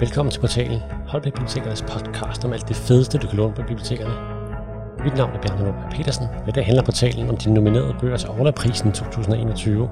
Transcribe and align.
Velkommen 0.00 0.32
til 0.32 0.40
portalen 0.40 0.80
Bibliotekernes 1.22 1.82
podcast 1.82 2.44
om 2.44 2.52
alt 2.52 2.68
det 2.68 2.76
fedeste, 2.76 3.18
du 3.18 3.26
kan 3.26 3.36
låne 3.36 3.54
på 3.54 3.62
bibliotekerne. 3.62 4.14
Mit 5.04 5.16
navn 5.16 5.32
er 5.34 5.40
Bjarne 5.40 5.64
Lundberg 5.64 5.90
Petersen, 5.90 6.26
og 6.42 6.48
i 6.48 6.50
dag 6.50 6.64
handler 6.66 6.84
portalen 6.84 7.28
om 7.28 7.36
de 7.36 7.54
nominerede 7.54 7.94
bøger 8.00 8.16
til 8.16 8.28
Orla-prisen 8.28 8.92
2021. 8.92 9.88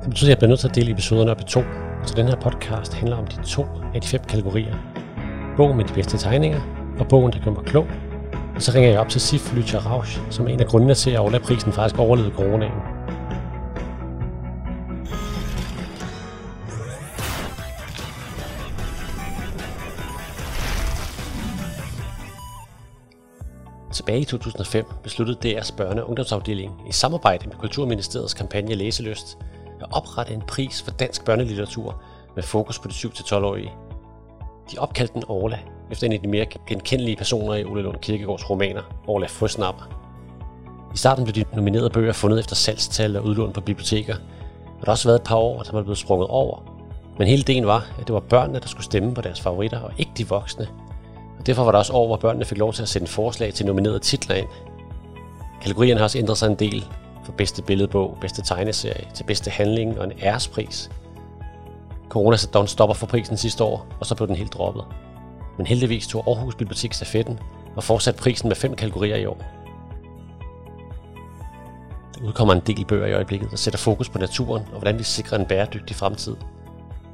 Det 0.00 0.08
betyder, 0.08 0.28
at 0.28 0.30
jeg 0.30 0.38
bliver 0.38 0.48
nødt 0.48 0.60
til 0.60 0.68
at 0.68 0.74
dele 0.74 0.90
episoderne 0.90 1.30
op 1.30 1.40
i 1.40 1.44
to, 1.44 1.62
så 2.06 2.14
den 2.16 2.26
her 2.26 2.36
podcast 2.36 2.94
handler 2.94 3.16
om 3.16 3.26
de 3.26 3.42
to 3.42 3.66
af 3.94 4.00
de 4.00 4.08
fem 4.08 4.20
kategorier. 4.28 4.74
Bogen 5.56 5.76
med 5.76 5.84
de 5.84 5.94
bedste 5.94 6.18
tegninger, 6.18 6.60
og 6.98 7.08
bogen, 7.08 7.32
der 7.32 7.38
gør 7.44 7.50
mig 7.50 7.64
klog. 7.64 7.86
Og 8.54 8.62
så 8.62 8.72
ringer 8.74 8.90
jeg 8.90 9.00
op 9.00 9.08
til 9.08 9.20
Sif 9.20 9.54
Lytja 9.54 9.78
Rausch, 9.78 10.20
som 10.30 10.46
er 10.46 10.50
en 10.50 10.60
af 10.60 10.66
grundene 10.66 10.94
til, 10.94 11.10
at 11.10 11.20
Orla-prisen 11.20 11.72
faktisk 11.72 11.98
overlevede 11.98 12.34
coronaen. 12.34 12.93
Tilbage 24.04 24.20
i 24.20 24.24
2005 24.24 24.84
besluttede 25.02 25.58
DR's 25.58 25.70
børne- 25.80 26.00
og 26.00 26.08
ungdomsafdeling 26.08 26.82
i 26.88 26.92
samarbejde 26.92 27.48
med 27.48 27.56
Kulturministeriets 27.56 28.34
kampagne 28.34 28.74
Læselyst 28.74 29.38
at 29.80 29.86
oprette 29.90 30.34
en 30.34 30.40
pris 30.40 30.82
for 30.82 30.90
dansk 30.90 31.24
børnelitteratur 31.24 32.02
med 32.34 32.42
fokus 32.42 32.78
på 32.78 32.88
de 32.88 32.92
7-12-årige. 32.92 33.72
De 34.72 34.78
opkaldte 34.78 35.14
den 35.14 35.24
Orla 35.28 35.58
efter 35.90 36.06
en 36.06 36.12
af 36.12 36.20
de 36.20 36.28
mere 36.28 36.46
genkendelige 36.66 37.16
personer 37.16 37.54
i 37.54 37.64
Ole 37.64 37.82
Lund 37.82 37.96
Kirkegaards 37.96 38.50
romaner, 38.50 38.82
Orla 39.06 39.26
Frøsnapper. 39.26 39.84
I 40.94 40.96
starten 40.96 41.24
blev 41.24 41.34
de 41.34 41.44
nominerede 41.56 41.90
bøger 41.90 42.12
fundet 42.12 42.38
efter 42.38 42.54
salgstal 42.54 43.16
og 43.16 43.24
udlån 43.24 43.52
på 43.52 43.60
biblioteker, 43.60 44.14
og 44.64 44.80
der 44.80 44.86
har 44.86 44.92
også 44.92 45.08
været 45.08 45.18
et 45.18 45.26
par 45.26 45.36
år, 45.36 45.62
der 45.62 45.72
var 45.72 45.82
blevet 45.82 45.98
sprunget 45.98 46.28
over. 46.28 46.62
Men 47.18 47.28
hele 47.28 47.40
ideen 47.40 47.66
var, 47.66 47.86
at 48.00 48.06
det 48.06 48.14
var 48.14 48.20
børnene, 48.20 48.60
der 48.60 48.68
skulle 48.68 48.84
stemme 48.84 49.14
på 49.14 49.20
deres 49.20 49.40
favoritter, 49.40 49.80
og 49.80 49.92
ikke 49.98 50.12
de 50.18 50.28
voksne, 50.28 50.68
derfor 51.46 51.64
var 51.64 51.70
der 51.70 51.78
også 51.78 51.92
år, 51.92 52.06
hvor 52.06 52.16
børnene 52.16 52.44
fik 52.44 52.58
lov 52.58 52.72
til 52.72 52.82
at 52.82 52.88
sende 52.88 53.06
forslag 53.06 53.54
til 53.54 53.66
nominerede 53.66 53.98
titler 53.98 54.36
ind. 54.36 54.48
Kategorierne 55.62 55.98
har 55.98 56.04
også 56.04 56.18
ændret 56.18 56.38
sig 56.38 56.46
en 56.46 56.54
del, 56.54 56.84
for 57.24 57.32
bedste 57.32 57.62
billedbog, 57.62 58.18
bedste 58.20 58.42
tegneserie, 58.42 59.06
til 59.14 59.24
bedste 59.24 59.50
handling 59.50 59.98
og 60.00 60.04
en 60.04 60.12
ærespris. 60.22 60.90
Corona 62.08 62.36
satte 62.36 62.52
dog 62.52 62.62
en 62.62 62.68
stopper 62.68 62.94
for 62.94 63.06
prisen 63.06 63.36
sidste 63.36 63.64
år, 63.64 63.86
og 64.00 64.06
så 64.06 64.14
blev 64.14 64.28
den 64.28 64.36
helt 64.36 64.52
droppet. 64.52 64.84
Men 65.58 65.66
heldigvis 65.66 66.06
tog 66.06 66.24
Aarhus 66.26 66.54
Bibliotek 66.54 66.92
stafetten 66.92 67.38
og 67.76 67.84
fortsatte 67.84 68.20
prisen 68.20 68.48
med 68.48 68.56
fem 68.56 68.74
kategorier 68.74 69.16
i 69.16 69.26
år. 69.26 69.38
Der 72.14 72.26
udkommer 72.26 72.54
en 72.54 72.60
del 72.60 72.84
bøger 72.84 73.06
i 73.06 73.12
øjeblikket, 73.12 73.50
der 73.50 73.56
sætter 73.56 73.78
fokus 73.78 74.08
på 74.08 74.18
naturen 74.18 74.62
og 74.62 74.78
hvordan 74.78 74.98
vi 74.98 75.02
sikrer 75.02 75.38
en 75.38 75.46
bæredygtig 75.46 75.96
fremtid. 75.96 76.36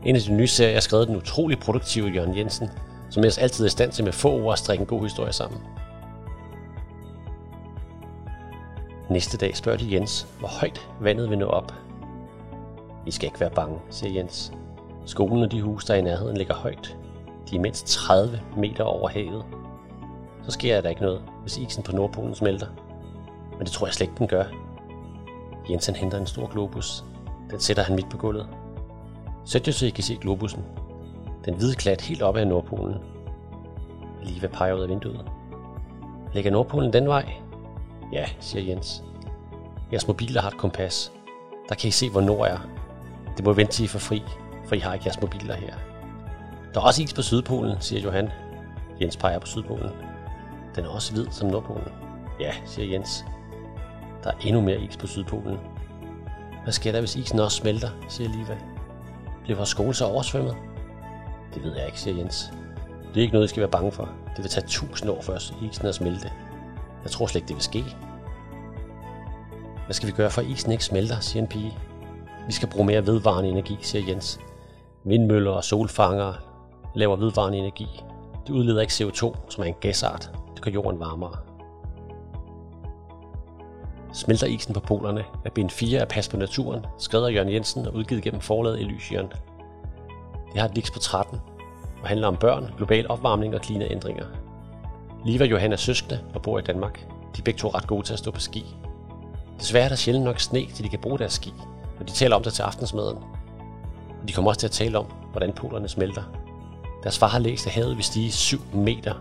En 0.05 0.17
af 0.17 0.23
de 0.23 0.33
nye 0.33 0.47
serier 0.47 0.77
er 0.77 0.81
skrevet 0.81 1.09
den 1.09 1.17
utrolig 1.17 1.59
produktive 1.59 2.09
Jørgen 2.09 2.37
Jensen, 2.37 2.69
som 3.11 3.23
ellers 3.23 3.39
altid 3.39 3.65
er 3.65 3.67
i 3.67 3.71
stand 3.71 3.93
til 3.93 4.05
med 4.05 4.13
få 4.13 4.31
ord 4.31 4.53
at 4.53 4.59
strikke 4.59 4.83
en 4.83 4.87
god 4.87 5.03
historie 5.03 5.33
sammen. 5.33 5.61
Næste 9.11 9.37
dag 9.37 9.57
spørger 9.57 9.79
de 9.79 9.93
Jens, 9.95 10.27
hvor 10.39 10.49
højt 10.49 10.89
vandet 11.01 11.31
vil 11.31 11.39
nå 11.39 11.47
op. 11.47 11.73
I 13.07 13.11
skal 13.11 13.27
ikke 13.27 13.41
være 13.41 13.51
bange, 13.51 13.79
siger 13.91 14.13
Jens. 14.13 14.53
Skolen 15.07 15.43
og 15.43 15.53
de 15.53 15.63
huse, 15.63 15.87
der 15.87 15.95
er 15.95 15.99
i 15.99 16.03
nærheden, 16.03 16.37
ligger 16.37 16.55
højt. 16.55 16.97
De 17.51 17.57
er 17.57 17.61
mindst 17.61 17.87
30 17.87 18.41
meter 18.57 18.85
over 18.85 19.09
havet. 19.09 19.45
Så 20.43 20.51
sker 20.51 20.81
der 20.81 20.89
ikke 20.89 21.03
noget, 21.03 21.23
hvis 21.43 21.57
isen 21.57 21.83
på 21.83 21.93
Nordpolen 21.93 22.35
smelter. 22.35 22.67
Men 23.51 23.61
det 23.61 23.71
tror 23.71 23.87
jeg 23.87 23.95
slet 23.95 24.07
ikke, 24.07 24.19
den 24.19 24.29
gør. 24.29 24.45
Jensen 25.71 25.95
henter 25.95 26.19
en 26.19 26.27
stor 26.27 26.47
globus. 26.47 27.05
Den 27.51 27.61
sætter 27.61 27.83
han 27.83 27.97
midt 27.97 28.11
på 28.11 28.17
gulvet. 28.17 28.47
Sæt 29.45 29.75
så 29.75 29.87
I 29.87 29.91
kan 29.91 30.05
se 30.05 30.17
globussen. 30.21 30.65
Den 31.45 31.55
hvide 31.55 31.75
klat 31.75 32.01
helt 32.01 32.23
op 32.23 32.37
ad 32.37 32.45
Nordpolen. 32.45 32.97
Lige 34.23 34.43
ved 34.43 34.49
peger 34.49 34.75
ud 34.75 34.81
af 34.81 34.89
vinduet. 34.89 35.31
Ligger 36.35 36.51
Nordpolen 36.51 36.93
den 36.93 37.09
vej? 37.09 37.33
Ja, 38.13 38.25
siger 38.41 38.65
Jens. 38.65 39.05
Jeres 39.93 40.09
mobiler 40.09 40.41
har 40.41 40.49
et 40.49 40.57
kompas. 40.57 41.13
Der 41.69 41.75
kan 41.75 41.89
I 41.89 41.91
se, 41.91 42.11
hvor 42.11 42.21
nord 42.21 42.49
er. 42.49 42.59
Det 43.37 43.45
må 43.45 43.53
vente 43.53 43.73
til 43.73 43.85
I 43.85 43.89
får 43.89 43.99
fri, 43.99 44.23
for 44.67 44.75
I 44.75 44.79
har 44.79 44.95
ikke 44.95 45.07
jeres 45.07 45.21
mobiler 45.21 45.55
her. 45.55 45.75
Der 46.75 46.81
er 46.81 46.85
også 46.85 47.03
is 47.03 47.15
på 47.15 47.23
Sydpolen, 47.23 47.77
siger 47.81 48.01
Johan. 48.03 48.29
Jens 49.01 49.17
peger 49.17 49.39
på 49.39 49.47
Sydpolen. 49.47 49.91
Den 50.77 50.85
er 50.85 50.89
også 50.89 51.13
hvid 51.13 51.27
som 51.31 51.49
Nordpolen. 51.49 51.89
Ja, 52.41 52.53
siger 52.65 52.93
Jens. 52.93 53.25
Der 54.25 54.31
er 54.31 54.37
endnu 54.45 54.61
mere 54.61 54.81
is 54.81 54.97
på 54.97 55.07
Sydpolen. 55.07 55.59
Hvad 56.63 56.73
sker 56.73 56.93
der, 56.93 56.99
hvis 57.01 57.17
isen 57.17 57.41
også 57.41 57.57
smelter, 57.57 57.89
siger 58.09 58.31
Liva. 58.31 58.59
Bliver 59.43 59.57
vores 59.57 59.69
skole 59.69 59.95
så 59.95 60.05
oversvømmet? 60.05 60.57
Det 61.55 61.65
ved 61.65 61.77
jeg 61.77 61.87
ikke, 61.87 62.01
siger 62.01 62.17
Jens. 62.17 62.53
Det 63.09 63.17
er 63.17 63.23
ikke 63.23 63.33
noget, 63.33 63.47
I 63.47 63.49
skal 63.49 63.61
være 63.61 63.71
bange 63.71 63.93
for. 63.93 64.09
Det 64.37 64.43
vil 64.43 64.51
tage 64.51 64.67
tusind 64.67 65.11
år 65.11 65.23
før 65.23 65.37
isen 65.63 65.87
er 65.87 65.93
smelte. 65.93 66.33
Jeg 67.03 67.11
tror 67.11 67.27
slet 67.27 67.41
ikke, 67.41 67.49
det 67.49 67.57
vil 67.57 67.63
ske. 67.63 67.85
Hvad 69.85 69.95
skal 69.95 70.07
vi 70.07 70.13
gøre, 70.13 70.31
for 70.31 70.41
at 70.41 70.47
isen 70.47 70.73
ikke 70.73 70.85
smelter, 70.85 71.21
siger 71.21 71.43
en 71.43 71.49
pige. 71.49 71.79
Vi 72.47 72.53
skal 72.53 72.69
bruge 72.69 72.87
mere 72.87 73.07
vedvarende 73.07 73.51
energi, 73.51 73.79
siger 73.81 74.05
Jens. 74.09 74.41
Vindmøller 75.05 75.51
og 75.51 75.65
solfangere 75.65 76.35
laver 76.95 77.17
vedvarende 77.17 77.59
energi. 77.59 78.03
Det 78.47 78.53
udleder 78.53 78.81
ikke 78.81 78.93
CO2, 78.93 79.35
som 79.49 79.63
er 79.63 79.69
en 79.69 79.75
gasart. 79.81 80.31
Det 80.55 80.63
gør 80.63 80.71
jorden 80.71 81.01
varmere. 81.01 81.37
Smelter 84.13 84.47
isen 84.47 84.75
på 84.75 84.81
polerne 84.81 85.25
er 85.45 85.51
bind 85.51 85.71
4 85.71 86.01
af 86.01 86.09
Pas 86.09 86.29
på 86.29 86.37
naturen, 86.37 86.87
skrevet 86.99 87.27
af 87.27 87.35
Jørgen 87.35 87.53
Jensen 87.53 87.87
og 87.87 87.95
udgivet 87.95 88.23
gennem 88.23 88.41
forlaget 88.41 88.81
Elysion. 88.81 89.33
Det 90.53 90.61
har 90.61 90.69
et 90.69 90.75
liks 90.75 90.91
på 90.91 90.99
13 90.99 91.41
og 92.03 92.09
handler 92.09 92.29
om 92.29 92.37
børn, 92.37 92.75
global 92.77 93.11
opvarmning 93.11 93.55
og 93.55 93.61
klimaændringer. 93.61 94.25
Liva 95.25 95.45
og 95.45 95.51
Johan 95.51 95.79
søskende 95.79 96.21
og 96.35 96.43
bor 96.43 96.59
i 96.59 96.63
Danmark. 96.63 97.07
De 97.37 97.41
er 97.41 97.43
begge 97.45 97.59
to 97.59 97.69
ret 97.69 97.87
gode 97.87 98.07
til 98.07 98.13
at 98.13 98.19
stå 98.19 98.31
på 98.31 98.41
ski. 98.41 98.77
Desværre 99.59 99.85
er 99.85 99.89
der 99.89 99.97
sjældent 99.97 100.25
nok 100.25 100.41
sne, 100.41 100.67
til 100.75 100.85
de 100.85 100.89
kan 100.89 100.99
bruge 100.99 101.19
deres 101.19 101.33
ski, 101.33 101.55
og 102.01 102.09
de 102.09 102.13
taler 102.13 102.37
om 102.37 102.43
det 102.43 102.53
til 102.53 102.63
aftensmaden. 102.63 103.19
De 104.29 104.33
kommer 104.33 104.51
også 104.51 104.61
til 104.61 104.67
at 104.67 104.73
tale 104.73 104.99
om, 104.99 105.07
hvordan 105.31 105.53
polerne 105.53 105.89
smelter. 105.89 106.23
Deres 107.03 107.19
far 107.19 107.29
har 107.29 107.39
læst, 107.39 107.67
at 107.67 107.73
havet 107.73 107.97
vil 107.97 108.05
stige 108.05 108.33
7 108.33 108.61
meter, 108.75 109.15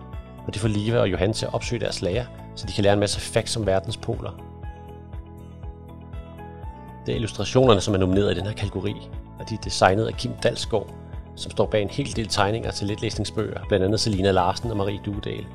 og 0.48 0.54
det 0.54 0.62
får 0.62 0.68
Liva 0.68 1.00
og 1.00 1.12
Johan 1.12 1.34
til 1.34 1.46
at 1.46 1.54
opsøge 1.54 1.80
deres 1.80 2.02
lærer, 2.02 2.26
så 2.56 2.68
de 2.68 2.74
kan 2.74 2.84
lære 2.84 2.94
en 2.94 3.00
masse 3.00 3.20
facts 3.20 3.58
om 3.58 3.66
verdens 3.66 3.98
poler. 3.98 4.32
Det 7.06 7.12
er 7.12 7.16
illustrationerne, 7.16 7.82
som 7.82 7.94
er 7.94 7.98
nomineret 7.98 8.32
i 8.32 8.40
den 8.40 8.46
her 8.46 8.54
kategori, 8.54 9.10
og 9.40 9.50
de 9.50 9.56
er 9.56 9.60
designet 9.64 10.08
af 10.08 10.14
Kim 10.14 10.32
Dalsgaard, 10.44 10.94
som 11.40 11.52
står 11.52 11.66
bag 11.66 11.82
en 11.82 11.90
hel 11.90 12.16
del 12.16 12.28
tegninger 12.28 12.72
til 12.72 12.88
letlæsningsbøger, 12.88 13.60
blandt 13.68 13.86
andet 13.86 14.00
Selina 14.00 14.32
Larsen 14.32 14.72
og 14.72 14.78
Marie 14.78 15.00
Duedal. 15.06 15.46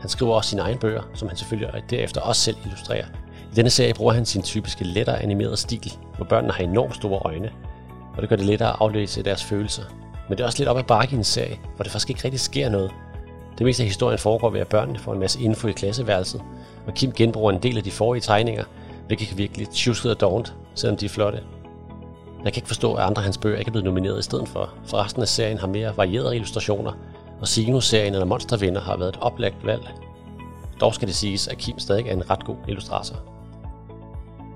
Han 0.00 0.08
skriver 0.08 0.34
også 0.34 0.50
sine 0.50 0.62
egne 0.62 0.78
bøger, 0.78 1.02
som 1.14 1.28
han 1.28 1.36
selvfølgelig 1.36 1.82
derefter 1.90 2.20
også 2.20 2.42
selv 2.42 2.56
illustrerer. 2.64 3.06
I 3.52 3.54
denne 3.56 3.70
serie 3.70 3.94
bruger 3.94 4.12
han 4.12 4.26
sin 4.26 4.42
typiske 4.42 4.84
lettere 4.84 5.22
animerede 5.22 5.56
stil, 5.56 5.92
hvor 6.16 6.24
børnene 6.24 6.52
har 6.52 6.64
enormt 6.64 6.94
store 6.94 7.20
øjne, 7.24 7.50
og 8.16 8.22
det 8.22 8.28
gør 8.28 8.36
det 8.36 8.46
lettere 8.46 8.68
at 8.68 8.76
aflæse 8.80 9.22
deres 9.22 9.44
følelser. 9.44 9.82
Men 10.28 10.38
det 10.38 10.44
er 10.44 10.46
også 10.46 10.58
lidt 10.58 10.68
op 10.68 10.78
ad 10.78 10.82
bakke 10.82 11.14
i 11.14 11.18
en 11.18 11.24
serie, 11.24 11.58
hvor 11.76 11.82
det 11.82 11.92
faktisk 11.92 12.10
ikke 12.10 12.24
rigtig 12.24 12.40
sker 12.40 12.68
noget. 12.68 12.90
Det 13.58 13.66
meste 13.66 13.82
af 13.82 13.86
historien 13.86 14.18
foregår 14.18 14.50
ved, 14.50 14.60
at 14.60 14.68
børnene 14.68 14.98
får 14.98 15.12
en 15.12 15.20
masse 15.20 15.40
info 15.40 15.68
i 15.68 15.72
klasseværelset, 15.72 16.42
og 16.86 16.94
Kim 16.94 17.12
genbruger 17.12 17.52
en 17.52 17.62
del 17.62 17.76
af 17.76 17.82
de 17.82 17.90
forrige 17.90 18.20
tegninger, 18.20 18.64
hvilket 19.06 19.28
kan 19.28 19.38
virke 19.38 19.58
lidt 19.58 19.70
tjusket 19.70 20.10
og 20.10 20.20
dovent, 20.20 20.54
selvom 20.74 20.96
de 20.96 21.04
er 21.04 21.10
flotte. 21.10 21.40
Jeg 22.44 22.52
kan 22.52 22.60
ikke 22.60 22.68
forstå, 22.68 22.94
at 22.94 23.04
andre 23.04 23.20
af 23.20 23.24
hans 23.24 23.38
bøger 23.38 23.58
ikke 23.58 23.68
er 23.68 23.72
blevet 23.72 23.84
nomineret 23.84 24.18
i 24.18 24.22
stedet 24.22 24.48
for, 24.48 24.70
for 24.84 25.04
resten 25.04 25.22
af 25.22 25.28
serien 25.28 25.58
har 25.58 25.66
mere 25.66 25.96
varierede 25.96 26.34
illustrationer, 26.34 26.92
og 27.40 27.48
Sinus-serien 27.48 28.14
eller 28.14 28.26
Monstervinder 28.26 28.80
har 28.80 28.96
været 28.96 29.08
et 29.08 29.20
oplagt 29.20 29.66
valg. 29.66 29.88
Dog 30.80 30.94
skal 30.94 31.08
det 31.08 31.16
siges, 31.16 31.48
at 31.48 31.58
Kim 31.58 31.78
stadig 31.78 32.06
er 32.06 32.12
en 32.12 32.30
ret 32.30 32.44
god 32.44 32.56
illustrator. 32.68 33.16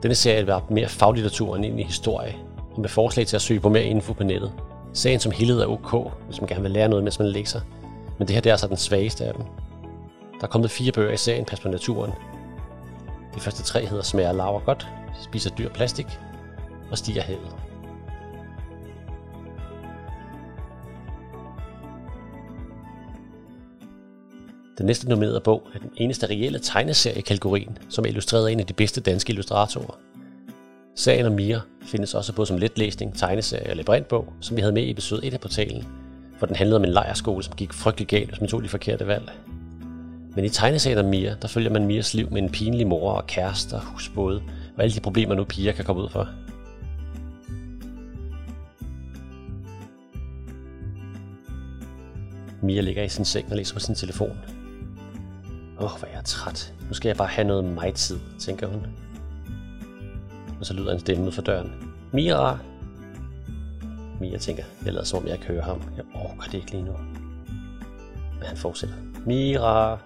Denne 0.03 0.15
serie 0.15 0.47
var 0.47 0.63
mere 0.71 0.89
faglitteratur 0.89 1.57
end 1.57 1.65
egentlig 1.65 1.87
historie, 1.87 2.37
og 2.75 2.81
med 2.81 2.89
forslag 2.89 3.27
til 3.27 3.37
at 3.37 3.43
søge 3.43 3.61
på 3.61 3.69
mere 3.69 3.85
info 3.85 4.13
på 4.13 4.25
nettet. 4.25 4.53
Serien 4.93 5.21
som 5.21 5.33
helhed 5.33 5.61
er 5.61 5.67
ok, 5.67 6.13
hvis 6.27 6.41
man 6.41 6.49
gerne 6.49 6.63
vil 6.63 6.71
lære 6.71 6.89
noget, 6.89 7.05
mens 7.05 7.19
man 7.19 7.29
læser, 7.29 7.61
men 8.19 8.29
det 8.29 8.35
her 8.35 8.41
det 8.41 8.51
er 8.51 8.55
altså 8.55 8.69
den 8.69 8.77
svageste 8.77 9.25
af 9.25 9.35
dem. 9.35 9.45
Der 10.41 10.47
er 10.47 10.51
kommet 10.51 10.71
fire 10.71 10.93
bøger 10.93 11.13
i 11.13 11.17
serien 11.17 11.45
Pas 11.45 11.61
på 11.61 11.69
naturen. 11.69 12.13
De 13.35 13.41
første 13.41 13.63
tre 13.63 13.87
hedder 13.87 14.03
Smager 14.03 14.33
laver 14.33 14.61
godt, 14.61 14.89
Spiser 15.23 15.51
dyr 15.51 15.69
plastik 15.69 16.07
og 16.91 16.99
Stiger 16.99 17.23
havet. 17.23 17.64
Den 24.79 24.87
næste 24.87 25.09
nominerede 25.09 25.41
bog 25.41 25.69
er 25.75 25.79
den 25.79 25.91
eneste 25.97 26.27
reelle 26.27 26.59
tegneserie 26.59 27.19
i 27.19 27.21
kategorien, 27.21 27.79
som 27.89 28.05
er 28.05 28.09
illustreret 28.09 28.49
af 28.49 28.53
en 28.53 28.61
af 28.61 28.67
de 28.67 28.73
bedste 28.73 29.01
danske 29.01 29.31
illustratorer. 29.31 29.99
Serien 30.95 31.27
om 31.27 31.33
Mia 31.33 31.61
findes 31.83 32.15
også 32.15 32.33
både 32.33 32.47
som 32.47 32.59
letlæsning, 32.59 33.19
tegneserie 33.19 33.71
og 33.71 33.77
labyrintbog, 33.77 34.33
som 34.41 34.57
vi 34.57 34.61
havde 34.61 34.73
med 34.73 34.83
i 34.83 34.91
episode 34.91 35.27
1 35.27 35.35
af 35.35 35.41
portalen, 35.41 35.87
hvor 36.39 36.47
den 36.47 36.57
handlede 36.57 36.77
om 36.77 36.85
en 36.85 36.91
lejerskole, 36.91 37.45
som 37.45 37.57
gik 37.57 37.73
frygtelig 37.73 38.09
galt, 38.09 38.29
hvis 38.29 38.41
man 38.41 38.51
tog 38.51 38.63
de 38.63 38.69
forkerte 38.69 39.07
valg. 39.07 39.31
Men 40.37 40.45
i 40.45 40.49
tegneserien 40.49 40.99
om 40.99 41.05
Mia, 41.05 41.37
der 41.43 41.49
følger 41.49 41.71
man 41.71 41.87
Mias 41.87 42.15
liv 42.15 42.31
med 42.31 42.43
en 42.43 42.51
pinlig 42.51 42.87
mor 42.87 43.13
og 43.13 43.27
kærester, 43.27 43.81
husbåde 43.81 44.43
og 44.77 44.83
alle 44.83 44.95
de 44.95 45.01
problemer, 45.01 45.35
nu 45.35 45.45
piger 45.45 45.73
kan 45.73 45.85
komme 45.85 46.03
ud 46.03 46.09
for. 46.09 46.29
Mia 52.63 52.81
ligger 52.81 53.03
i 53.03 53.09
sin 53.09 53.25
seng 53.25 53.47
og 53.51 53.57
læser 53.57 53.75
på 53.75 53.81
sin 53.81 53.95
telefon. 53.95 54.54
Åh, 55.79 55.85
oh, 55.85 55.99
hvor 55.99 56.09
er 56.09 56.13
jeg 56.13 56.25
træt. 56.25 56.75
Nu 56.89 56.95
skal 56.95 57.09
jeg 57.09 57.17
bare 57.17 57.29
have 57.29 57.47
noget 57.47 57.65
mig-tid, 57.65 58.19
tænker 58.39 58.67
hun. 58.67 58.87
Og 60.61 60.67
så 60.67 60.75
lyder 60.75 60.93
en 60.93 61.01
stemme 61.01 61.27
ud 61.27 61.33
fra 61.33 61.43
døren. 61.43 61.73
Mira! 62.13 62.59
Mia 64.21 64.39
tænker, 64.39 64.65
jeg 64.85 64.93
lader 64.93 65.05
som 65.05 65.19
om 65.19 65.29
jeg 65.29 65.39
kan 65.39 65.55
høre 65.55 65.63
ham. 65.63 65.83
Jeg 65.97 66.05
orker 66.15 66.45
det 66.45 66.55
ikke 66.55 66.71
lige 66.71 66.83
nu. 66.85 66.93
Men 68.33 68.43
han 68.43 68.57
fortsætter. 68.57 68.97
Mira! 69.27 69.99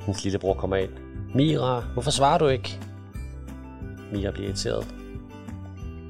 Hendes 0.00 0.24
lillebror 0.24 0.54
kommer 0.54 0.76
ind. 0.76 0.90
Mira, 1.34 1.80
hvorfor 1.80 2.10
svarer 2.10 2.38
du 2.38 2.46
ikke? 2.46 2.80
Mira 4.12 4.30
bliver 4.30 4.48
irriteret. 4.48 4.94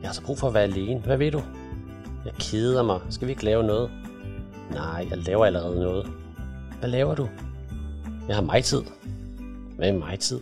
Jeg 0.01 0.09
har 0.09 0.15
så 0.15 0.23
brug 0.23 0.39
for 0.39 0.49
at 0.49 0.55
være 0.55 0.63
alene. 0.63 1.01
Hvad 1.01 1.17
ved 1.17 1.31
du? 1.33 1.43
Jeg 2.25 2.33
keder 2.39 2.83
mig. 2.83 3.01
Skal 3.11 3.29
vi 3.29 3.33
ikke 3.33 3.45
lave 3.45 3.65
noget? 3.65 3.91
Nej, 4.71 5.07
jeg 5.11 5.19
laver 5.19 5.47
allerede 5.47 5.81
noget. 5.81 6.07
Hvad 6.81 6.89
laver 6.89 7.15
du? 7.15 7.29
Jeg 8.29 8.37
har 8.37 8.43
mig 8.43 8.65
tid. 8.65 8.83
Hvad 9.77 9.89
er 9.89 9.93
mig 9.93 10.19
tid? 10.19 10.41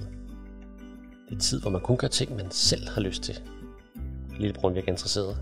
Det 1.29 1.37
er 1.37 1.40
tid, 1.40 1.61
hvor 1.61 1.70
man 1.70 1.81
kun 1.81 1.96
gør 1.96 2.08
ting, 2.08 2.37
man 2.37 2.50
selv 2.50 2.88
har 2.88 3.00
lyst 3.00 3.23
til. 3.23 3.40
Lillebror 4.38 4.70
virker 4.70 4.88
interesseret. 4.88 5.37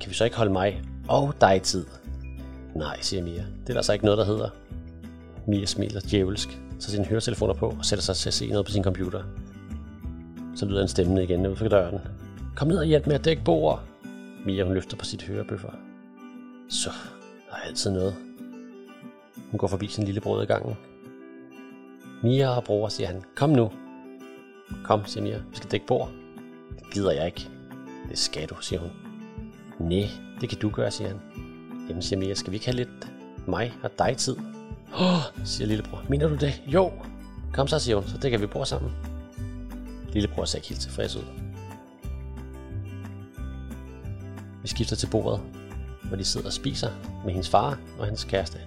Kan 0.00 0.10
vi 0.10 0.14
så 0.14 0.24
ikke 0.24 0.36
holde 0.36 0.52
mig 0.52 0.82
og 1.08 1.34
dig 1.40 1.62
tid? 1.62 1.86
Nej, 2.74 3.00
siger 3.00 3.22
Mia. 3.22 3.44
Det 3.62 3.70
er 3.70 3.74
der 3.74 3.82
så 3.82 3.92
ikke 3.92 4.04
noget, 4.04 4.18
der 4.18 4.24
hedder. 4.24 4.48
Mia 5.46 5.66
smiler 5.66 6.00
djævelsk, 6.00 6.60
så 6.78 6.90
sine 6.90 7.04
høretelefoner 7.04 7.54
på 7.54 7.74
og 7.78 7.84
sætter 7.84 8.02
sig 8.02 8.16
til 8.16 8.28
at 8.28 8.34
se 8.34 8.48
noget 8.48 8.66
på 8.66 8.72
sin 8.72 8.84
computer. 8.84 9.22
Så 10.56 10.66
lyder 10.66 10.82
en 10.82 10.88
stemme 10.88 11.22
igen 11.22 11.46
ud 11.46 11.56
fra 11.56 11.68
døren. 11.68 11.98
Kom 12.56 12.68
ned 12.68 12.78
og 12.78 12.84
hjælp 12.84 13.06
med 13.06 13.14
at 13.14 13.24
dække 13.24 13.44
bord. 13.44 13.82
Mia 14.46 14.64
hun 14.64 14.74
løfter 14.74 14.96
på 14.96 15.04
sit 15.04 15.22
hørebøffer. 15.22 15.72
Så, 16.68 16.90
der 17.50 17.56
er 17.56 17.60
altid 17.60 17.90
noget. 17.90 18.14
Hun 19.50 19.58
går 19.58 19.66
forbi 19.66 19.86
sin 19.86 20.04
lille 20.04 20.22
i 20.42 20.46
gangen. 20.46 20.76
Mia 22.22 22.48
og 22.48 22.64
bror, 22.64 22.88
siger 22.88 23.06
han. 23.06 23.22
Kom 23.34 23.50
nu. 23.50 23.70
Kom, 24.84 25.06
siger 25.06 25.22
Mia. 25.22 25.38
Vi 25.50 25.56
skal 25.56 25.70
dække 25.70 25.86
bord. 25.86 26.10
Det 26.78 26.92
gider 26.92 27.12
jeg 27.12 27.26
ikke. 27.26 27.48
Det 28.08 28.18
skal 28.18 28.48
du, 28.48 28.54
siger 28.60 28.80
hun. 28.80 28.90
Nej, 29.78 30.08
det 30.40 30.48
kan 30.48 30.58
du 30.58 30.70
gøre, 30.70 30.90
siger 30.90 31.08
han. 31.08 31.20
Jamen, 31.88 32.02
siger 32.02 32.18
Mia, 32.18 32.34
skal 32.34 32.50
vi 32.50 32.56
ikke 32.56 32.66
have 32.66 32.76
lidt 32.76 33.12
mig 33.46 33.72
og 33.82 33.90
dig 33.98 34.16
tid? 34.16 34.36
Åh, 34.94 35.02
oh, 35.02 35.44
siger 35.44 35.66
lillebror. 35.66 36.02
Mener 36.08 36.28
du 36.28 36.34
det? 36.34 36.62
Jo. 36.66 36.92
Kom 37.52 37.68
så, 37.68 37.78
siger 37.78 37.96
hun, 37.96 38.08
så 38.08 38.18
dækker 38.18 38.38
vi 38.38 38.46
bord 38.46 38.66
sammen. 38.66 38.92
Lillebror 40.12 40.44
ser 40.44 40.58
ikke 40.58 40.68
helt 40.68 40.80
tilfreds 40.80 41.16
ud. 41.16 41.24
Vi 44.62 44.68
skifter 44.68 44.96
til 44.96 45.06
bordet, 45.10 45.40
hvor 46.04 46.16
de 46.16 46.24
sidder 46.24 46.46
og 46.46 46.52
spiser 46.52 46.90
med 47.24 47.32
hendes 47.32 47.48
far 47.48 47.78
og 47.98 48.06
hans 48.06 48.24
kæreste. 48.24 48.58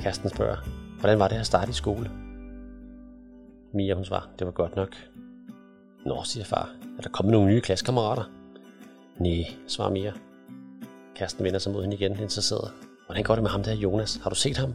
Kæresten 0.00 0.30
spørger, 0.30 0.56
hvordan 1.00 1.18
var 1.18 1.28
det 1.28 1.36
at 1.36 1.46
starte 1.46 1.70
i 1.70 1.74
skole? 1.74 2.21
Mia 3.74 3.94
hun 3.94 4.04
svarer, 4.04 4.28
det 4.38 4.46
var 4.46 4.52
godt 4.52 4.76
nok. 4.76 4.88
Nå, 6.06 6.22
siger 6.24 6.44
far, 6.44 6.70
er 6.98 7.02
der 7.02 7.08
kommet 7.08 7.32
nogle 7.32 7.48
nye 7.48 7.60
klassekammerater? 7.60 8.30
Nej, 9.18 9.44
svarer 9.66 9.90
Mia. 9.90 10.12
Kæresten 11.14 11.44
vender 11.44 11.58
sig 11.58 11.72
mod 11.72 11.82
hende 11.82 11.96
igen, 11.96 12.12
interesseret. 12.12 12.72
Hvordan 13.06 13.24
går 13.24 13.34
det 13.34 13.42
med 13.42 13.50
ham 13.50 13.62
der, 13.62 13.74
Jonas? 13.74 14.20
Har 14.22 14.30
du 14.30 14.36
set 14.36 14.56
ham? 14.56 14.74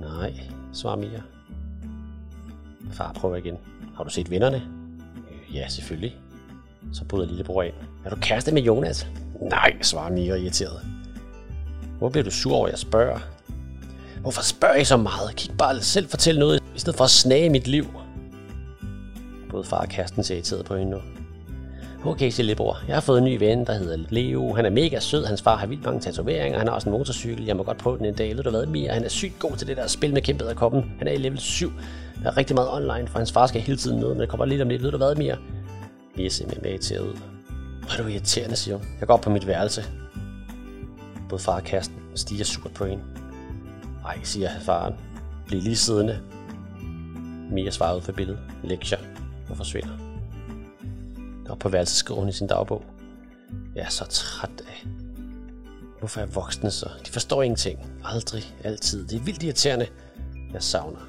Nej, 0.00 0.32
svarer 0.72 0.96
Mia. 0.96 1.22
Far 2.90 3.12
prøver 3.12 3.36
igen. 3.36 3.58
Har 3.96 4.04
du 4.04 4.10
set 4.10 4.30
vennerne? 4.30 4.62
Øh, 5.30 5.56
ja, 5.56 5.68
selvfølgelig. 5.68 6.16
Så 6.92 7.04
bryder 7.04 7.26
lillebror 7.26 7.62
ind. 7.62 7.74
Er 8.04 8.10
du 8.10 8.16
kæreste 8.16 8.54
med 8.54 8.62
Jonas? 8.62 9.06
Nej, 9.40 9.82
svarer 9.82 10.10
Mia 10.10 10.34
irriteret. 10.34 10.80
Hvor 11.98 12.08
bliver 12.08 12.24
du 12.24 12.30
sur 12.30 12.54
over, 12.54 12.68
jeg 12.68 12.78
spørger? 12.78 13.18
Hvorfor 14.26 14.42
spørger 14.42 14.74
I 14.74 14.84
så 14.84 14.96
meget? 14.96 15.36
Kig 15.36 15.50
bare 15.58 15.80
selv 15.80 16.08
fortælle 16.08 16.38
noget, 16.38 16.62
i 16.76 16.78
stedet 16.78 16.96
for 16.96 17.04
at 17.04 17.10
snage 17.10 17.50
mit 17.50 17.68
liv. 17.68 17.86
Både 19.50 19.64
far 19.64 19.78
og 19.78 19.88
Kirsten 19.88 20.24
ser 20.24 20.34
irriteret 20.34 20.64
på 20.64 20.76
hende 20.76 20.90
nu. 20.90 20.98
Okay, 22.04 22.30
siger 22.30 22.44
lillebror. 22.44 22.78
Jeg 22.88 22.96
har 22.96 23.00
fået 23.00 23.18
en 23.18 23.24
ny 23.24 23.38
ven, 23.38 23.66
der 23.66 23.72
hedder 23.72 23.96
Leo. 24.08 24.54
Han 24.54 24.66
er 24.66 24.70
mega 24.70 25.00
sød. 25.00 25.24
Hans 25.24 25.42
far 25.42 25.56
har 25.56 25.66
vildt 25.66 25.84
mange 25.84 26.00
tatoveringer. 26.00 26.58
Han 26.58 26.68
har 26.68 26.74
også 26.74 26.88
en 26.88 26.92
motorcykel. 26.92 27.44
Jeg 27.44 27.56
må 27.56 27.62
godt 27.62 27.78
prøve 27.78 27.98
den 27.98 28.06
en 28.06 28.14
dag. 28.14 28.36
Ved 28.36 28.42
du 28.42 28.50
hvad, 28.50 28.66
Mia? 28.66 28.92
Han 28.92 29.04
er 29.04 29.08
sygt 29.08 29.38
god 29.38 29.56
til 29.56 29.66
det 29.66 29.76
der 29.76 29.86
spil 29.86 30.12
med 30.12 30.22
kæmpe 30.22 30.54
koppen. 30.54 30.92
Han 30.98 31.08
er 31.08 31.12
i 31.12 31.16
level 31.16 31.38
7. 31.38 31.72
Der 32.22 32.30
er 32.30 32.36
rigtig 32.36 32.54
meget 32.54 32.70
online, 32.72 33.08
for 33.08 33.18
hans 33.18 33.32
far 33.32 33.46
skal 33.46 33.60
hele 33.60 33.78
tiden 33.78 34.00
noget, 34.00 34.16
men 34.16 34.20
det 34.20 34.28
kommer 34.28 34.44
lidt 34.44 34.62
om 34.62 34.68
lidt. 34.68 34.82
Ved 34.82 34.90
du 34.90 34.96
hvad, 34.96 35.14
Mia? 35.14 35.36
Mia 36.16 36.28
ser 36.28 36.46
med 36.46 36.70
irriteret 36.70 37.00
ud. 37.00 37.14
Hvor 37.80 37.98
er 37.98 38.02
du 38.02 38.08
irriterende, 38.08 38.56
siger 38.56 38.76
hun. 38.76 38.86
Jeg 39.00 39.08
går 39.08 39.14
op 39.14 39.20
på 39.20 39.30
mit 39.30 39.46
værelse. 39.46 39.84
Både 41.28 41.42
far 41.42 41.56
og 41.56 41.64
Kirsten 41.64 41.96
stiger 42.14 42.44
surt 42.44 42.72
på 42.74 42.84
hende. 42.84 43.02
Nej, 44.06 44.20
siger 44.22 44.50
faren. 44.60 44.94
Bliv 45.46 45.62
lige 45.62 45.76
siddende. 45.76 46.20
Mia 47.50 47.70
svarer 47.70 47.96
ud 47.96 48.00
for 48.00 48.12
billedet. 48.12 48.40
Lektier. 48.64 48.98
Og 49.50 49.56
forsvinder. 49.56 49.98
Og 51.48 51.58
på 51.58 51.68
værelset 51.68 51.96
skriver 51.96 52.20
hun 52.20 52.28
i 52.28 52.32
sin 52.32 52.46
dagbog. 52.46 52.84
Jeg 53.74 53.82
er 53.84 53.88
så 53.88 54.04
træt 54.04 54.62
af. 54.68 54.86
Hvorfor 55.98 56.20
er 56.20 56.26
voksne 56.26 56.70
så? 56.70 56.88
De 57.06 57.10
forstår 57.10 57.42
ingenting. 57.42 57.78
Aldrig. 58.04 58.42
Altid. 58.64 59.06
Det 59.06 59.16
er 59.20 59.24
vildt 59.24 59.42
irriterende. 59.42 59.86
Jeg 60.52 60.62
savner. 60.62 61.00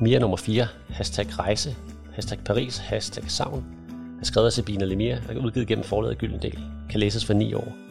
Mia 0.00 0.18
nummer 0.18 0.36
4. 0.36 0.66
Hashtag 0.88 1.38
rejse. 1.38 1.76
Hashtag 2.12 2.38
Paris. 2.44 2.78
Hashtag 2.78 3.30
savn. 3.30 3.64
Er 4.20 4.24
skrevet 4.24 4.46
af 4.46 4.52
Sabine 4.52 4.86
Lemire 4.86 5.18
og 5.28 5.36
udgivet 5.36 5.68
gennem 5.68 5.84
forlaget 5.84 6.18
Gyldendal. 6.18 6.58
Kan 6.90 7.00
læses 7.00 7.24
for 7.24 7.34
9 7.34 7.54
år. 7.54 7.85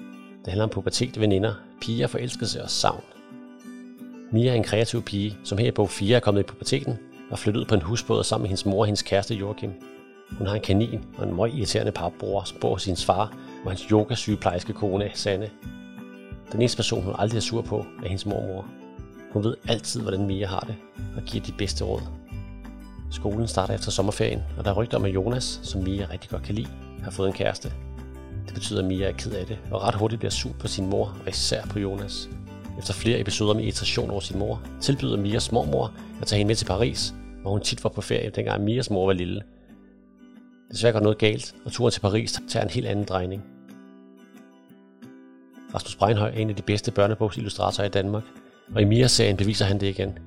Det 0.46 0.52
handler 0.52 0.64
om 0.64 0.70
pubertet, 0.70 1.20
veninder, 1.20 1.54
piger, 1.82 2.08
forelskelse 2.08 2.64
og 2.64 2.70
savn. 2.70 3.04
Mia 4.32 4.52
er 4.52 4.56
en 4.56 4.64
kreativ 4.64 5.04
pige, 5.04 5.38
som 5.44 5.58
her 5.58 5.68
i 5.68 5.72
bog 5.72 5.90
4 5.90 6.16
er 6.16 6.20
kommet 6.20 6.42
i 6.42 6.44
puberteten 6.44 6.98
og 7.32 7.40
flyttet 7.40 7.62
ud 7.62 7.66
på 7.66 7.76
en 7.76 7.82
husbåd 7.82 8.24
sammen 8.24 8.44
med 8.44 8.50
hendes 8.50 8.66
mor 8.66 8.80
og 8.80 8.86
hendes 8.86 9.02
kæreste 9.02 9.36
Joachim. 9.36 9.72
Hun 10.38 10.48
har 10.48 10.56
en 10.56 10.62
kanin 10.62 11.06
og 11.18 11.28
en 11.28 11.36
meget 11.36 11.54
irriterende 11.54 11.92
papbror, 11.92 12.44
som 12.44 12.58
bor 12.62 12.74
hos 12.74 12.86
hendes 12.86 13.06
far 13.06 13.38
og 13.64 13.72
hans 13.72 13.82
yogasygeplejerske 13.82 14.74
kone, 14.74 15.12
Sanne. 15.14 15.50
Den 16.52 16.62
eneste 16.62 16.78
person, 16.78 17.04
hun 17.04 17.16
aldrig 17.18 17.38
er 17.38 17.42
sur 17.42 17.62
på, 17.62 17.86
er 18.04 18.08
hendes 18.08 18.26
mormor. 18.26 18.66
Hun 19.32 19.44
ved 19.44 19.56
altid, 19.68 20.02
hvordan 20.02 20.28
Mia 20.28 20.48
har 20.48 20.60
det, 20.60 20.76
og 21.18 21.24
giver 21.24 21.44
de 21.44 21.52
bedste 21.52 21.84
råd. 21.84 22.02
Skolen 23.12 23.48
starter 23.48 23.74
efter 23.74 23.92
sommerferien, 23.92 24.42
og 24.58 24.66
der 24.66 24.72
er 24.72 24.76
rygter 24.76 24.98
om, 24.98 25.06
at 25.06 25.14
Jonas, 25.14 25.60
som 25.64 25.84
Mia 25.84 26.08
rigtig 26.12 26.30
godt 26.30 26.44
kan 26.44 26.56
lide, 26.56 26.70
har 27.04 27.12
fået 27.12 27.28
en 27.28 27.34
kæreste. 27.34 27.74
Det 28.46 28.54
betyder, 28.54 28.80
at 28.80 28.86
Mia 28.86 29.08
er 29.08 29.12
ked 29.12 29.32
af 29.32 29.46
det, 29.46 29.58
og 29.72 29.84
ret 29.84 29.96
hurtigt 29.96 30.20
bliver 30.20 30.32
sur 30.32 30.52
på 30.60 30.68
sin 30.68 30.90
mor, 30.90 31.18
og 31.24 31.30
især 31.30 31.66
på 31.66 31.80
Jonas. 31.80 32.30
Efter 32.80 32.94
flere 32.94 33.20
episoder 33.20 33.54
med 33.54 33.64
irritation 33.64 34.10
over 34.10 34.20
sin 34.20 34.40
mor, 34.40 34.62
tilbyder 34.82 35.18
Mias 35.18 35.52
mormor 35.52 35.94
at 36.22 36.28
tage 36.28 36.38
hende 36.38 36.48
med 36.48 36.56
til 36.56 36.66
Paris, 36.66 37.14
hvor 37.42 37.52
hun 37.52 37.62
tit 37.62 37.84
var 37.84 37.90
på 37.90 38.02
ferie, 38.02 38.30
dengang 38.30 38.64
Mias 38.64 38.90
mor 38.90 39.06
var 39.06 39.14
lille. 39.14 39.42
Desværre 40.72 40.94
går 40.94 41.00
noget 41.00 41.18
galt, 41.18 41.56
og 41.66 41.72
turen 41.72 41.92
til 41.92 42.02
Paris 42.02 42.42
tager 42.50 42.64
en 42.64 42.70
helt 42.70 42.88
anden 42.88 43.06
drejning. 43.06 43.44
Rasmus 45.74 45.96
Breinhøj 45.96 46.30
er 46.30 46.34
en 46.34 46.50
af 46.50 46.56
de 46.56 46.62
bedste 46.62 46.92
børnebogsillustratorer 46.92 47.88
i 47.88 47.92
Danmark, 47.92 48.24
og 48.76 48.82
i 48.82 48.86
Mias-serien 48.86 49.38
beviser 49.38 49.66
han 49.66 49.80
det 49.80 49.88
igen. 49.88 50.18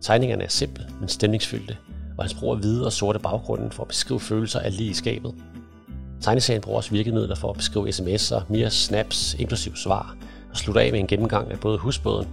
Tegningerne 0.00 0.44
er 0.44 0.48
simple, 0.48 0.86
men 1.00 1.08
stemningsfyldte, 1.08 1.76
og 2.18 2.24
hans 2.24 2.34
brug 2.34 2.52
af 2.52 2.58
hvide 2.58 2.86
og 2.86 2.92
sorte 2.92 3.18
baggrunden 3.18 3.70
for 3.70 3.82
at 3.82 3.88
beskrive 3.88 4.20
følelser 4.20 4.60
er 4.60 4.70
lige 4.70 4.90
i 4.90 4.94
skabet. 4.94 5.34
Tegneserien 6.24 6.62
bruger 6.62 6.76
også 6.76 6.90
virkemidler 6.90 7.34
for 7.34 7.50
at 7.50 7.56
beskrive 7.56 7.88
sms'er, 7.88 8.42
Mias 8.48 8.74
snaps, 8.74 9.36
inklusiv 9.38 9.76
svar, 9.76 10.16
og 10.50 10.56
slutter 10.56 10.82
af 10.82 10.92
med 10.92 11.00
en 11.00 11.06
gennemgang 11.06 11.52
af 11.52 11.60
både 11.60 11.78
husbåden 11.78 12.28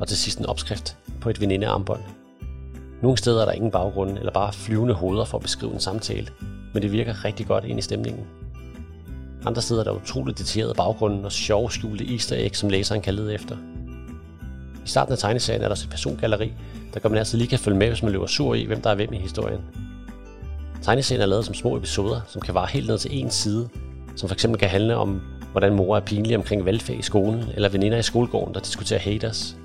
og 0.00 0.08
til 0.08 0.16
sidst 0.16 0.38
en 0.38 0.46
opskrift 0.46 0.96
på 1.20 1.30
et 1.30 1.40
venindearmbånd. 1.40 2.00
Nogle 3.02 3.18
steder 3.18 3.40
er 3.40 3.44
der 3.44 3.52
ingen 3.52 3.70
baggrund 3.70 4.18
eller 4.18 4.32
bare 4.32 4.52
flyvende 4.52 4.94
hoveder 4.94 5.24
for 5.24 5.38
at 5.38 5.42
beskrive 5.42 5.72
en 5.72 5.80
samtale, 5.80 6.28
men 6.74 6.82
det 6.82 6.92
virker 6.92 7.24
rigtig 7.24 7.46
godt 7.46 7.64
ind 7.64 7.78
i 7.78 7.82
stemningen. 7.82 8.22
Andre 9.46 9.62
steder 9.62 9.80
er 9.80 9.84
der 9.84 10.02
utroligt 10.02 10.38
detaljerede 10.38 10.74
baggrunden 10.74 11.24
og 11.24 11.32
sjove 11.32 11.70
skjulte 11.70 12.12
easter 12.12 12.36
eggs, 12.36 12.58
som 12.58 12.70
læseren 12.70 13.02
kan 13.02 13.14
lede 13.14 13.34
efter. 13.34 13.56
I 14.84 14.88
starten 14.88 15.12
af 15.12 15.18
tegneserien 15.18 15.62
er 15.62 15.66
der 15.66 15.70
også 15.70 15.86
et 15.86 15.90
persongalleri, 15.90 16.52
der 16.94 17.00
gør 17.00 17.08
man 17.08 17.18
altså 17.18 17.36
lige 17.36 17.48
kan 17.48 17.58
følge 17.58 17.78
med, 17.78 17.88
hvis 17.88 18.02
man 18.02 18.12
løber 18.12 18.26
sur 18.26 18.54
i, 18.54 18.64
hvem 18.64 18.80
der 18.80 18.90
er 18.90 18.94
hvem 18.94 19.12
i 19.12 19.18
historien. 19.18 19.60
Tegneserien 20.84 21.22
er 21.22 21.26
lavet 21.26 21.44
som 21.44 21.54
små 21.54 21.76
episoder, 21.76 22.20
som 22.28 22.42
kan 22.42 22.54
vare 22.54 22.66
helt 22.66 22.86
ned 22.86 22.98
til 22.98 23.10
en 23.18 23.30
side, 23.30 23.68
som 24.16 24.28
f.eks. 24.28 24.46
kan 24.58 24.68
handle 24.68 24.96
om 24.96 25.20
hvordan 25.52 25.74
mor 25.74 25.96
er 25.96 26.00
pinlig 26.00 26.36
omkring 26.36 26.64
valgfag 26.64 26.98
i 26.98 27.02
skolen, 27.02 27.44
eller 27.54 27.68
veninder 27.68 27.98
i 27.98 28.02
skolegården, 28.02 28.54
der 28.54 28.60
diskuterer 28.60 29.00
haters. 29.00 29.56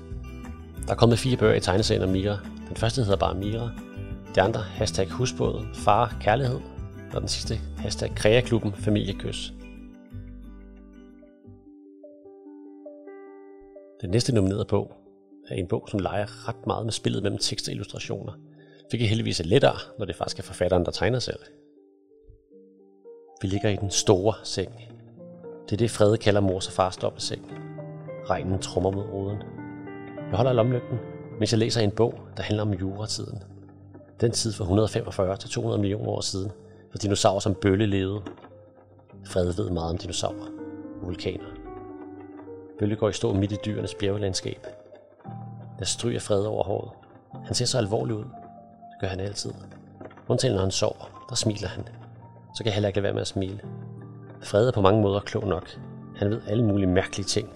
Der 0.86 0.92
er 0.92 0.96
kommet 0.96 1.18
fire 1.18 1.36
bøger 1.36 1.54
i 1.54 1.60
tegneserien 1.60 2.02
om 2.02 2.08
Mira. 2.08 2.38
Den 2.68 2.76
første 2.76 3.02
hedder 3.02 3.16
bare 3.16 3.34
Mira. 3.34 3.70
Det 4.34 4.40
andre 4.40 4.60
hashtag 4.60 5.08
husbåd, 5.08 5.66
far, 5.74 6.16
kærlighed. 6.20 6.60
Og 7.14 7.20
den 7.20 7.28
sidste 7.28 7.60
hashtag 7.78 8.12
kreaklubben, 8.16 8.72
familiekys. 8.72 9.52
Den 14.00 14.10
næste 14.10 14.34
nominerede 14.34 14.64
bog 14.64 14.92
er 15.48 15.54
en 15.54 15.66
bog, 15.68 15.88
som 15.90 16.00
leger 16.00 16.48
ret 16.48 16.66
meget 16.66 16.86
med 16.86 16.92
spillet 16.92 17.22
mellem 17.22 17.38
tekst 17.38 17.68
og 17.68 17.72
illustrationer 17.72 18.32
hvilket 18.90 19.08
heldigvis 19.08 19.40
er 19.40 19.44
lettere, 19.44 19.78
når 19.98 20.06
det 20.06 20.16
faktisk 20.16 20.38
er 20.38 20.42
forfatteren, 20.42 20.84
der 20.84 20.90
tegner 20.90 21.18
selv. 21.18 21.40
Vi 23.42 23.48
ligger 23.48 23.68
i 23.68 23.76
den 23.76 23.90
store 23.90 24.34
seng, 24.44 24.90
det 25.70 25.76
er 25.76 25.78
det, 25.78 25.90
Frede 25.90 26.18
kalder 26.18 26.40
mors 26.40 26.66
og 26.66 26.72
fars 26.72 26.96
dobbeltseng. 26.96 27.52
Regnen 28.30 28.58
trummer 28.58 28.90
mod 28.90 29.04
ruden. 29.04 29.42
Jeg 30.30 30.36
holder 30.36 30.52
lomlygten, 30.52 30.98
mens 31.38 31.52
jeg 31.52 31.58
læser 31.58 31.80
en 31.80 31.90
bog, 31.90 32.14
der 32.36 32.42
handler 32.42 32.62
om 32.62 32.72
juratiden. 32.72 33.42
Den 34.20 34.32
tid 34.32 34.52
fra 34.52 34.64
145 34.64 35.36
til 35.36 35.50
200 35.50 35.80
millioner 35.80 36.08
år 36.08 36.20
siden, 36.20 36.50
hvor 36.90 36.98
dinosaurer 36.98 37.40
som 37.40 37.54
bølle 37.54 37.86
levede. 37.86 38.22
Frede 39.26 39.54
ved 39.58 39.70
meget 39.70 39.90
om 39.90 39.98
dinosaurer 39.98 40.46
og 41.00 41.06
vulkaner. 41.06 41.48
Bølle 42.78 42.96
går 42.96 43.08
i 43.08 43.12
stå 43.12 43.32
midt 43.32 43.52
i 43.52 43.56
dyrenes 43.64 43.94
bjergelandskab. 43.94 44.66
Jeg 45.78 45.86
stryger 45.86 46.20
Frede 46.20 46.48
over 46.48 46.64
håret. 46.64 46.90
Han 47.44 47.54
ser 47.54 47.64
så 47.64 47.78
alvorlig 47.78 48.14
ud. 48.14 48.24
Gør 49.00 49.06
han 49.06 49.20
altid. 49.20 49.52
Undtagen 50.28 50.54
når 50.54 50.62
han 50.62 50.70
sover, 50.70 51.26
der 51.28 51.34
smiler 51.34 51.68
han. 51.68 51.88
Så 52.54 52.62
kan 52.62 52.66
jeg 52.66 52.74
heller 52.74 52.88
ikke 52.88 52.96
lade 52.96 53.04
være 53.04 53.12
med 53.12 53.20
at 53.20 53.26
smile. 53.26 53.60
Fred 54.42 54.68
er 54.68 54.72
på 54.72 54.80
mange 54.80 55.02
måder 55.02 55.20
klog 55.20 55.46
nok. 55.46 55.78
Han 56.16 56.30
ved 56.30 56.40
alle 56.48 56.64
mulige 56.64 56.86
mærkelige 56.86 57.26
ting, 57.26 57.48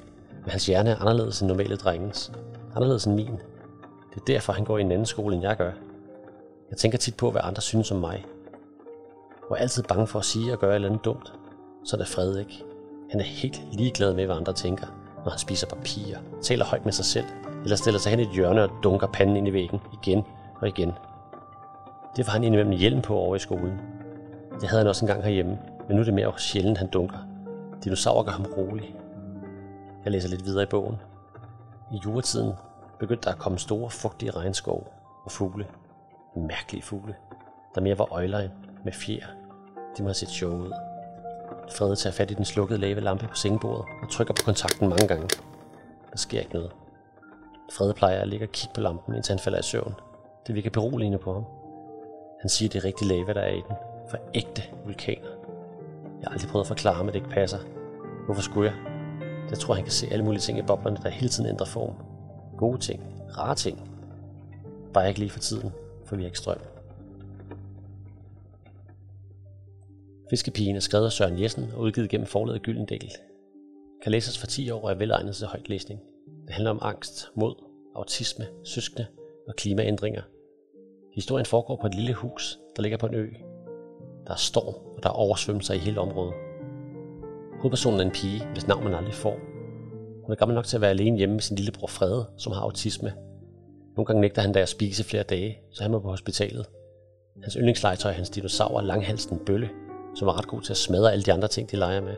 men 0.43 0.51
hans 0.51 0.67
hjerne 0.67 0.91
er 0.91 1.01
anderledes 1.01 1.41
end 1.41 1.49
normale 1.49 1.77
drengens. 1.77 2.33
Anderledes 2.75 3.05
end 3.05 3.15
min. 3.15 3.39
Det 4.15 4.21
er 4.21 4.25
derfor, 4.27 4.53
han 4.53 4.65
går 4.65 4.79
i 4.79 4.81
en 4.81 4.93
anden 4.93 5.07
skole, 5.07 5.35
end 5.35 5.45
jeg 5.45 5.57
gør. 5.57 5.73
Jeg 6.71 6.79
tænker 6.79 6.99
tit 6.99 7.17
på, 7.17 7.31
hvad 7.31 7.41
andre 7.45 7.63
synes 7.63 7.91
om 7.91 7.99
mig. 7.99 8.25
Og 9.51 9.57
er 9.57 9.61
altid 9.61 9.83
bange 9.83 10.07
for 10.07 10.19
at 10.19 10.25
sige 10.25 10.53
og 10.53 10.59
gøre 10.59 10.71
et 10.71 10.75
eller 10.75 10.89
andet 10.89 11.05
dumt. 11.05 11.33
Så 11.85 11.97
er 11.97 11.99
det 11.99 12.09
Fred 12.09 12.39
ikke. 12.39 12.65
Han 13.11 13.21
er 13.21 13.25
helt 13.25 13.61
ligeglad 13.73 14.15
med, 14.15 14.27
hvad 14.27 14.37
andre 14.37 14.53
tænker, 14.53 14.87
når 15.25 15.31
han 15.31 15.39
spiser 15.39 15.67
papirer, 15.67 16.19
taler 16.43 16.65
højt 16.65 16.85
med 16.85 16.93
sig 16.93 17.05
selv, 17.05 17.27
eller 17.63 17.77
stiller 17.77 18.01
sig 18.01 18.11
hen 18.11 18.21
i 18.21 18.23
et 18.23 18.35
hjørne 18.35 18.63
og 18.63 18.71
dunker 18.83 19.07
panden 19.07 19.37
ind 19.37 19.49
i 19.49 19.53
væggen 19.53 19.81
igen 20.03 20.25
og 20.61 20.69
igen. 20.69 20.93
Det 22.17 22.27
var 22.27 22.33
han 22.33 22.45
indimellem 22.45 22.73
hjelm 22.73 23.03
på 23.03 23.17
over 23.17 23.37
i 23.37 23.39
skolen. 23.39 23.81
Det 24.61 24.69
havde 24.69 24.81
han 24.81 24.89
også 24.89 25.05
engang 25.05 25.23
herhjemme, 25.23 25.59
men 25.89 25.97
nu 25.97 26.01
er 26.01 26.05
det 26.05 26.15
mere 26.15 26.39
sjældent, 26.39 26.79
han 26.79 26.89
dunker. 26.89 27.19
Dinosaurer 27.85 28.25
gør 28.25 28.33
ham 28.33 28.47
rolig. 28.57 28.97
Jeg 30.05 30.13
læser 30.13 30.29
lidt 30.29 30.45
videre 30.45 30.63
i 30.63 30.67
bogen. 30.67 30.97
I 31.93 31.99
juretiden 32.05 32.53
begyndte 32.99 33.25
der 33.25 33.33
at 33.33 33.39
komme 33.39 33.59
store, 33.59 33.91
fugtige 33.91 34.31
regnskov 34.31 34.93
og 35.25 35.31
fugle. 35.31 35.67
Mærkelige 36.37 36.83
fugle, 36.83 37.15
der 37.75 37.81
mere 37.81 37.99
var 37.99 38.13
øjlejen 38.13 38.51
med 38.85 38.93
fjer. 38.93 39.27
De 39.99 40.03
må 40.03 40.09
have 40.09 40.15
set 40.15 40.29
sjove 40.29 40.59
ud. 40.59 40.73
Frede 41.77 41.97
tager 41.97 42.15
fat 42.15 42.31
i 42.31 42.35
den 42.35 42.45
slukkede 42.45 42.79
lave-lampe 42.79 43.27
på 43.27 43.35
sengebordet 43.35 43.85
og 44.03 44.11
trykker 44.11 44.35
på 44.35 44.43
kontakten 44.45 44.89
mange 44.89 45.07
gange. 45.07 45.29
Der 46.11 46.17
sker 46.17 46.41
ikke 46.41 46.55
noget. 46.55 46.73
Frede 47.73 47.95
plejer 47.95 48.21
at 48.21 48.29
ligge 48.29 48.47
og 48.47 48.53
kigge 48.53 48.75
på 48.75 48.81
lampen, 48.81 49.15
indtil 49.15 49.33
han 49.33 49.39
falder 49.39 49.59
i 49.59 49.63
søvn. 49.63 49.95
Det 50.47 50.55
virker 50.55 50.71
beroligende 50.71 51.19
på 51.19 51.33
ham. 51.33 51.45
Han 52.45 52.49
siger, 52.49 52.69
det 52.69 52.79
er 52.79 52.85
rigtig 52.85 53.07
lava, 53.07 53.33
der 53.33 53.41
er 53.41 53.55
i 53.55 53.63
den. 53.69 53.77
For 54.11 54.19
ægte 54.35 54.63
vulkaner. 54.85 55.29
Jeg 56.21 56.25
har 56.25 56.31
aldrig 56.31 56.51
prøvet 56.51 56.65
at 56.65 56.69
forklare 56.69 56.95
ham, 56.95 57.09
at 57.09 57.15
det 57.15 57.21
ikke 57.21 57.31
passer. 57.31 57.59
Hvorfor 58.25 58.43
skulle 58.43 58.71
jeg? 58.71 58.79
Jeg 59.51 59.59
tror, 59.59 59.75
han 59.75 59.85
kan 59.85 59.93
se 59.93 60.07
alle 60.11 60.25
mulige 60.25 60.41
ting 60.41 60.59
i 60.59 60.63
boblerne, 60.63 60.97
der 61.03 61.09
hele 61.09 61.29
tiden 61.29 61.49
ændrer 61.49 61.67
form. 61.67 61.95
Gode 62.59 62.79
ting. 62.79 63.03
Rare 63.39 63.55
ting. 63.55 63.91
Bare 64.95 65.09
ikke 65.09 65.21
lige 65.21 65.31
for 65.31 65.39
tiden, 65.39 65.73
for 66.05 66.17
vi 66.17 66.23
har 66.23 66.27
ikke 66.27 66.39
strøm. 66.39 66.59
Fiskepigen 70.31 70.77
er 70.77 70.81
skrevet 70.81 71.07
af 71.07 71.13
Søren 71.13 71.43
Jessen 71.43 71.71
og 71.77 71.81
udgivet 71.81 72.11
gennem 72.11 72.27
forlaget 72.27 72.63
Gyldendal. 72.63 73.11
Kan 74.03 74.13
læses 74.13 74.39
for 74.39 74.47
10 74.47 74.71
år 74.71 74.83
og 74.83 74.91
er 74.91 74.95
velegnet 74.95 75.37
til 75.37 75.47
højt 75.47 75.69
læsning. 75.69 76.01
Det 76.47 76.55
handler 76.55 76.71
om 76.71 76.79
angst, 76.83 77.29
mod, 77.35 77.55
autisme, 77.97 78.47
søskende 78.65 79.07
og 79.49 79.57
klimaændringer. 79.57 80.23
Historien 81.15 81.47
foregår 81.47 81.77
på 81.81 81.87
et 81.87 81.95
lille 81.95 82.15
hus, 82.15 82.59
der 82.77 82.83
ligger 82.83 82.99
på 82.99 83.07
en 83.07 83.15
ø. 83.15 83.29
Der 84.27 84.33
er 84.33 84.37
storm, 84.37 84.75
og 84.97 85.03
der 85.03 85.09
er 85.09 85.13
oversvømmelser 85.13 85.75
i 85.75 85.79
hele 85.79 86.01
området. 86.01 86.35
Hovedpersonen 87.61 88.01
er 88.01 88.05
en 88.05 88.11
pige, 88.11 88.47
hvis 88.53 88.67
navn 88.67 88.85
man 88.85 88.95
aldrig 88.95 89.15
får. 89.15 89.37
Hun 90.25 90.33
er 90.33 90.35
gammel 90.35 90.55
nok 90.55 90.65
til 90.65 90.77
at 90.77 90.81
være 90.81 90.91
alene 90.91 91.19
hjemme 91.19 91.35
med 91.35 91.43
sin 91.43 91.57
lillebror 91.57 91.87
Frede, 91.87 92.27
som 92.37 92.53
har 92.53 92.61
autisme. 92.61 93.13
Nogle 93.97 94.07
gange 94.07 94.21
nægter 94.21 94.43
han 94.43 94.53
da 94.53 94.61
at 94.61 94.69
spise 94.69 95.05
flere 95.05 95.23
dage, 95.23 95.59
så 95.73 95.83
han 95.83 95.91
må 95.91 95.99
på 95.99 96.09
hospitalet. 96.09 96.67
Hans 97.43 97.55
yndlingslegetøj 97.55 98.11
er 98.11 98.15
hans 98.15 98.31
dinosaur, 98.31 98.81
Langhalsen 98.81 99.39
Bølle, 99.47 99.71
som 100.15 100.27
var 100.27 100.39
ret 100.39 100.47
god 100.47 100.61
til 100.61 100.73
at 100.73 100.77
smadre 100.77 101.13
alle 101.13 101.25
de 101.25 101.33
andre 101.33 101.49
ting, 101.49 101.71
de 101.71 101.77
leger 101.77 102.01
med. 102.01 102.17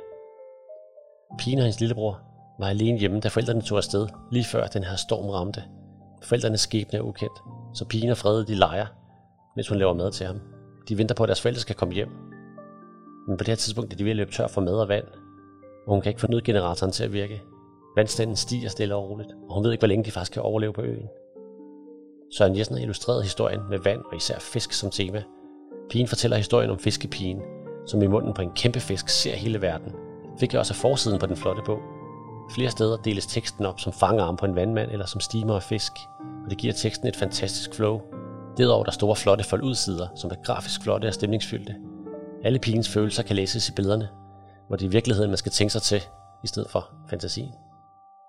Pigen 1.39 1.59
og 1.59 1.65
hans 1.65 1.81
lillebror 1.81 2.21
var 2.61 2.69
alene 2.69 2.99
hjemme, 2.99 3.21
da 3.21 3.29
forældrene 3.29 3.63
tog 3.63 3.79
afsted, 3.79 4.09
lige 4.33 4.45
før 4.45 4.67
den 4.67 4.85
her 4.85 4.97
storm 4.97 5.29
ramte. 5.29 5.63
Forældrenes 6.29 6.61
skæbne 6.61 6.99
er 6.99 7.03
ukendt, 7.03 7.43
så 7.75 7.85
pigen 7.85 8.11
og 8.11 8.17
Frede 8.17 8.47
de 8.47 8.55
leger, 8.55 8.87
mens 9.57 9.69
hun 9.69 9.79
laver 9.79 9.95
mad 9.95 10.11
til 10.13 10.27
ham. 10.27 10.41
De 10.89 10.99
venter 10.99 11.15
på, 11.15 11.23
at 11.23 11.29
deres 11.29 11.41
forældre 11.41 11.61
skal 11.61 11.77
komme 11.77 11.95
hjem. 11.95 12.09
Men 13.29 13.37
på 13.37 13.45
det 13.45 13.49
her 13.49 13.57
tidspunkt 13.57 13.93
er 13.93 13.97
de 13.97 14.05
ved 14.05 14.11
at 14.11 14.17
løbe 14.17 14.33
tør 14.33 14.47
for 14.47 14.61
mad 14.61 14.75
og 14.75 14.89
vand, 14.89 15.05
og 15.87 15.93
hun 15.93 16.01
kan 16.01 16.11
ikke 16.11 16.21
få 16.21 16.27
nødgeneratoren 16.31 16.93
til 16.93 17.05
at 17.05 17.13
virke. 17.13 17.43
Vandstanden 17.97 18.37
stiger 18.37 18.69
stille 18.69 18.95
og 18.95 19.11
roligt, 19.11 19.29
og 19.49 19.55
hun 19.55 19.65
ved 19.65 19.73
ikke, 19.73 19.81
hvor 19.81 19.89
længe 19.89 20.05
de 20.05 20.11
faktisk 20.11 20.33
kan 20.33 20.43
overleve 20.43 20.73
på 20.73 20.83
øen. 20.83 21.09
Søren 22.37 22.59
Jessen 22.59 22.77
har 22.77 22.83
illustreret 22.83 23.23
historien 23.23 23.61
med 23.71 23.79
vand 23.79 24.01
og 24.11 24.17
især 24.17 24.39
fisk 24.39 24.73
som 24.73 24.91
tema. 24.91 25.23
Pigen 25.91 26.09
fortæller 26.09 26.37
historien 26.37 26.71
om 26.71 26.79
fiskepigen, 26.79 27.43
som 27.87 28.03
i 28.03 28.07
munden 28.07 28.35
på 28.35 28.43
en 28.43 28.53
kæmpe 28.57 28.81
fisk 28.81 29.09
ser 29.09 29.35
hele 29.35 29.63
verden. 29.63 29.93
Fik 30.41 30.53
jeg 30.53 30.61
også 30.61 30.73
af 30.73 30.77
forsiden 30.77 31.19
på 31.19 31.27
den 31.27 31.37
flotte 31.37 31.63
bog. 31.67 31.96
Flere 32.51 32.71
steder 32.71 32.97
deles 32.97 33.27
teksten 33.27 33.67
op 33.67 33.81
som 33.81 33.93
fangarm 33.93 34.37
på 34.37 34.47
en 34.47 34.57
vandmand 34.57 34.91
eller 34.91 35.07
som 35.07 35.21
stimer 35.21 35.55
af 35.55 35.63
fisk, 35.63 35.93
og 36.45 36.51
det 36.51 36.59
giver 36.59 36.73
teksten 36.73 37.09
et 37.09 37.17
fantastisk 37.17 37.75
flow. 37.75 38.01
Derudover 38.57 38.81
er 38.81 38.85
der 38.85 38.93
store 38.93 39.17
flotte 39.17 39.45
foldudsider, 39.45 40.09
som 40.15 40.31
er 40.31 40.35
grafisk 40.45 40.83
flotte 40.83 41.07
og 41.07 41.15
stemningsfyldte. 41.15 41.75
Alle 42.45 42.59
pigens 42.59 42.89
følelser 42.89 43.23
kan 43.23 43.37
læses 43.37 43.69
i 43.69 43.73
billederne, 43.73 44.09
hvor 44.69 44.77
det 44.77 44.85
i 44.85 44.89
virkeligheden 44.89 45.31
man 45.31 45.39
skal 45.39 45.53
tænke 45.53 45.73
sig 45.73 45.83
til, 45.83 46.03
i 46.45 46.47
stedet 46.47 46.71
for 46.71 46.91
fantasien. 47.11 47.53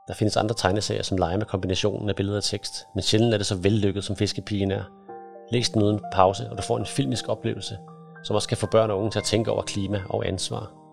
Der 0.08 0.14
findes 0.14 0.38
andre 0.38 0.56
tegneserier, 0.56 1.04
som 1.04 1.18
leger 1.18 1.38
med 1.38 1.46
kombinationen 1.46 2.10
af 2.10 2.16
billeder 2.16 2.38
og 2.38 2.44
tekst, 2.44 2.86
men 2.96 3.02
sjældent 3.02 3.34
er 3.34 3.38
det 3.38 3.48
så 3.48 3.56
vellykket, 3.56 4.04
som 4.04 4.16
Fiskepigen 4.16 4.72
er. 4.72 4.84
Læs 5.52 5.70
den 5.70 5.84
uden 5.84 6.00
pause, 6.14 6.50
og 6.50 6.58
du 6.58 6.62
får 6.62 6.78
en 6.78 6.86
filmisk 6.86 7.28
oplevelse, 7.28 7.78
som 8.24 8.36
også 8.36 8.48
kan 8.48 8.58
få 8.58 8.68
børn 8.68 8.92
og 8.92 8.98
unge 8.98 9.12
til 9.12 9.20
at 9.20 9.26
tænke 9.26 9.52
over 9.52 9.62
klima 9.62 10.02
og 10.10 10.28
ansvar. 10.28 10.87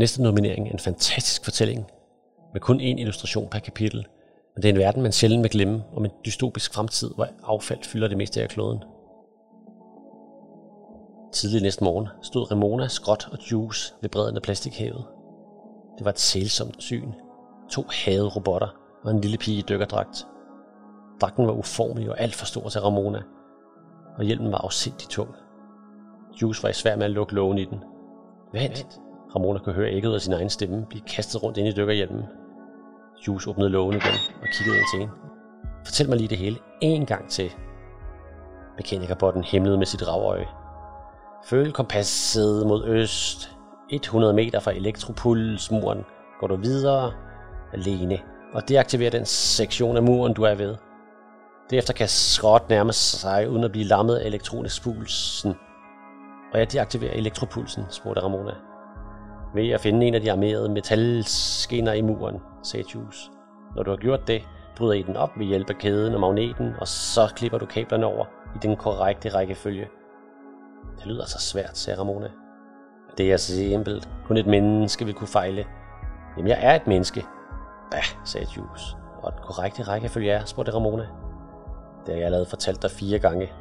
Næste 0.00 0.22
nominering 0.22 0.68
er 0.68 0.72
en 0.72 0.78
fantastisk 0.78 1.44
fortælling, 1.44 1.86
med 2.52 2.60
kun 2.60 2.80
én 2.80 3.00
illustration 3.00 3.48
per 3.48 3.58
kapitel, 3.58 4.06
men 4.54 4.62
det 4.62 4.68
er 4.68 4.72
en 4.72 4.78
verden, 4.78 5.02
man 5.02 5.12
sjældent 5.12 5.42
vil 5.42 5.50
glemme, 5.50 5.82
om 5.96 6.04
en 6.04 6.10
dystopisk 6.24 6.74
fremtid, 6.74 7.10
hvor 7.14 7.28
affald 7.42 7.84
fylder 7.84 8.08
det 8.08 8.16
meste 8.16 8.42
af 8.42 8.48
kloden. 8.48 8.84
Tidlig 11.32 11.62
næste 11.62 11.84
morgen 11.84 12.08
stod 12.22 12.50
Ramona, 12.50 12.88
Skrot 12.88 13.28
og 13.32 13.38
Juice 13.52 13.94
ved 14.00 14.10
bredden 14.10 14.36
af 14.36 14.42
plastikhavet. 14.42 15.04
Det 15.98 16.04
var 16.04 16.10
et 16.10 16.18
sælsomt 16.18 16.82
syn. 16.82 17.12
To 17.70 17.84
hadede 18.04 18.28
robotter 18.28 18.68
og 19.04 19.10
en 19.10 19.20
lille 19.20 19.38
pige 19.38 19.58
i 19.58 19.64
dykkerdragt. 19.68 20.26
Dragten 21.20 21.46
var 21.46 21.52
uformelig 21.52 22.10
og 22.10 22.20
alt 22.20 22.34
for 22.34 22.46
stor 22.46 22.68
til 22.68 22.80
Ramona, 22.80 23.22
og 24.18 24.24
hjelmen 24.24 24.52
var 24.52 24.58
afsindig 24.58 25.08
tung. 25.08 25.34
Juice 26.42 26.62
var 26.62 26.68
i 26.68 26.72
svær 26.72 26.96
med 26.96 27.04
at 27.04 27.10
lukke 27.10 27.34
lågen 27.34 27.58
i 27.58 27.64
den. 27.64 27.84
Vent! 28.52 29.00
Ramona 29.36 29.58
kunne 29.58 29.74
høre 29.74 29.90
ægget 29.90 30.14
af 30.14 30.20
sin 30.20 30.32
egen 30.32 30.50
stemme 30.50 30.86
blive 30.88 31.02
kastet 31.02 31.42
rundt 31.42 31.58
ind 31.58 31.68
i 31.68 31.72
dykkerhjelmen. 31.72 32.24
Jules 33.26 33.46
åbnede 33.46 33.70
lågen 33.70 33.96
igen 33.96 34.14
og 34.42 34.48
kiggede 34.52 34.76
ind 34.76 34.86
til 34.92 35.00
hende. 35.00 35.14
Fortæl 35.84 36.08
mig 36.08 36.18
lige 36.18 36.28
det 36.28 36.38
hele 36.38 36.58
en 36.80 37.06
gang 37.06 37.30
til. 37.30 37.52
Mekanikerbotten 38.76 39.44
himlede 39.44 39.78
med 39.78 39.86
sit 39.86 40.08
ravøje. 40.08 40.46
Følg 41.44 41.72
kompasset 41.74 42.66
mod 42.66 42.84
øst. 42.86 43.56
100 43.90 44.34
meter 44.34 44.60
fra 44.60 44.72
elektropulsmuren 44.72 46.04
går 46.40 46.46
du 46.46 46.56
videre 46.56 47.12
alene 47.72 48.18
og 48.52 48.68
deaktiverer 48.68 49.10
den 49.10 49.26
sektion 49.26 49.96
af 49.96 50.02
muren, 50.02 50.34
du 50.34 50.42
er 50.42 50.54
ved. 50.54 50.76
Derefter 51.70 51.92
kan 51.92 52.08
skrot 52.08 52.68
nærme 52.68 52.92
sig 52.92 53.50
uden 53.50 53.64
at 53.64 53.72
blive 53.72 53.84
lammet 53.84 54.16
af 54.16 54.26
elektronisk 54.26 54.82
pulsen. 54.82 55.54
Og 56.52 56.58
jeg 56.58 56.72
deaktiverer 56.72 57.12
elektropulsen, 57.12 57.84
spurgte 57.90 58.22
Ramona. 58.22 58.52
Ved 59.54 59.70
at 59.70 59.80
finde 59.80 60.06
en 60.06 60.14
af 60.14 60.20
de 60.20 60.32
armerede 60.32 60.68
metalskinner 60.68 61.92
i 61.92 62.00
muren, 62.00 62.40
sagde 62.62 62.86
Juice. 62.94 63.30
Når 63.76 63.82
du 63.82 63.90
har 63.90 63.96
gjort 63.96 64.28
det, 64.28 64.42
bryder 64.76 64.92
I 64.92 65.02
den 65.02 65.16
op 65.16 65.38
ved 65.38 65.46
hjælp 65.46 65.70
af 65.70 65.78
kæden 65.78 66.14
og 66.14 66.20
magneten, 66.20 66.72
og 66.80 66.88
så 66.88 67.32
klipper 67.36 67.58
du 67.58 67.66
kablerne 67.66 68.06
over 68.06 68.24
i 68.54 68.58
den 68.62 68.76
korrekte 68.76 69.28
rækkefølge. 69.28 69.88
Det 70.98 71.06
lyder 71.06 71.26
så 71.26 71.38
svært, 71.38 71.78
sagde 71.78 72.00
Ramona. 72.00 72.30
Det 73.18 73.32
er 73.32 73.36
så 73.36 73.54
simpelt. 73.54 74.08
Kun 74.26 74.36
et 74.36 74.46
menneske 74.46 75.04
vil 75.04 75.14
kunne 75.14 75.28
fejle. 75.28 75.66
Jamen, 76.36 76.48
jeg 76.48 76.58
er 76.62 76.74
et 76.74 76.86
menneske. 76.86 77.24
Bah, 77.90 78.24
sagde 78.24 78.46
Juice. 78.56 78.96
Og 79.22 79.32
den 79.32 79.40
korrekte 79.42 79.82
rækkefølge 79.82 80.30
er, 80.30 80.44
spurgte 80.44 80.74
Ramona. 80.74 81.06
Det 82.06 82.08
har 82.08 82.16
jeg 82.16 82.24
allerede 82.24 82.46
fortalt 82.46 82.82
dig 82.82 82.90
fire 82.90 83.18
gange. 83.18 83.52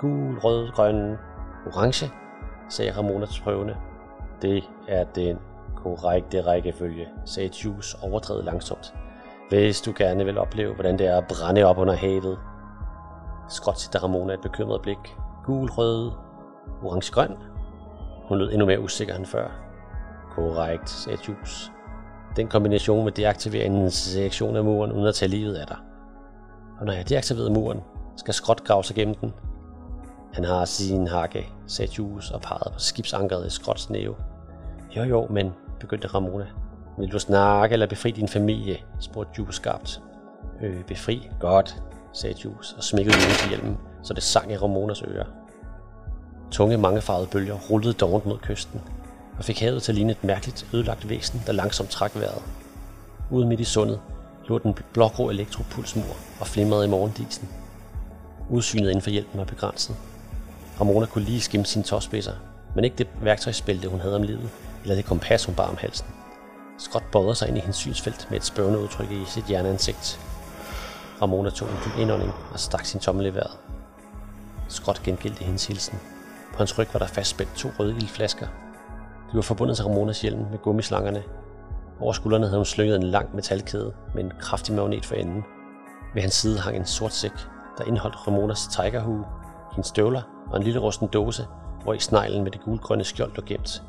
Gul, 0.00 0.38
rød, 0.38 0.70
grøn, 0.70 1.16
orange, 1.66 2.10
sagde 2.68 2.96
Ramona 2.96 3.26
prøvende. 3.44 3.76
Det 4.42 4.64
er 4.88 5.04
den 5.04 5.38
korrekte 5.76 6.40
rækkefølge, 6.40 7.08
sagde 7.24 7.50
Juice 7.64 7.96
overdrevet 8.02 8.44
langsomt. 8.44 8.94
Hvis 9.48 9.80
du 9.80 9.92
gerne 9.96 10.24
vil 10.24 10.38
opleve, 10.38 10.74
hvordan 10.74 10.98
det 10.98 11.06
er 11.06 11.16
at 11.16 11.26
brænde 11.28 11.64
op 11.64 11.78
under 11.78 11.94
havet. 11.94 12.38
Skråt 13.48 13.74
til 13.74 14.00
Ramona 14.00 14.32
et 14.34 14.40
bekymret 14.40 14.82
blik. 14.82 15.16
Gul, 15.44 15.70
rød, 15.70 16.12
orange, 16.82 17.12
grøn. 17.12 17.36
Hun 18.28 18.38
lød 18.38 18.52
endnu 18.52 18.66
mere 18.66 18.80
usikker 18.80 19.14
end 19.14 19.26
før. 19.26 19.48
Korrekt, 20.30 20.90
sagde 20.90 21.18
Jules. 21.28 21.72
Den 22.36 22.48
kombination 22.48 23.04
med 23.04 23.12
deaktivere 23.12 23.64
en 23.64 23.90
sektion 23.90 24.56
af 24.56 24.64
muren 24.64 24.92
uden 24.92 25.06
at 25.06 25.14
tage 25.14 25.28
livet 25.28 25.54
af 25.54 25.66
dig. 25.66 25.76
Og 26.80 26.86
når 26.86 26.92
jeg 26.92 27.08
deaktiverer 27.08 27.50
muren, 27.50 27.80
skal 28.16 28.34
skråt 28.34 28.64
grave 28.64 28.84
sig 28.84 28.96
gennem 28.96 29.14
den. 29.14 29.34
Han 30.32 30.44
har 30.44 30.64
sin 30.64 31.06
hakke, 31.06 31.48
sagde 31.66 31.92
Jules 31.98 32.30
og 32.30 32.40
pegede 32.40 32.70
på 32.72 32.78
skibsankeret 32.78 33.46
i 33.46 33.50
Skrots 33.50 33.90
næve. 33.90 34.14
Jo 34.96 35.02
jo, 35.02 35.26
men, 35.30 35.52
begyndte 35.80 36.08
Ramona. 36.08 36.46
Vil 36.98 37.12
du 37.12 37.18
snakke 37.18 37.72
eller 37.72 37.86
befri 37.86 38.10
din 38.10 38.28
familie? 38.28 38.76
spurgte 39.00 39.32
Jules 39.38 39.54
skarpt. 39.54 40.00
Øh, 40.62 40.84
befri? 40.84 41.28
Godt, 41.40 41.82
sagde 42.12 42.36
Jules 42.44 42.72
og 42.72 42.84
smækkede 42.84 43.16
ud 43.16 43.38
til 43.38 43.48
hjelmen, 43.48 43.78
så 44.02 44.14
det 44.14 44.22
sang 44.22 44.52
i 44.52 44.56
Ramonas 44.56 45.02
ører. 45.02 45.26
Tunge 46.50 46.76
mangefarvede 46.76 47.28
bølger 47.32 47.54
rullede 47.70 47.92
dovent 47.92 48.26
mod 48.26 48.38
kysten, 48.38 48.80
og 49.38 49.44
fik 49.44 49.60
havet 49.60 49.82
til 49.82 49.92
at 49.92 49.96
ligne 49.96 50.12
et 50.12 50.24
mærkeligt 50.24 50.66
ødelagt 50.74 51.08
væsen, 51.08 51.42
der 51.46 51.52
langsomt 51.52 51.90
trak 51.90 52.12
vejret. 52.14 52.42
Ude 53.30 53.46
midt 53.46 53.60
i 53.60 53.64
sundet 53.64 54.00
lå 54.48 54.58
den 54.58 54.74
blågrå 54.92 55.30
elektropulsmur 55.30 56.16
og 56.40 56.46
flimrede 56.46 56.84
i 56.84 56.88
morgendisen. 56.88 57.48
Udsynet 58.48 58.88
inden 58.88 59.02
for 59.02 59.10
hjælpen 59.10 59.38
var 59.38 59.44
begrænset. 59.44 59.96
Ramona 60.80 61.06
kunne 61.06 61.24
lige 61.24 61.40
skimme 61.40 61.66
sine 61.66 61.84
tåspidser, 61.84 62.32
men 62.74 62.84
ikke 62.84 62.96
det 62.96 63.06
værktøjsbælte, 63.22 63.88
hun 63.88 64.00
havde 64.00 64.16
om 64.16 64.22
livet, 64.22 64.50
eller 64.82 64.94
det 64.94 65.04
kompas, 65.04 65.44
hun 65.44 65.54
bar 65.54 65.68
om 65.68 65.76
halsen. 65.76 66.06
Scott 66.78 67.04
bøjede 67.12 67.34
sig 67.34 67.48
ind 67.48 67.56
i 67.56 67.60
hendes 67.60 67.76
synsfelt 67.76 68.26
med 68.30 68.38
et 68.38 68.44
spørgende 68.44 68.78
udtryk 68.78 69.10
i 69.10 69.24
sit 69.26 69.44
hjerneansigt. 69.44 70.20
Ramona 71.22 71.50
tog 71.50 71.68
en 71.68 71.76
dyb 71.84 71.98
indånding 71.98 72.32
og 72.52 72.60
stak 72.60 72.84
sin 72.84 73.00
tommel 73.00 73.26
i 73.26 73.34
vejret. 73.34 73.58
Scott 74.68 75.02
gengældte 75.02 75.44
hendes 75.44 75.66
hilsen. 75.66 75.98
På 76.52 76.58
hans 76.58 76.78
ryg 76.78 76.88
var 76.92 76.98
der 76.98 77.06
fastspændt 77.06 77.56
to 77.56 77.68
røde 77.78 78.06
flasker. 78.06 78.46
De 79.32 79.36
var 79.36 79.42
forbundet 79.42 79.76
til 79.76 79.84
Ramonas 79.84 80.20
hjelm 80.20 80.44
med 80.50 80.58
gummislangerne. 80.58 81.22
Over 82.00 82.12
skuldrene 82.12 82.46
havde 82.46 82.58
hun 82.58 82.64
slynget 82.64 82.96
en 82.96 83.02
lang 83.02 83.34
metalkæde 83.34 83.92
med 84.14 84.24
en 84.24 84.32
kraftig 84.40 84.74
magnet 84.74 85.06
for 85.06 85.14
enden. 85.14 85.44
Ved 86.14 86.22
hans 86.22 86.34
side 86.34 86.58
hang 86.58 86.76
en 86.76 86.86
sort 86.86 87.12
sæk, 87.12 87.32
der 87.78 87.84
indeholdt 87.84 88.26
Ramonas 88.26 88.66
tigerhue, 88.66 89.24
hendes 89.72 89.86
støvler 89.86 90.22
og 90.50 90.56
en 90.56 90.62
lille 90.62 90.80
rusten 90.80 91.08
dåse, 91.08 91.46
hvor 91.82 91.94
i 91.94 91.98
sneglen 91.98 92.44
med 92.44 92.50
det 92.50 92.60
gulgrønne 92.60 93.04
skjold 93.04 93.32
lå 93.36 93.42
gemt. 93.46 93.82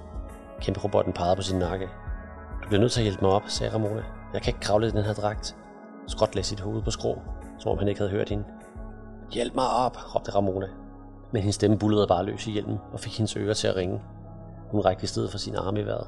Kæmpe 0.61 0.79
robotten 0.83 1.13
pegede 1.13 1.35
på 1.35 1.41
sin 1.41 1.59
nakke. 1.59 1.89
Du 2.63 2.67
bliver 2.67 2.81
nødt 2.81 2.91
til 2.91 2.99
at 2.99 3.03
hjælpe 3.03 3.21
mig 3.21 3.31
op, 3.31 3.43
sagde 3.47 3.73
Ramona. 3.73 4.03
Jeg 4.33 4.41
kan 4.41 4.49
ikke 4.49 4.59
kravle 4.59 4.87
i 4.87 4.91
den 4.91 5.03
her 5.03 5.13
dragt. 5.13 5.55
Scott 6.07 6.35
lagde 6.35 6.47
sit 6.47 6.59
hoved 6.59 6.81
på 6.81 6.91
skrå, 6.91 7.21
som 7.59 7.71
om 7.71 7.77
han 7.77 7.87
ikke 7.87 7.99
havde 7.99 8.11
hørt 8.11 8.29
hende. 8.29 8.43
Hjælp 9.31 9.55
mig 9.55 9.69
op, 9.69 10.15
råbte 10.15 10.35
Ramona. 10.35 10.67
Men 11.31 11.41
hendes 11.41 11.55
stemme 11.55 11.77
bullerede 11.77 12.07
bare 12.07 12.25
løs 12.25 12.47
i 12.47 12.51
hjelmen 12.51 12.77
og 12.93 12.99
fik 12.99 13.17
hendes 13.17 13.37
ører 13.37 13.53
til 13.53 13.67
at 13.67 13.75
ringe. 13.75 14.01
Hun 14.71 14.81
rækte 14.81 15.03
i 15.03 15.07
stedet 15.07 15.31
for 15.31 15.37
sin 15.37 15.55
arme 15.55 15.79
i 15.79 15.85
vejret. 15.85 16.07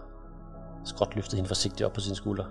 Scott 0.86 1.16
løftede 1.16 1.36
hende 1.36 1.48
forsigtigt 1.48 1.86
op 1.86 1.94
på 1.94 2.00
sin 2.00 2.16
skulder. 2.16 2.46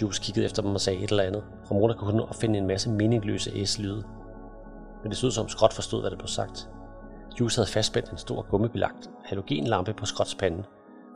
Jules 0.00 0.18
kiggede 0.18 0.46
efter 0.46 0.62
dem 0.62 0.74
og 0.74 0.80
sagde 0.80 0.98
et 0.98 1.10
eller 1.10 1.24
andet. 1.24 1.44
Ramona 1.70 1.94
kunne 1.94 2.12
kun 2.12 2.20
opfinde 2.20 2.58
en 2.58 2.66
masse 2.66 2.90
meningløse 2.90 3.50
æslyde. 3.54 4.04
Men 5.02 5.10
det 5.10 5.18
så 5.18 5.26
ud 5.26 5.30
som 5.30 5.48
Scott 5.48 5.72
forstod, 5.72 6.00
hvad 6.00 6.10
der 6.10 6.16
blev 6.16 6.28
sagt. 6.28 6.70
Jules 7.40 7.56
havde 7.56 7.68
fastspændt 7.68 8.10
en 8.10 8.18
stor 8.18 8.46
gummibelagt 8.50 9.10
halogenlampe 9.24 9.92
på 9.92 10.06
Scotts 10.06 10.34
pande, 10.34 10.64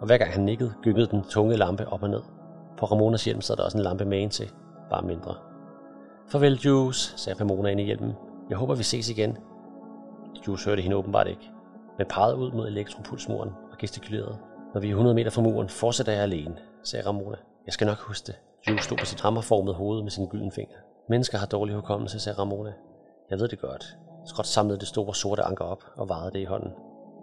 og 0.01 0.07
hver 0.07 0.19
gang 0.19 0.33
han 0.33 0.45
nikkede, 0.45 0.73
gyngede 0.83 1.07
den 1.07 1.23
tunge 1.23 1.57
lampe 1.57 1.89
op 1.89 2.03
og 2.03 2.11
ned. 2.11 2.23
På 2.77 2.87
Ramonas 2.87 3.25
hjelm 3.25 3.41
sad 3.41 3.57
der 3.57 3.65
også 3.65 3.79
en 3.79 3.85
lampe 3.85 4.05
med 4.05 4.29
til, 4.29 4.53
bare 4.91 5.03
mindre. 5.03 5.35
Farvel, 6.29 6.59
Juice, 6.59 7.19
sagde 7.19 7.41
Ramona 7.41 7.69
ind 7.69 7.81
i 7.81 7.85
hjelmen. 7.85 8.13
Jeg 8.51 8.59
håber, 8.59 8.75
vi 8.75 8.83
ses 8.83 9.11
igen. 9.11 9.39
Juice 10.47 10.69
hørte 10.69 10.83
hende 10.83 10.97
åbenbart 10.97 11.29
ikke, 11.29 11.51
men 11.99 12.07
pegede 12.11 12.37
ud 12.37 12.53
mod 12.53 12.67
elektropulsmuren 12.69 13.51
og 13.73 13.79
gestikulerede. 13.79 14.39
Når 14.75 14.81
vi 14.81 14.87
er 14.87 14.91
100 14.91 15.15
meter 15.15 15.31
fra 15.31 15.43
muren, 15.43 15.69
fortsætter 15.69 16.13
jeg 16.13 16.23
alene, 16.23 16.57
sagde 16.83 17.07
Ramona. 17.07 17.37
Jeg 17.67 17.73
skal 17.73 17.87
nok 17.87 17.99
huske 17.99 18.27
det. 18.27 18.35
Juice 18.69 18.85
stod 18.85 18.99
på 18.99 19.05
sit 19.05 19.21
hammerformede 19.21 19.75
hoved 19.75 20.03
med 20.03 20.11
sin 20.11 20.27
gylden 20.27 20.53
finger. 20.53 20.77
Mennesker 21.09 21.39
har 21.39 21.47
dårlig 21.47 21.75
hukommelse, 21.75 22.21
sagde 22.21 22.39
Ramona. 22.39 22.73
Jeg 23.31 23.39
ved 23.39 23.49
det 23.49 23.61
godt. 23.61 23.97
Scott 24.27 24.47
samlede 24.47 24.79
det 24.79 24.89
store 24.89 25.15
sorte 25.15 25.43
anker 25.43 25.65
op 25.65 25.85
og 25.97 26.09
varede 26.09 26.31
det 26.33 26.39
i 26.39 26.45
hånden. 26.45 26.73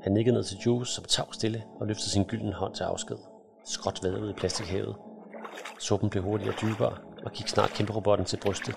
Han 0.01 0.11
nikkede 0.11 0.35
ned 0.35 0.43
til 0.43 0.57
Juice, 0.57 0.91
som 0.91 1.03
tav 1.03 1.33
stille 1.33 1.63
og 1.79 1.87
løftede 1.87 2.09
sin 2.09 2.23
gyldne 2.23 2.53
hånd 2.53 2.73
til 2.73 2.83
afsked. 2.83 3.17
Skråt 3.65 3.99
vadede 4.03 4.23
ud 4.23 4.29
i 4.29 4.33
plastikhavet. 4.33 4.95
Suppen 5.79 6.09
blev 6.09 6.23
hurtigere 6.23 6.53
og 6.53 6.61
dybere, 6.61 6.93
og 7.25 7.31
gik 7.31 7.47
snart 7.47 7.69
kæmperobotten 7.69 8.25
til 8.25 8.39
brystet. 8.45 8.75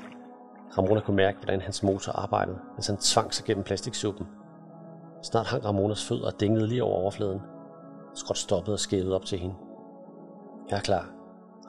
Ramona 0.78 1.00
kunne 1.00 1.16
mærke, 1.16 1.38
hvordan 1.38 1.60
hans 1.60 1.82
motor 1.82 2.12
arbejdede, 2.12 2.58
mens 2.74 2.86
han 2.86 2.96
tvang 2.96 3.34
sig 3.34 3.44
gennem 3.44 3.64
plastiksuppen. 3.64 4.26
Snart 5.22 5.46
hang 5.46 5.64
Ramonas 5.64 6.08
fødder 6.08 6.26
og 6.26 6.40
dingede 6.40 6.66
lige 6.66 6.84
over 6.84 6.96
overfladen. 6.96 7.40
Skråt 8.14 8.38
stoppede 8.38 8.74
og 8.74 8.78
skævede 8.78 9.14
op 9.14 9.24
til 9.24 9.38
hende. 9.38 9.54
Jeg 10.70 10.76
er 10.76 10.80
klar. 10.80 11.10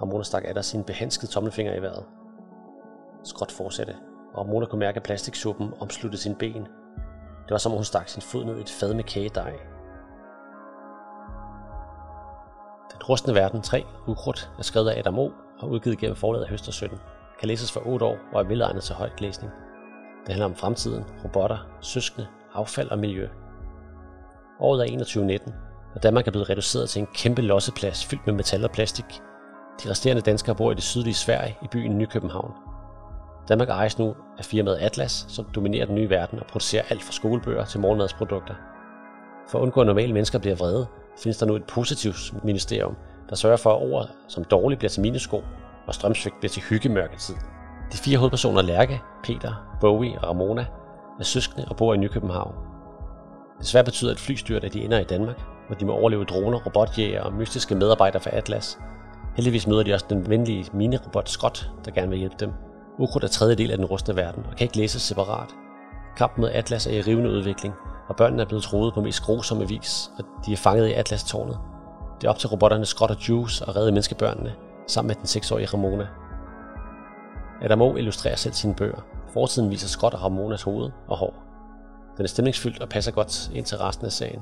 Ramona 0.02 0.24
stak 0.24 0.44
af 0.46 0.66
sin 0.66 0.84
behandskede 0.84 1.32
tommelfinger 1.32 1.76
i 1.76 1.82
vejret. 1.82 2.06
Skråt 3.24 3.52
fortsatte, 3.52 3.96
og 4.34 4.46
Ramona 4.46 4.66
kunne 4.66 4.80
mærke, 4.80 4.98
at 4.98 5.04
plastiksuppen 5.04 5.74
omsluttede 5.80 6.22
sine 6.22 6.36
ben. 6.36 6.68
Det 7.46 7.52
var 7.52 7.58
som 7.58 7.72
om 7.72 7.78
hun 7.78 7.86
stak 7.86 8.10
sin 8.10 8.22
fod 8.22 8.46
ned 8.46 8.58
i 8.58 8.62
et 8.62 8.70
fad 8.70 8.94
med 8.94 9.04
kagedej. 9.04 9.52
Den 12.92 13.04
rustne 13.10 13.36
verden 13.36 13.62
3, 13.62 13.86
Ukrudt, 14.08 14.52
er 14.58 14.64
skrevet 14.64 14.90
af 14.90 15.00
Adam 15.00 15.20
O. 15.20 15.32
og 15.60 15.70
udgivet 15.70 15.98
gennem 15.98 16.16
forlaget 16.16 16.48
Høster 16.48 16.72
17. 16.72 17.00
Kan 17.40 17.48
læses 17.48 17.72
for 17.72 17.82
8 17.86 18.06
år 18.06 18.18
og 18.34 18.42
er 18.42 18.48
velegnet 18.48 18.84
til 18.84 18.96
højt 18.96 19.22
læsning. 19.22 19.52
Det 20.26 20.34
handler 20.34 20.46
om 20.46 20.56
fremtiden, 20.56 21.06
robotter, 21.24 21.58
søskende, 21.82 22.28
affald 22.54 22.90
og 22.90 23.00
miljø. 23.00 23.28
Året 24.60 24.80
er 24.80 24.86
2119, 24.86 25.54
og 25.96 26.04
Danmark 26.04 26.28
er 26.28 26.32
blevet 26.32 26.50
reduceret 26.50 26.90
til 26.90 27.00
en 27.00 27.08
kæmpe 27.14 27.42
losseplads 27.42 28.06
fyldt 28.06 28.26
med 28.26 28.34
metal 28.34 28.64
og 28.64 28.72
plastik. 28.72 29.22
De 29.84 29.90
resterende 29.90 30.22
danskere 30.22 30.56
bor 30.56 30.72
i 30.72 30.76
det 30.76 30.84
sydlige 30.84 31.14
Sverige 31.14 31.58
i 31.62 31.68
byen 31.68 31.98
Nykøbenhavn. 31.98 32.65
Danmark 33.50 33.70
ejes 33.70 34.00
nu 34.00 34.16
af 34.38 34.46
firmaet 34.46 34.78
Atlas, 34.78 35.26
som 35.30 35.46
dominerer 35.56 35.86
den 35.86 35.96
nye 35.96 36.10
verden 36.10 36.40
og 36.40 36.46
producerer 36.46 36.84
alt 36.90 37.04
fra 37.04 37.12
skolebøger 37.12 37.66
til 37.66 37.80
morgenmadsprodukter. 37.80 38.54
For 39.48 39.58
at 39.58 39.64
undgå 39.64 39.82
at 39.82 39.88
normale 39.88 40.14
mennesker 40.14 40.40
bliver 40.40 40.56
vrede, 40.56 40.88
findes 41.18 41.38
der 41.38 41.46
nu 41.46 41.56
et 41.56 41.64
positivt 41.64 42.34
ministerium, 42.44 42.96
der 43.30 43.36
sørger 43.36 43.58
for, 43.58 43.76
at 43.76 43.92
ord 43.92 44.10
som 44.28 44.44
dårligt 44.44 44.80
bliver 44.80 44.90
til 44.90 45.02
minusko, 45.02 45.44
og 45.88 45.94
strømsvigt 45.94 46.40
bliver 46.40 46.50
til 46.50 46.62
hyggemørketid. 46.62 47.36
De 47.92 47.98
fire 47.98 48.18
hovedpersoner 48.18 48.62
Lærke, 48.62 49.02
Peter, 49.24 49.78
Bowie 49.82 50.20
og 50.20 50.24
Ramona 50.30 50.66
er 51.20 51.24
søskende 51.24 51.68
og 51.70 51.76
bor 51.78 51.94
i 51.94 51.98
Nykøbenhavn. 51.98 52.56
Desværre 53.60 53.84
betyder 53.84 54.12
et 54.12 54.20
flystyrt, 54.20 54.64
at 54.64 54.74
de 54.74 54.84
ender 54.84 55.00
i 55.00 55.04
Danmark, 55.04 55.42
hvor 55.68 55.76
de 55.76 55.86
må 55.86 55.94
overleve 55.94 56.26
droner, 56.26 56.60
robotjæger 56.60 57.22
og 57.22 57.34
mystiske 57.34 57.76
medarbejdere 57.76 58.22
fra 58.22 58.30
Atlas. 58.34 58.80
Heldigvis 59.36 59.68
møder 59.68 59.84
de 59.84 59.94
også 59.94 60.06
den 60.10 60.30
venlige 60.30 60.66
minerobot 60.74 61.30
Scott, 61.30 61.70
der 61.86 61.92
gerne 61.92 62.10
vil 62.10 62.20
hjælpe 62.20 62.36
dem. 62.40 62.54
Ukrudt 63.00 63.24
er 63.24 63.28
tredje 63.28 63.56
del 63.56 63.72
af 63.72 63.78
den 63.78 63.86
rustne 63.86 64.16
verden 64.16 64.46
og 64.52 64.56
kan 64.56 64.66
ikke 64.66 64.78
læses 64.78 65.02
separat. 65.02 65.56
Kampen 66.18 66.42
mod 66.42 66.50
Atlas 66.50 66.88
er 66.88 66.92
i 66.92 67.02
rivende 67.02 67.30
udvikling, 67.30 67.74
og 68.08 68.16
børnene 68.16 68.42
er 68.42 68.46
blevet 68.46 68.64
troet 68.64 68.94
på 68.94 69.02
mest 69.02 69.22
grusomme 69.22 69.68
vis, 69.68 70.12
og 70.18 70.26
de 70.46 70.54
er 70.54 70.58
fanget 70.58 70.88
i 70.88 70.94
Atlas-tårnet. 70.94 71.58
Det 72.22 72.28
er 72.28 72.32
op 72.32 72.40
til 72.40 72.50
robotterne 72.50 72.86
Scott 72.86 73.12
og 73.12 73.30
Juice 73.30 73.66
at 73.68 73.76
redde 73.76 73.92
menneskebørnene, 73.92 74.54
sammen 74.88 75.08
med 75.08 75.16
den 75.16 75.42
6-årige 75.42 75.68
Ramona. 75.68 76.08
Adam 77.62 77.82
O. 77.82 77.96
illustrerer 77.96 78.36
selv 78.36 78.54
sine 78.54 78.76
bøger. 78.76 79.06
Fortiden 79.34 79.70
viser 79.70 79.88
Scott 79.88 80.14
og 80.14 80.24
Ramonas 80.24 80.62
hoved 80.62 80.92
og 81.08 81.18
hår. 81.18 81.34
Den 82.18 82.24
er 82.24 82.28
stemningsfyldt 82.28 82.82
og 82.82 82.90
passer 82.90 83.12
godt 83.12 83.52
ind 83.54 83.66
til 83.66 83.78
resten 83.78 84.06
af 84.06 84.12
sagen. 84.12 84.42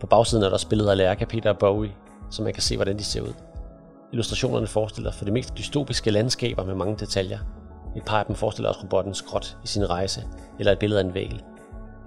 På 0.00 0.06
bagsiden 0.06 0.44
er 0.44 0.48
der 0.48 0.54
også 0.54 0.68
billeder 0.68 0.90
af 0.90 0.96
Lærke, 0.96 1.26
Peter 1.26 1.50
og 1.50 1.58
Bowie, 1.58 1.92
så 2.30 2.42
man 2.42 2.52
kan 2.52 2.62
se, 2.62 2.76
hvordan 2.76 2.98
de 2.98 3.04
ser 3.04 3.20
ud. 3.20 3.32
Illustrationerne 4.12 4.66
forestiller 4.66 5.12
for 5.12 5.24
det 5.24 5.32
mest 5.32 5.58
dystopiske 5.58 6.10
landskaber 6.10 6.64
med 6.64 6.74
mange 6.74 6.96
detaljer. 6.96 7.38
Et 7.96 8.04
par 8.04 8.18
af 8.18 8.26
dem 8.26 8.36
forestiller 8.36 8.68
også 8.68 8.82
robotten 8.82 9.14
Skrot 9.14 9.56
i 9.64 9.66
sin 9.66 9.90
rejse, 9.90 10.24
eller 10.58 10.72
et 10.72 10.78
billede 10.78 11.00
af 11.00 11.04
en 11.04 11.14
væl. 11.14 11.42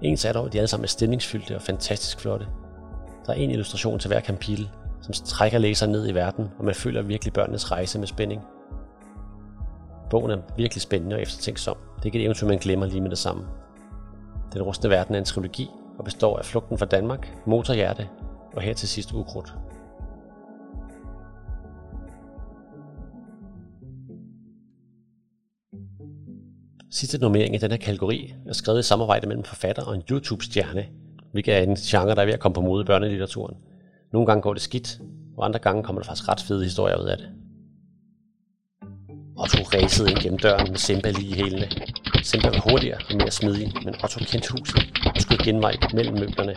Ens 0.02 0.24
er 0.24 0.32
dog, 0.32 0.52
de 0.52 0.58
alle 0.58 0.68
sammen 0.68 0.84
er 0.84 0.88
stemningsfyldte 0.88 1.56
og 1.56 1.62
fantastisk 1.62 2.20
flotte. 2.20 2.46
Der 3.26 3.32
er 3.32 3.36
en 3.36 3.50
illustration 3.50 3.98
til 3.98 4.08
hver 4.08 4.20
kapitel, 4.20 4.70
som 5.02 5.12
trækker 5.12 5.58
læseren 5.58 5.92
ned 5.92 6.08
i 6.08 6.14
verden, 6.14 6.50
og 6.58 6.64
man 6.64 6.74
føler 6.74 7.02
virkelig 7.02 7.32
børnenes 7.32 7.70
rejse 7.70 7.98
med 7.98 8.06
spænding. 8.06 8.42
Bogen 10.10 10.30
er 10.30 10.38
virkelig 10.56 10.82
spændende 10.82 11.16
og 11.16 11.22
eftertænksom. 11.22 11.76
Det 11.96 12.02
er 12.02 12.06
ikke 12.06 12.18
et 12.18 12.24
eventyr, 12.24 12.46
man 12.46 12.58
glemmer 12.58 12.86
lige 12.86 13.00
med 13.00 13.10
det 13.10 13.18
samme. 13.18 13.42
Den 14.52 14.62
rustne 14.62 14.90
verden 14.90 15.14
er 15.14 15.18
en 15.18 15.24
trilogi 15.24 15.70
og 15.98 16.04
består 16.04 16.38
af 16.38 16.44
Flugten 16.44 16.78
fra 16.78 16.86
Danmark, 16.86 17.34
Motorhjerte 17.46 18.08
og 18.56 18.62
her 18.62 18.74
til 18.74 18.88
sidst 18.88 19.12
Ukrudt. 19.12 19.54
Sidste 26.92 27.18
nummering 27.18 27.54
i 27.54 27.58
her 27.58 27.76
kategori 27.76 28.34
er 28.46 28.52
skrevet 28.52 28.80
i 28.80 28.82
samarbejde 28.82 29.26
mellem 29.26 29.44
forfatter 29.44 29.82
og 29.82 29.94
en 29.94 30.02
YouTube-stjerne, 30.10 30.86
hvilket 31.32 31.54
er 31.54 31.58
en 31.58 31.76
genre, 31.76 32.14
der 32.14 32.22
er 32.22 32.24
ved 32.24 32.32
at 32.32 32.40
komme 32.40 32.54
på 32.54 32.60
mode 32.60 32.82
i 32.82 32.84
børnelitteraturen. 32.84 33.56
Nogle 34.12 34.26
gange 34.26 34.42
går 34.42 34.52
det 34.52 34.62
skidt, 34.62 35.00
og 35.36 35.44
andre 35.44 35.58
gange 35.58 35.82
kommer 35.82 36.02
der 36.02 36.06
faktisk 36.06 36.28
ret 36.28 36.40
fede 36.40 36.64
historier 36.64 36.96
ud 36.96 37.06
af 37.06 37.16
det. 37.16 37.28
Otto 39.36 39.58
du 39.58 39.64
ræsede 39.64 40.10
ind 40.10 40.18
gennem 40.18 40.38
døren 40.38 40.70
med 40.70 40.78
Simba 40.78 41.10
lige 41.10 41.28
i 41.28 41.34
hælene. 41.34 41.68
Simba 42.22 42.48
var 42.48 42.70
hurtigere 42.70 42.98
og 43.10 43.16
mere 43.16 43.30
smidig, 43.30 43.72
men 43.84 43.94
Otto 44.02 44.24
kendte 44.24 44.52
huset 44.52 44.82
og 45.14 45.20
skulle 45.20 45.44
genvej 45.44 45.74
mellem 45.94 46.14
møblerne. 46.14 46.54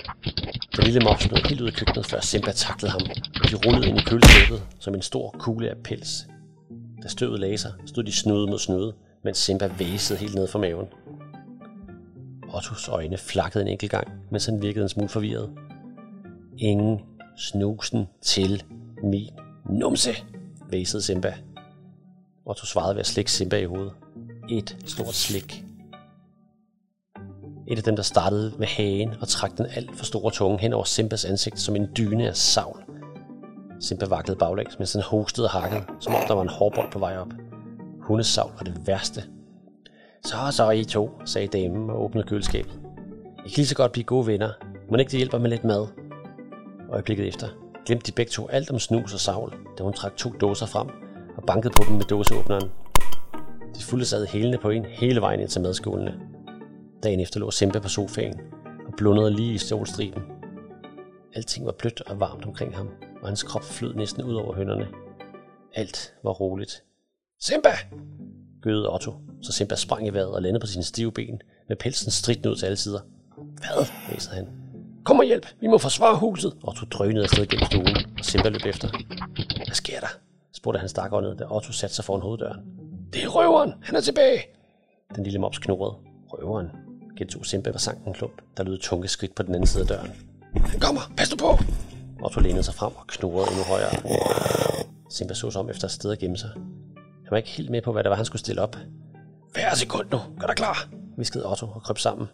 Den 0.75 0.83
lille 0.83 0.99
mops 0.99 1.31
nåede 1.31 1.47
helt 1.49 1.61
ud 1.61 1.67
af 1.67 1.73
køkkenet, 1.73 2.05
før 2.05 2.19
Simba 2.19 2.51
taklede 2.51 2.91
ham, 2.91 3.01
og 3.41 3.49
de 3.49 3.55
rullede 3.55 3.87
ind 3.89 3.97
i 3.97 4.01
køleskabet 4.01 4.61
som 4.79 4.95
en 4.95 5.01
stor 5.01 5.35
kugle 5.39 5.69
af 5.69 5.77
pels. 5.83 6.27
Da 7.03 7.07
støvet 7.07 7.39
lagde 7.39 7.57
sig, 7.57 7.71
stod 7.85 8.03
de 8.03 8.11
snude 8.11 8.47
mod 8.47 8.59
snude, 8.59 8.93
mens 9.23 9.37
Simba 9.37 9.69
væsede 9.79 10.19
helt 10.19 10.35
ned 10.35 10.47
fra 10.47 10.59
maven. 10.59 10.87
Ottos 12.53 12.87
øjne 12.87 13.17
flakkede 13.17 13.61
en 13.61 13.67
enkelt 13.67 13.91
gang, 13.91 14.07
mens 14.31 14.45
han 14.45 14.61
virkede 14.61 14.83
en 14.83 14.89
smule 14.89 15.09
forvirret. 15.09 15.49
Ingen 16.57 17.01
snusen 17.37 18.07
til 18.21 18.63
min 19.03 19.29
numse, 19.69 20.11
væsede 20.69 21.01
Simba. 21.01 21.33
Otto 22.45 22.65
svarede 22.65 22.95
ved 22.95 22.99
at 22.99 23.07
slikke 23.07 23.31
Simba 23.31 23.57
i 23.57 23.65
hovedet. 23.65 23.93
Et 24.49 24.77
stort 24.85 25.13
slik. 25.13 25.65
Et 27.67 27.77
af 27.77 27.83
dem, 27.83 27.95
der 27.95 28.03
startede 28.03 28.53
med 28.59 28.67
hagen 28.67 29.13
og 29.21 29.27
trak 29.27 29.57
den 29.57 29.65
alt 29.65 29.97
for 29.97 30.05
store 30.05 30.31
tunge 30.31 30.59
hen 30.59 30.73
over 30.73 30.83
Simbas 30.83 31.25
ansigt 31.25 31.59
som 31.59 31.75
en 31.75 31.87
dyne 31.97 32.27
af 32.27 32.35
savl. 32.35 32.83
Simba 33.79 34.05
vaklede 34.05 34.37
baglæns, 34.37 34.79
mens 34.79 34.93
han 34.93 35.01
hostede 35.01 35.47
og 35.47 35.51
hakkede, 35.51 35.83
som 35.99 36.15
om 36.15 36.21
der 36.27 36.33
var 36.33 36.41
en 36.41 36.49
hårbold 36.49 36.91
på 36.91 36.99
vej 36.99 37.17
op. 37.17 37.33
Hundesavl 38.03 38.51
var 38.51 38.63
det 38.63 38.87
værste. 38.87 39.23
Så 40.25 40.35
så 40.51 40.69
I 40.69 40.83
to, 40.83 41.11
sagde 41.25 41.47
damen 41.47 41.89
og 41.89 42.03
åbnede 42.03 42.27
køleskabet. 42.27 42.79
I 43.37 43.49
kan 43.49 43.55
lige 43.55 43.67
så 43.67 43.75
godt 43.75 43.91
blive 43.91 44.03
gode 44.03 44.27
venner. 44.27 44.49
Må 44.91 44.97
ikke 44.97 45.11
det 45.11 45.17
hjælper 45.17 45.37
med 45.37 45.49
lidt 45.49 45.63
mad? 45.63 45.87
Øjeblikket 46.91 47.27
efter 47.27 47.47
glemte 47.85 48.11
de 48.11 48.15
begge 48.15 48.29
to 48.29 48.47
alt 48.47 48.71
om 48.71 48.79
snus 48.79 49.13
og 49.13 49.19
savl, 49.19 49.53
da 49.77 49.83
hun 49.83 49.93
trak 49.93 50.15
to 50.17 50.29
dåser 50.29 50.65
frem 50.65 50.87
og 51.37 51.43
bankede 51.43 51.73
på 51.77 51.83
dem 51.87 51.95
med 51.95 52.05
dåseåbneren. 52.05 52.71
De 53.77 53.83
fulde 53.83 54.05
sad 54.05 54.25
hælene 54.25 54.57
på 54.57 54.69
en 54.69 54.85
hele 54.85 55.21
vejen 55.21 55.39
ind 55.39 55.49
til 55.49 55.61
madskålene. 55.61 56.19
Dagen 57.03 57.19
efter 57.19 57.39
lå 57.39 57.51
Simba 57.51 57.79
på 57.79 57.89
sofaen 57.89 58.39
og 58.87 58.93
blundede 58.97 59.31
lige 59.31 59.53
i 59.53 59.57
solstriben. 59.57 60.21
Alting 61.33 61.65
var 61.65 61.71
blødt 61.71 62.01
og 62.01 62.19
varmt 62.19 62.45
omkring 62.45 62.75
ham, 62.75 62.89
og 63.21 63.27
hans 63.27 63.43
krop 63.43 63.63
flød 63.63 63.93
næsten 63.93 64.23
ud 64.23 64.35
over 64.35 64.53
hønderne. 64.53 64.87
Alt 65.75 66.13
var 66.23 66.31
roligt. 66.31 66.83
Simba! 67.45 67.69
gøede 68.61 68.93
Otto, 68.93 69.13
så 69.41 69.51
Simba 69.51 69.75
sprang 69.75 70.07
i 70.07 70.09
vejret 70.09 70.31
og 70.31 70.41
landede 70.41 70.59
på 70.59 70.67
sine 70.67 70.83
stive 70.83 71.11
ben, 71.11 71.41
med 71.67 71.77
pelsen 71.77 72.11
stridt 72.11 72.45
ud 72.45 72.55
til 72.55 72.65
alle 72.65 72.75
sider. 72.75 72.99
Hvad? 73.35 73.85
væsede 74.09 74.35
han. 74.35 74.47
Kom 75.05 75.19
og 75.19 75.25
hjælp, 75.25 75.47
vi 75.61 75.67
må 75.67 75.77
forsvare 75.77 76.17
huset. 76.17 76.53
Otto 76.63 76.85
drønede 76.85 77.23
afsted 77.23 77.45
gennem 77.47 77.65
stuen, 77.65 77.95
og 78.19 78.25
Simba 78.25 78.49
løb 78.49 78.65
efter. 78.65 78.89
Hvad 79.65 79.75
sker 79.75 79.99
der? 79.99 80.07
spurgte 80.53 80.79
han 80.79 80.89
stakåndet, 80.89 81.39
da 81.39 81.45
Otto 81.49 81.71
satte 81.71 81.95
sig 81.95 82.05
foran 82.05 82.21
hoveddøren. 82.21 82.59
Det 83.13 83.23
er 83.23 83.27
røveren, 83.27 83.73
han 83.81 83.95
er 83.95 84.01
tilbage. 84.01 84.39
Den 85.15 85.23
lille 85.23 85.39
mops 85.39 85.59
knurrede. 85.59 85.95
Røveren, 86.27 86.67
gentog 87.17 87.45
Simba 87.45 87.71
og 87.71 87.81
sank 87.81 88.07
en 88.07 88.13
klump, 88.13 88.41
der 88.57 88.63
lød 88.63 88.77
tunge 88.77 89.07
skridt 89.07 89.35
på 89.35 89.43
den 89.43 89.55
anden 89.55 89.67
side 89.67 89.81
af 89.81 89.87
døren. 89.87 90.11
Han 90.55 90.79
kommer, 90.79 91.01
pas 91.17 91.29
du 91.29 91.37
på! 91.37 91.57
Otto 92.23 92.39
lænede 92.39 92.63
sig 92.63 92.73
frem 92.73 92.93
og 92.95 93.07
knurrede 93.07 93.47
endnu 93.47 93.63
højere. 93.63 93.91
Simba 95.09 95.33
så 95.33 95.51
sig 95.51 95.61
om 95.61 95.69
efter 95.69 95.85
et 95.85 95.91
sted 95.91 96.11
at 96.11 96.19
gemme 96.19 96.37
sig. 96.37 96.49
Han 97.33 97.35
var 97.35 97.45
ikke 97.45 97.49
helt 97.49 97.69
med 97.69 97.81
på, 97.81 97.91
hvad 97.91 98.03
det 98.03 98.09
var, 98.09 98.15
han 98.15 98.25
skulle 98.25 98.39
stille 98.39 98.61
op. 98.61 98.75
Hver 99.53 99.75
sekund 99.75 100.07
nu, 100.11 100.19
gør 100.39 100.47
dig 100.47 100.55
klar, 100.55 100.89
viskede 101.17 101.51
Otto 101.51 101.67
og 101.67 101.83
kryb 101.83 101.97
sammen. 101.97 102.27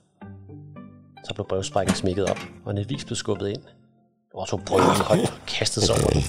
Så 1.28 1.34
blev 1.34 1.46
brevsprækken 1.50 1.96
smækket 1.96 2.26
op, 2.26 2.40
og 2.66 2.72
en 2.72 2.78
avis 2.78 3.06
blev 3.06 3.16
skubbet 3.16 3.48
ind. 3.48 3.62
Otto 4.34 4.58
brølede 4.58 4.90
højt 4.90 5.20
og 5.20 5.46
kastede 5.48 5.86
sig 5.86 5.96
over 5.96 6.10
den. 6.10 6.24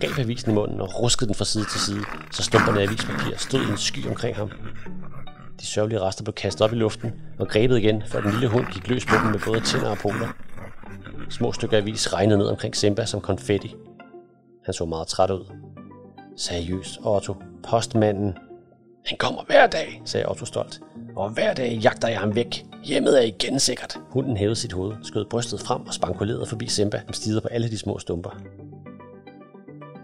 Gav 0.00 0.10
avisen 0.18 0.50
i 0.50 0.54
munden 0.54 0.80
og 0.80 1.02
ruskede 1.02 1.28
den 1.28 1.34
fra 1.34 1.44
side 1.44 1.64
til 1.64 1.80
side, 1.80 2.04
så 2.32 2.42
stumperne 2.42 2.80
af 2.80 2.86
avispapir 2.86 3.36
stod 3.36 3.60
i 3.60 3.70
en 3.70 3.76
sky 3.76 4.08
omkring 4.08 4.36
ham. 4.36 4.50
De 5.60 5.66
sørgelige 5.66 6.00
rester 6.00 6.24
blev 6.24 6.34
kastet 6.34 6.62
op 6.62 6.72
i 6.72 6.76
luften 6.76 7.12
og 7.38 7.48
grebet 7.48 7.78
igen, 7.78 8.02
før 8.06 8.20
den 8.20 8.30
lille 8.30 8.48
hund 8.48 8.66
gik 8.72 8.88
løs 8.88 9.06
på 9.06 9.14
dem 9.22 9.30
med 9.30 9.40
både 9.46 9.60
tænder 9.60 9.90
og 9.90 9.98
poler. 9.98 10.28
Små 11.30 11.52
stykker 11.52 11.76
avis 11.76 12.12
regnede 12.12 12.38
ned 12.38 12.46
omkring 12.46 12.76
Simba 12.76 13.06
som 13.06 13.20
konfetti. 13.20 13.74
Han 14.64 14.74
så 14.74 14.84
meget 14.84 15.08
træt 15.08 15.30
ud. 15.30 15.44
Seriøst, 16.38 16.98
Otto. 17.04 17.34
Postmanden. 17.62 18.38
Han 19.06 19.18
kommer 19.18 19.42
hver 19.46 19.66
dag, 19.66 20.02
sagde 20.04 20.28
Otto 20.28 20.44
stolt. 20.44 20.80
Og 21.16 21.30
hver 21.30 21.54
dag 21.54 21.72
jagter 21.82 22.08
jeg 22.08 22.20
ham 22.20 22.34
væk. 22.34 22.64
Hjemmet 22.84 23.18
er 23.18 23.22
igen 23.22 23.60
sikkert. 23.60 23.98
Hunden 24.10 24.36
hævede 24.36 24.56
sit 24.56 24.72
hoved, 24.72 24.96
skød 25.02 25.24
brystet 25.24 25.60
frem 25.60 25.86
og 25.86 25.94
spankulerede 25.94 26.46
forbi 26.46 26.66
Simba, 26.66 27.00
som 27.06 27.12
stider 27.12 27.40
på 27.40 27.48
alle 27.48 27.70
de 27.70 27.78
små 27.78 27.98
stumper. 27.98 28.30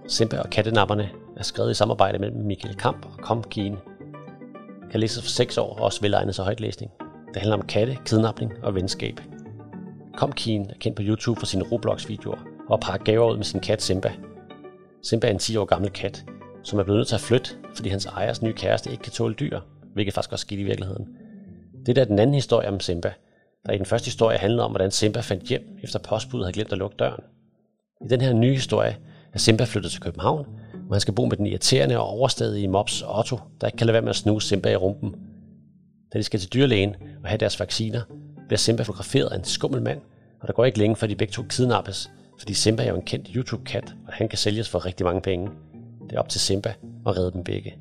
Simba 0.08 0.38
og 0.38 0.50
kattenapperne 0.50 1.10
er 1.36 1.42
skrevet 1.42 1.70
i 1.70 1.74
samarbejde 1.74 2.18
mellem 2.18 2.40
Michael 2.46 2.76
Kamp 2.76 3.06
og 3.06 3.22
Kom 3.22 3.42
Kine. 3.42 3.76
Kan 4.90 5.00
læses 5.00 5.22
for 5.22 5.30
6 5.30 5.58
år 5.58 5.76
og 5.76 5.84
også 5.84 6.00
velegnet 6.00 6.34
sig 6.34 6.44
højtlæsning. 6.44 6.92
Det 7.34 7.36
handler 7.36 7.56
om 7.56 7.66
katte, 7.66 7.98
kidnapning 8.06 8.52
og 8.62 8.74
venskab. 8.74 9.20
Kom 10.16 10.32
Kine 10.32 10.70
er 10.70 10.74
kendt 10.80 10.96
på 10.96 11.02
YouTube 11.02 11.38
for 11.38 11.46
sine 11.46 11.64
Roblox-videoer 11.64 12.38
og 12.68 12.80
pakker 12.80 13.04
gaver 13.04 13.30
ud 13.30 13.36
med 13.36 13.44
sin 13.44 13.60
kat 13.60 13.82
Simba. 13.82 14.12
Simba 15.04 15.26
er 15.26 15.30
en 15.30 15.38
10 15.38 15.56
år 15.56 15.64
gammel 15.64 15.90
kat, 15.90 16.24
som 16.62 16.78
er 16.78 16.82
blevet 16.82 16.98
nødt 16.98 17.08
til 17.08 17.14
at 17.14 17.20
flytte, 17.20 17.50
fordi 17.74 17.88
hans 17.88 18.06
ejers 18.06 18.42
nye 18.42 18.52
kæreste 18.52 18.90
ikke 18.90 19.02
kan 19.02 19.12
tåle 19.12 19.34
dyr, 19.34 19.60
hvilket 19.94 20.14
faktisk 20.14 20.32
også 20.32 20.42
skete 20.42 20.60
i 20.60 20.64
virkeligheden. 20.64 21.08
Det 21.86 21.98
er 21.98 22.04
den 22.04 22.18
anden 22.18 22.34
historie 22.34 22.68
om 22.68 22.80
Simba, 22.80 23.12
der 23.66 23.72
i 23.72 23.78
den 23.78 23.86
første 23.86 24.06
historie 24.06 24.38
handlede 24.38 24.64
om, 24.64 24.70
hvordan 24.70 24.90
Simba 24.90 25.20
fandt 25.20 25.44
hjem, 25.44 25.78
efter 25.82 25.98
postbuddet 25.98 26.46
havde 26.46 26.54
glemt 26.54 26.72
at 26.72 26.78
lukke 26.78 26.96
døren. 26.98 27.22
I 28.04 28.08
den 28.08 28.20
her 28.20 28.32
nye 28.32 28.54
historie 28.54 28.96
er 29.32 29.38
Simba 29.38 29.64
flyttet 29.64 29.92
til 29.92 30.00
København, 30.00 30.46
hvor 30.86 30.94
han 30.94 31.00
skal 31.00 31.14
bo 31.14 31.24
med 31.24 31.36
den 31.36 31.46
irriterende 31.46 31.98
og 31.98 32.06
overstadige 32.06 32.68
mops 32.68 33.02
Otto, 33.02 33.38
der 33.60 33.66
ikke 33.66 33.76
kan 33.76 33.86
lade 33.86 33.94
være 33.94 34.02
med 34.02 34.10
at 34.10 34.16
snuse 34.16 34.48
Simba 34.48 34.70
i 34.70 34.76
rumpen. 34.76 35.14
Da 36.12 36.18
de 36.18 36.22
skal 36.22 36.40
til 36.40 36.52
dyrlægen 36.52 36.94
og 37.22 37.28
have 37.28 37.38
deres 37.38 37.60
vacciner, 37.60 38.02
bliver 38.48 38.58
Simba 38.58 38.82
fotograferet 38.82 39.26
af 39.26 39.36
en 39.36 39.44
skummel 39.44 39.82
mand, 39.82 40.00
og 40.40 40.48
der 40.48 40.54
går 40.54 40.64
ikke 40.64 40.78
længe, 40.78 40.96
før 40.96 41.06
de 41.06 41.16
begge 41.16 41.32
to 41.32 41.42
kidnappes, 41.48 42.10
fordi 42.44 42.54
Simba 42.54 42.82
er 42.84 42.88
jo 42.88 42.96
en 42.96 43.02
kendt 43.02 43.28
YouTube-kat, 43.34 43.94
og 44.06 44.12
han 44.12 44.28
kan 44.28 44.38
sælges 44.38 44.68
for 44.68 44.86
rigtig 44.86 45.06
mange 45.06 45.20
penge. 45.20 45.50
Det 46.10 46.12
er 46.12 46.18
op 46.18 46.28
til 46.28 46.40
Simba 46.40 46.74
at 47.06 47.16
redde 47.16 47.32
dem 47.32 47.44
begge. 47.44 47.74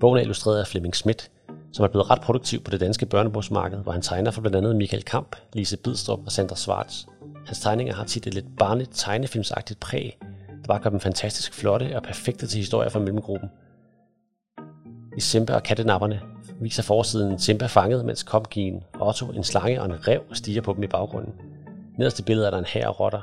Bogen 0.00 0.18
er 0.18 0.22
illustreret 0.22 0.60
af 0.60 0.66
Flemming 0.66 0.96
Schmidt, 0.96 1.30
som 1.72 1.84
er 1.84 1.88
blevet 1.88 2.10
ret 2.10 2.20
produktiv 2.20 2.62
på 2.62 2.70
det 2.70 2.80
danske 2.80 3.06
børnebogsmarked, 3.06 3.78
hvor 3.78 3.92
han 3.92 4.02
tegner 4.02 4.30
for 4.30 4.40
blandt 4.40 4.56
andet 4.56 4.76
Michael 4.76 5.02
Kamp, 5.02 5.36
Lise 5.52 5.76
Bidstrup 5.76 6.20
og 6.26 6.32
Sandra 6.32 6.56
Schwartz. 6.56 7.04
Hans 7.46 7.60
tegninger 7.60 7.94
har 7.94 8.04
tit 8.04 8.26
et 8.26 8.34
lidt 8.34 8.56
barnligt 8.58 8.90
tegnefilmsagtigt 8.94 9.80
præg, 9.80 10.18
der 10.48 10.66
bare 10.68 10.78
gør 10.78 10.90
dem 10.90 11.00
fantastisk 11.00 11.54
flotte 11.54 11.96
og 11.96 12.02
perfekte 12.02 12.46
til 12.46 12.58
historier 12.58 12.90
fra 12.90 13.00
mellemgruppen. 13.00 13.48
I 15.16 15.20
Simba 15.20 15.54
og 15.54 15.62
kattenapperne 15.62 16.20
viser 16.60 16.82
forsiden 16.82 17.38
Simba 17.38 17.66
fanget, 17.66 18.04
mens 18.04 18.22
Kopgien, 18.22 18.82
Otto, 19.00 19.26
en 19.26 19.44
slange 19.44 19.80
og 19.80 19.86
en 19.86 20.08
rev 20.08 20.22
stiger 20.32 20.60
på 20.60 20.72
dem 20.72 20.82
i 20.82 20.86
baggrunden. 20.86 21.32
Nederst 21.98 22.18
i 22.18 22.22
billedet 22.22 22.46
er 22.46 22.50
der 22.50 22.58
en 22.58 22.64
her 22.64 22.88
rotter. 22.88 23.20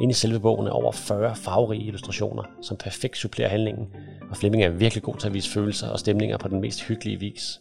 Inde 0.00 0.10
i 0.10 0.14
selve 0.14 0.40
bogen 0.40 0.66
er 0.66 0.70
over 0.70 0.92
40 0.92 1.36
farverige 1.36 1.84
illustrationer, 1.84 2.42
som 2.62 2.76
perfekt 2.76 3.16
supplerer 3.16 3.48
handlingen, 3.48 3.86
og 4.30 4.36
Flemming 4.36 4.64
er 4.64 4.68
virkelig 4.68 5.02
god 5.02 5.16
til 5.16 5.26
at 5.26 5.34
vise 5.34 5.50
følelser 5.50 5.88
og 5.88 5.98
stemninger 5.98 6.38
på 6.38 6.48
den 6.48 6.60
mest 6.60 6.82
hyggelige 6.82 7.20
vis. 7.20 7.60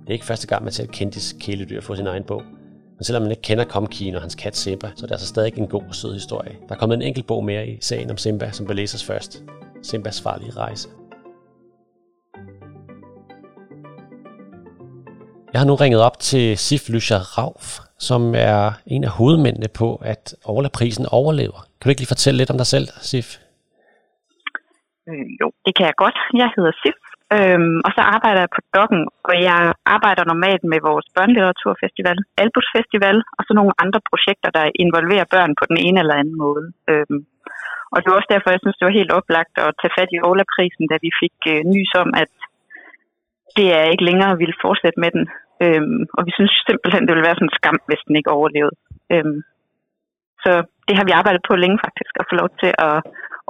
Det 0.00 0.08
er 0.08 0.12
ikke 0.12 0.24
første 0.24 0.46
gang, 0.46 0.64
man 0.64 0.72
ser 0.72 0.84
et 0.84 0.90
kendtis 0.90 1.36
kæledyr 1.40 1.80
få 1.80 1.96
sin 1.96 2.06
egen 2.06 2.24
bog, 2.24 2.42
men 2.96 3.04
selvom 3.04 3.22
man 3.22 3.30
ikke 3.30 3.42
kender 3.42 3.64
Komkien 3.64 4.14
og 4.14 4.20
hans 4.20 4.34
kat 4.34 4.56
Simba, 4.56 4.90
så 4.96 5.04
er 5.04 5.06
det 5.06 5.14
altså 5.14 5.26
stadig 5.26 5.58
en 5.58 5.66
god 5.66 5.82
og 5.88 5.94
sød 5.94 6.14
historie. 6.14 6.56
Der 6.68 6.74
er 6.74 6.78
kommet 6.78 6.96
en 6.96 7.02
enkelt 7.02 7.26
bog 7.26 7.44
mere 7.44 7.68
i 7.68 7.78
sagen 7.80 8.10
om 8.10 8.16
Simba, 8.16 8.50
som 8.52 8.66
bør 8.66 8.74
læses 8.74 9.04
først. 9.04 9.42
Simbas 9.82 10.20
farlige 10.20 10.50
rejse. 10.50 10.88
Jeg 15.52 15.60
har 15.60 15.66
nu 15.66 15.74
ringet 15.74 16.00
op 16.00 16.18
til 16.18 16.58
Sif 16.58 16.88
Lysha 16.88 17.16
Rauf, 17.16 17.78
som 18.08 18.22
er 18.52 18.60
en 18.94 19.02
af 19.08 19.12
hovedmændene 19.18 19.70
på, 19.80 19.88
at 20.12 20.24
Orla-prisen 20.52 21.06
overlever. 21.18 21.58
Kan 21.76 21.84
du 21.84 21.92
ikke 21.92 22.02
lige 22.02 22.14
fortælle 22.14 22.38
lidt 22.38 22.52
om 22.52 22.60
dig 22.62 22.68
selv, 22.74 22.86
Sif? 23.08 23.28
Øh, 25.08 25.26
jo, 25.40 25.46
det 25.64 25.72
kan 25.76 25.86
jeg 25.90 25.96
godt. 26.04 26.18
Jeg 26.42 26.48
hedder 26.56 26.74
Sif, 26.82 26.98
øhm, 27.36 27.78
og 27.86 27.90
så 27.96 28.02
arbejder 28.16 28.40
jeg 28.44 28.52
på 28.56 28.62
Dokken, 28.76 29.02
og 29.28 29.34
jeg 29.48 29.60
arbejder 29.96 30.24
normalt 30.32 30.64
med 30.72 30.80
vores 30.88 31.06
børnelitteraturfestival, 31.16 32.18
Albus 32.42 32.68
Festival, 32.76 33.16
og 33.38 33.42
så 33.46 33.52
nogle 33.54 33.74
andre 33.84 34.00
projekter, 34.10 34.50
der 34.58 34.76
involverer 34.84 35.32
børn 35.34 35.52
på 35.60 35.64
den 35.70 35.78
ene 35.86 35.98
eller 36.02 36.16
anden 36.20 36.38
måde. 36.44 36.64
Øhm, 36.90 37.20
og 37.92 37.98
det 37.98 38.08
var 38.08 38.18
også 38.18 38.32
derfor, 38.34 38.48
jeg 38.50 38.62
synes, 38.62 38.78
det 38.78 38.86
var 38.86 39.00
helt 39.00 39.12
oplagt 39.18 39.54
at 39.66 39.74
tage 39.80 39.96
fat 39.98 40.10
i 40.16 40.22
Ola-prisen, 40.28 40.84
da 40.92 40.96
vi 41.04 41.10
fik 41.22 41.36
øh, 41.52 41.60
nys 41.74 41.92
om, 42.02 42.08
at 42.22 42.32
det 43.56 43.66
er 43.78 43.84
ikke 43.92 44.08
længere 44.10 44.40
ville 44.42 44.62
fortsætte 44.64 45.00
med 45.04 45.10
den. 45.16 45.24
Øhm, 45.64 46.00
og 46.16 46.22
vi 46.26 46.32
synes 46.38 46.52
simpelthen, 46.68 47.02
det 47.04 47.12
ville 47.12 47.28
være 47.28 47.38
sådan 47.38 47.50
en 47.50 47.58
skam, 47.60 47.78
hvis 47.88 48.02
den 48.06 48.14
ikke 48.20 48.34
overlevede. 48.36 48.76
Øhm, 49.14 49.38
så 50.44 50.52
det 50.86 50.94
har 50.98 51.04
vi 51.08 51.18
arbejdet 51.20 51.42
på 51.48 51.54
længe 51.62 51.78
faktisk, 51.86 52.12
at 52.20 52.28
få 52.30 52.34
lov 52.40 52.48
til 52.62 52.72
at 52.86 52.94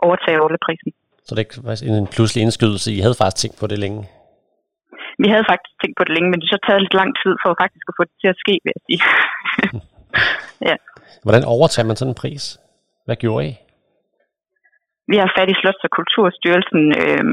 overtage 0.06 0.42
Ola-prisen. 0.44 0.90
Så 1.26 1.30
det 1.34 1.40
er 1.40 1.46
ikke 1.46 2.02
en 2.04 2.14
pludselig 2.16 2.40
indskydelse. 2.46 2.88
I 2.96 3.00
havde 3.04 3.20
faktisk 3.20 3.38
tænkt 3.40 3.56
på 3.60 3.66
det 3.72 3.78
længe? 3.84 4.00
Vi 5.22 5.28
havde 5.32 5.46
faktisk 5.50 5.74
tænkt 5.82 5.96
på 5.98 6.04
det 6.06 6.12
længe, 6.16 6.28
men 6.30 6.38
det 6.40 6.48
så 6.48 6.58
taget 6.66 6.82
lidt 6.82 6.98
lang 7.00 7.10
tid 7.22 7.34
for 7.42 7.50
faktisk 7.62 7.84
at 7.90 7.96
få 7.98 8.02
det 8.08 8.16
til 8.22 8.32
at 8.34 8.40
ske, 8.42 8.54
vil 8.64 8.72
jeg 8.76 8.84
sige. 8.88 9.00
ja. 10.68 10.76
Hvordan 11.26 11.44
overtager 11.54 11.88
man 11.88 11.96
sådan 11.98 12.12
en 12.12 12.20
pris? 12.22 12.44
Hvad 13.06 13.16
gjorde 13.22 13.44
I? 13.50 13.52
Vi 15.10 15.16
har 15.22 15.28
fat 15.36 15.52
i 15.52 15.60
Slots- 15.60 15.86
og 15.86 15.92
Kulturstyrelsen 15.98 16.82
øh, 17.02 17.24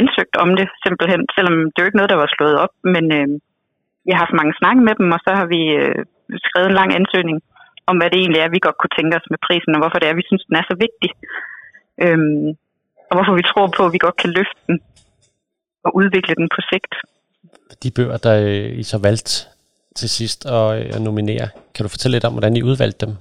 ansøgt 0.00 0.34
om 0.44 0.50
det 0.58 0.68
simpelthen, 0.84 1.20
selvom 1.36 1.56
det 1.72 1.80
jo 1.80 1.88
ikke 1.88 2.00
noget, 2.00 2.12
der 2.12 2.22
var 2.24 2.30
slået 2.36 2.56
op, 2.64 2.74
men 2.94 3.04
øh, 3.18 3.28
vi 4.04 4.10
har 4.12 4.20
haft 4.24 4.38
mange 4.40 4.54
snakke 4.60 4.82
med 4.88 4.94
dem, 5.00 5.08
og 5.16 5.20
så 5.26 5.30
har 5.38 5.46
vi 5.54 5.60
øh, 5.82 6.00
skrevet 6.46 6.68
en 6.68 6.78
lang 6.80 6.90
ansøgning 7.00 7.38
om, 7.88 7.96
hvad 7.98 8.08
det 8.10 8.18
egentlig 8.20 8.40
er, 8.40 8.54
vi 8.54 8.66
godt 8.66 8.78
kunne 8.78 8.96
tænke 8.98 9.16
os 9.18 9.30
med 9.32 9.44
prisen, 9.46 9.74
og 9.74 9.80
hvorfor 9.80 9.98
det 9.98 10.08
er, 10.08 10.20
vi 10.20 10.28
synes, 10.28 10.44
den 10.48 10.56
er 10.60 10.64
så 10.70 10.76
vigtig. 10.84 11.10
Øhm, 12.04 12.48
og 13.08 13.14
hvorfor 13.16 13.34
vi 13.40 13.48
tror 13.50 13.66
på, 13.76 13.82
at 13.86 13.92
vi 13.94 14.04
godt 14.06 14.16
kan 14.22 14.30
løfte 14.38 14.60
den 14.68 14.76
og 15.84 15.90
udvikle 16.00 16.34
den 16.40 16.48
på 16.54 16.60
sigt. 16.70 16.92
De 17.82 17.90
bøger, 17.96 18.16
der 18.26 18.34
øh, 18.48 18.78
I 18.80 18.82
så 18.82 18.98
valgt 19.08 19.30
til 19.98 20.08
sidst 20.18 20.40
at, 20.56 20.66
øh, 20.78 20.86
at 20.96 21.02
nominere, 21.02 21.46
kan 21.74 21.82
du 21.84 21.88
fortælle 21.94 22.14
lidt 22.14 22.28
om, 22.28 22.32
hvordan 22.32 22.56
I 22.56 22.62
udvalgte 22.70 23.06
dem? 23.06 23.14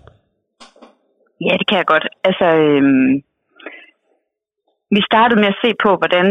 Ja, 1.46 1.54
det 1.60 1.67
kan 1.67 1.78
jeg 1.78 1.86
godt. 1.93 2.06
Altså, 2.24 2.48
øhm, 2.63 3.13
vi 4.96 5.02
startede 5.10 5.39
med 5.39 5.50
at 5.54 5.62
se 5.63 5.69
på, 5.84 5.89
hvordan 6.02 6.28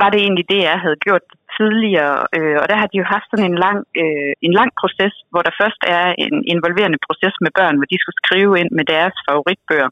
var 0.00 0.08
det 0.10 0.20
egentlig 0.20 0.46
det, 0.52 0.60
jeg 0.70 0.78
havde 0.84 1.04
gjort 1.06 1.26
tidligere. 1.58 2.16
Øh, 2.36 2.56
og 2.62 2.66
der 2.70 2.76
har 2.80 2.88
de 2.90 3.00
jo 3.02 3.06
haft 3.14 3.28
sådan 3.30 3.48
en 3.50 3.58
lang, 3.64 3.78
øh, 4.02 4.32
en 4.46 4.52
lang 4.58 4.70
proces, 4.80 5.14
hvor 5.30 5.42
der 5.46 5.58
først 5.60 5.80
er 5.96 6.04
en 6.26 6.36
involverende 6.52 7.04
proces 7.06 7.34
med 7.44 7.50
børn, 7.58 7.76
hvor 7.78 7.88
de 7.92 8.00
skulle 8.00 8.20
skrive 8.22 8.52
ind 8.60 8.70
med 8.78 8.84
deres 8.94 9.16
favoritbøger. 9.26 9.90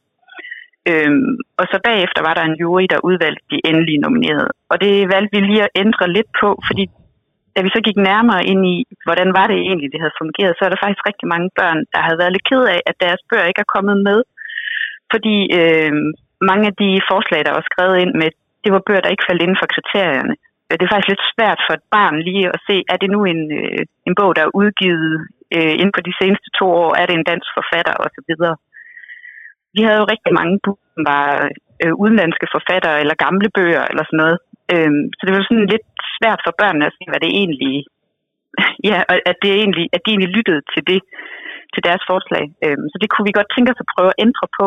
Øhm, 0.91 1.33
og 1.61 1.65
så 1.71 1.77
bagefter 1.89 2.21
var 2.29 2.35
der 2.35 2.45
en 2.47 2.59
jury, 2.63 2.85
der 2.93 3.07
udvalgte 3.09 3.45
de 3.53 3.59
endelige 3.71 4.03
nominerede. 4.05 4.51
Og 4.71 4.77
det 4.85 4.95
valgte 5.15 5.33
vi 5.35 5.41
lige 5.41 5.65
at 5.67 5.75
ændre 5.83 6.07
lidt 6.17 6.31
på, 6.41 6.49
fordi 6.69 6.85
da 7.55 7.59
vi 7.63 7.71
så 7.75 7.81
gik 7.87 7.99
nærmere 8.11 8.43
ind 8.53 8.63
i, 8.75 8.77
hvordan 9.07 9.31
var 9.39 9.47
det 9.53 9.59
egentlig, 9.67 9.93
det 9.93 10.01
havde 10.03 10.21
fungeret, 10.23 10.57
så 10.57 10.63
er 10.65 10.71
der 10.71 10.83
faktisk 10.85 11.05
rigtig 11.11 11.29
mange 11.35 11.49
børn, 11.59 11.81
der 11.93 12.01
havde 12.07 12.21
været 12.21 12.35
lidt 12.35 12.49
ked 12.51 12.65
af, 12.75 12.81
at 12.91 12.97
deres 13.05 13.23
bøger 13.29 13.51
ikke 13.51 13.65
er 13.65 13.75
kommet 13.75 13.97
med. 14.09 14.19
Fordi 15.13 15.37
øh, 15.61 15.93
mange 16.51 16.65
af 16.71 16.75
de 16.83 16.91
forslag, 17.11 17.41
der 17.45 17.53
var 17.59 17.65
skrevet 17.71 17.97
ind 18.05 18.13
med, 18.21 18.29
det 18.65 18.71
var 18.75 18.83
bøger, 18.87 19.03
der 19.03 19.15
ikke 19.15 19.29
faldt 19.29 19.43
inden 19.43 19.61
for 19.63 19.69
kriterierne. 19.75 20.35
Øh, 20.69 20.75
det 20.77 20.85
er 20.85 20.93
faktisk 20.93 21.13
lidt 21.13 21.31
svært 21.35 21.61
for 21.67 21.73
et 21.75 21.87
barn 21.97 22.17
lige 22.29 22.47
at 22.55 22.61
se, 22.69 22.77
er 22.93 22.99
det 23.03 23.11
nu 23.15 23.21
en, 23.33 23.43
øh, 23.61 23.83
en 24.09 24.15
bog, 24.21 24.31
der 24.37 24.43
er 24.45 24.57
udgivet 24.61 25.13
øh, 25.57 25.75
inden 25.81 25.95
for 25.97 26.05
de 26.09 26.19
seneste 26.21 26.49
to 26.59 26.67
år, 26.83 26.91
er 27.01 27.05
det 27.07 27.15
en 27.17 27.29
dansk 27.31 27.51
forfatter 27.59 27.95
osv. 28.05 28.31
Vi 29.77 29.81
havde 29.87 30.01
jo 30.03 30.11
rigtig 30.15 30.33
mange 30.41 30.57
bøger, 30.65 30.85
som 30.95 31.03
var 31.13 31.27
øh, 31.83 31.95
udenlandske 32.03 32.47
forfattere 32.57 32.97
eller 33.03 33.23
gamle 33.25 33.49
bøger 33.57 33.85
eller 33.91 34.05
sådan 34.07 34.23
noget. 34.25 34.39
Øhm, 34.73 35.03
så 35.17 35.23
det 35.25 35.33
var 35.35 35.43
sådan 35.45 35.73
lidt 35.75 35.89
svært 36.17 36.41
for 36.45 36.53
børnene 36.61 36.89
at 36.89 36.97
se, 36.97 37.05
hvad 37.11 37.21
det 37.25 37.33
egentlig 37.41 37.77
ja, 38.91 38.99
og 39.11 39.15
at, 39.31 39.37
det 39.43 39.51
egentlig, 39.63 39.87
at 39.95 40.01
de 40.03 40.11
egentlig 40.11 40.35
lyttede 40.37 40.63
til 40.73 40.83
det, 40.91 41.01
til 41.75 41.83
deres 41.89 42.03
forslag. 42.11 42.45
Øhm, 42.65 42.87
så 42.91 42.97
det 43.03 43.09
kunne 43.11 43.29
vi 43.29 43.39
godt 43.39 43.51
tænke 43.53 43.71
os 43.73 43.83
at 43.85 43.93
prøve 43.95 44.11
at 44.13 44.21
ændre 44.27 44.47
på. 44.59 44.67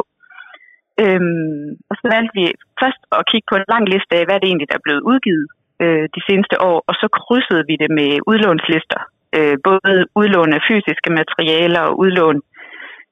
Øhm, 1.03 1.69
og 1.89 1.95
så 1.99 2.05
valgte 2.15 2.33
vi 2.39 2.45
først 2.81 3.01
at 3.17 3.27
kigge 3.29 3.47
på 3.49 3.55
en 3.57 3.69
lang 3.73 3.85
liste 3.93 4.13
af, 4.19 4.23
hvad 4.25 4.37
det 4.39 4.47
egentlig 4.47 4.69
der 4.69 4.79
er 4.79 4.87
blevet 4.87 5.07
udgivet 5.11 5.47
øh, 5.83 6.05
de 6.15 6.21
seneste 6.27 6.55
år, 6.69 6.77
og 6.89 6.93
så 7.01 7.07
krydsede 7.17 7.63
vi 7.69 7.75
det 7.83 7.91
med 7.99 8.09
udlånslister. 8.31 9.01
Øh, 9.37 9.55
både 9.67 9.95
udlån 10.19 10.53
af 10.57 10.61
fysiske 10.69 11.09
materialer 11.19 11.81
og 11.89 11.99
udlån 12.03 12.39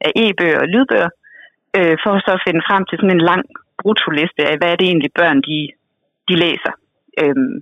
af 0.06 0.12
e-bøger 0.24 0.60
og 0.64 0.68
lydbøger, 0.74 1.10
øh, 1.78 1.96
for 2.04 2.12
så 2.26 2.32
at 2.38 2.46
finde 2.48 2.66
frem 2.70 2.84
til 2.86 2.98
sådan 2.98 3.16
en 3.18 3.28
lang 3.32 3.44
brutoliste 3.82 4.42
af, 4.50 4.56
hvad 4.58 4.70
er 4.72 4.78
det 4.78 4.88
egentlig 4.88 5.12
børn, 5.20 5.40
de, 5.50 5.60
de 6.28 6.36
læser. 6.44 6.74
Øhm, 7.22 7.56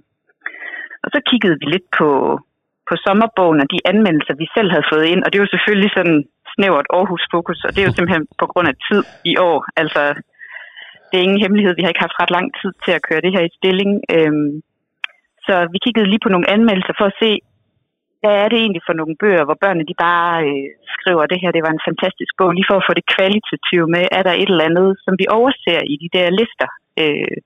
og 1.04 1.10
så 1.14 1.20
kiggede 1.30 1.58
vi 1.62 1.66
lidt 1.74 1.88
på, 2.00 2.10
på 2.90 2.94
sommerbogen 3.06 3.62
og 3.64 3.68
de 3.74 3.80
anmeldelser, 3.92 4.42
vi 4.42 4.48
selv 4.56 4.70
havde 4.72 4.90
fået 4.94 5.06
ind, 5.12 5.22
og 5.24 5.28
det 5.28 5.38
er 5.38 5.46
jo 5.46 5.56
selvfølgelig 5.56 5.92
sådan 5.98 6.20
snævert 6.56 6.88
Aarhus-fokus, 6.98 7.60
og 7.66 7.72
det 7.72 7.80
er 7.82 7.88
jo 7.90 7.96
simpelthen 7.96 8.26
på 8.42 8.46
grund 8.52 8.68
af 8.72 8.78
tid 8.88 9.02
i 9.32 9.34
år. 9.50 9.60
Altså, 9.82 10.02
det 11.08 11.16
er 11.18 11.28
ingen 11.28 11.44
hemmelighed, 11.44 11.74
vi 11.76 11.84
har 11.84 11.92
ikke 11.92 12.06
haft 12.08 12.20
ret 12.22 12.36
lang 12.38 12.48
tid 12.60 12.72
til 12.84 12.92
at 12.98 13.06
køre 13.08 13.24
det 13.26 13.32
her 13.36 13.44
i 13.46 13.56
stilling. 13.60 13.92
Øhm, 14.16 14.52
så 15.46 15.56
vi 15.74 15.78
kiggede 15.86 16.10
lige 16.12 16.24
på 16.26 16.32
nogle 16.34 16.52
anmeldelser 16.56 16.94
for 17.00 17.08
at 17.10 17.20
se, 17.24 17.32
hvad 18.22 18.36
er 18.44 18.48
det 18.50 18.60
egentlig 18.60 18.86
for 18.88 18.96
nogle 19.00 19.16
bøger, 19.22 19.44
hvor 19.46 19.58
børnene 19.64 19.90
de 19.92 20.02
bare 20.08 20.34
øh, 20.50 20.70
skriver, 20.96 21.22
at 21.24 21.32
det 21.32 21.42
her 21.44 21.56
det 21.56 21.66
var 21.66 21.74
en 21.74 21.88
fantastisk 21.90 22.32
bog, 22.40 22.50
lige 22.52 22.70
for 22.70 22.78
at 22.78 22.88
få 22.88 22.94
det 23.00 23.12
kvalitative 23.16 23.88
med. 23.96 24.04
Er 24.18 24.24
der 24.26 24.34
et 24.36 24.50
eller 24.52 24.70
andet, 24.70 24.90
som 25.06 25.14
vi 25.22 25.26
overser 25.38 25.80
i 25.94 25.96
de 26.04 26.10
der 26.16 26.28
lister? 26.40 26.70
Øh, 27.02 27.38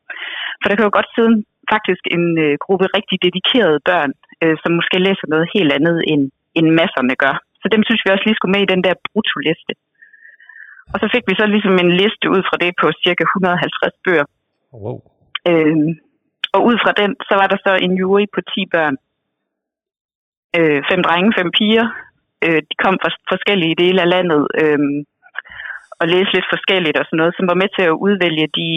for 0.60 0.68
der 0.68 0.76
kan 0.76 0.88
jo 0.88 0.98
godt 0.98 1.14
sidde 1.16 1.34
faktisk 1.74 2.04
en 2.16 2.26
øh, 2.46 2.54
gruppe 2.66 2.86
rigtig 2.98 3.18
dedikerede 3.28 3.80
børn, 3.90 4.12
øh, 4.44 4.56
som 4.62 4.72
måske 4.80 4.98
læser 5.08 5.28
noget 5.34 5.48
helt 5.56 5.72
andet, 5.78 5.98
end, 6.12 6.24
end 6.58 6.68
masserne 6.82 7.16
gør. 7.24 7.36
Så 7.62 7.68
dem 7.74 7.82
synes 7.84 8.02
vi 8.04 8.14
også 8.14 8.26
lige 8.26 8.38
skulle 8.38 8.56
med 8.56 8.64
i 8.64 8.74
den 8.74 8.82
der 8.88 9.02
brutoliste. 9.08 9.74
Og 10.94 10.98
så 11.02 11.08
fik 11.14 11.24
vi 11.30 11.36
så 11.40 11.46
ligesom 11.56 11.76
en 11.84 11.92
liste 12.02 12.26
ud 12.34 12.42
fra 12.48 12.58
det 12.64 12.72
på 12.82 12.88
cirka 13.04 13.24
150 13.24 14.06
bøger. 14.06 14.26
Wow. 14.84 14.98
Øh, 15.50 15.78
og 16.54 16.60
ud 16.70 16.78
fra 16.84 16.92
den, 17.02 17.12
så 17.28 17.34
var 17.40 17.48
der 17.48 17.58
så 17.66 17.72
en 17.86 17.94
jury 18.00 18.26
på 18.36 18.40
10 18.42 18.66
børn. 18.76 18.96
Øh, 20.58 20.82
fem 20.92 21.02
drenge, 21.08 21.34
fem 21.40 21.50
piger. 21.58 21.88
Øh, 22.46 22.62
de 22.70 22.76
kom 22.84 22.96
fra 23.02 23.10
forskellige 23.34 23.80
dele 23.84 24.00
af 24.02 24.10
landet 24.16 24.42
øh, 24.62 24.80
og 26.00 26.06
læste 26.14 26.34
lidt 26.34 26.52
forskelligt 26.54 26.98
og 26.98 27.06
sådan 27.06 27.18
noget, 27.22 27.36
som 27.38 27.48
var 27.52 27.58
med 27.62 27.70
til 27.76 27.84
at 27.88 28.00
udvælge 28.06 28.48
de, 28.60 28.70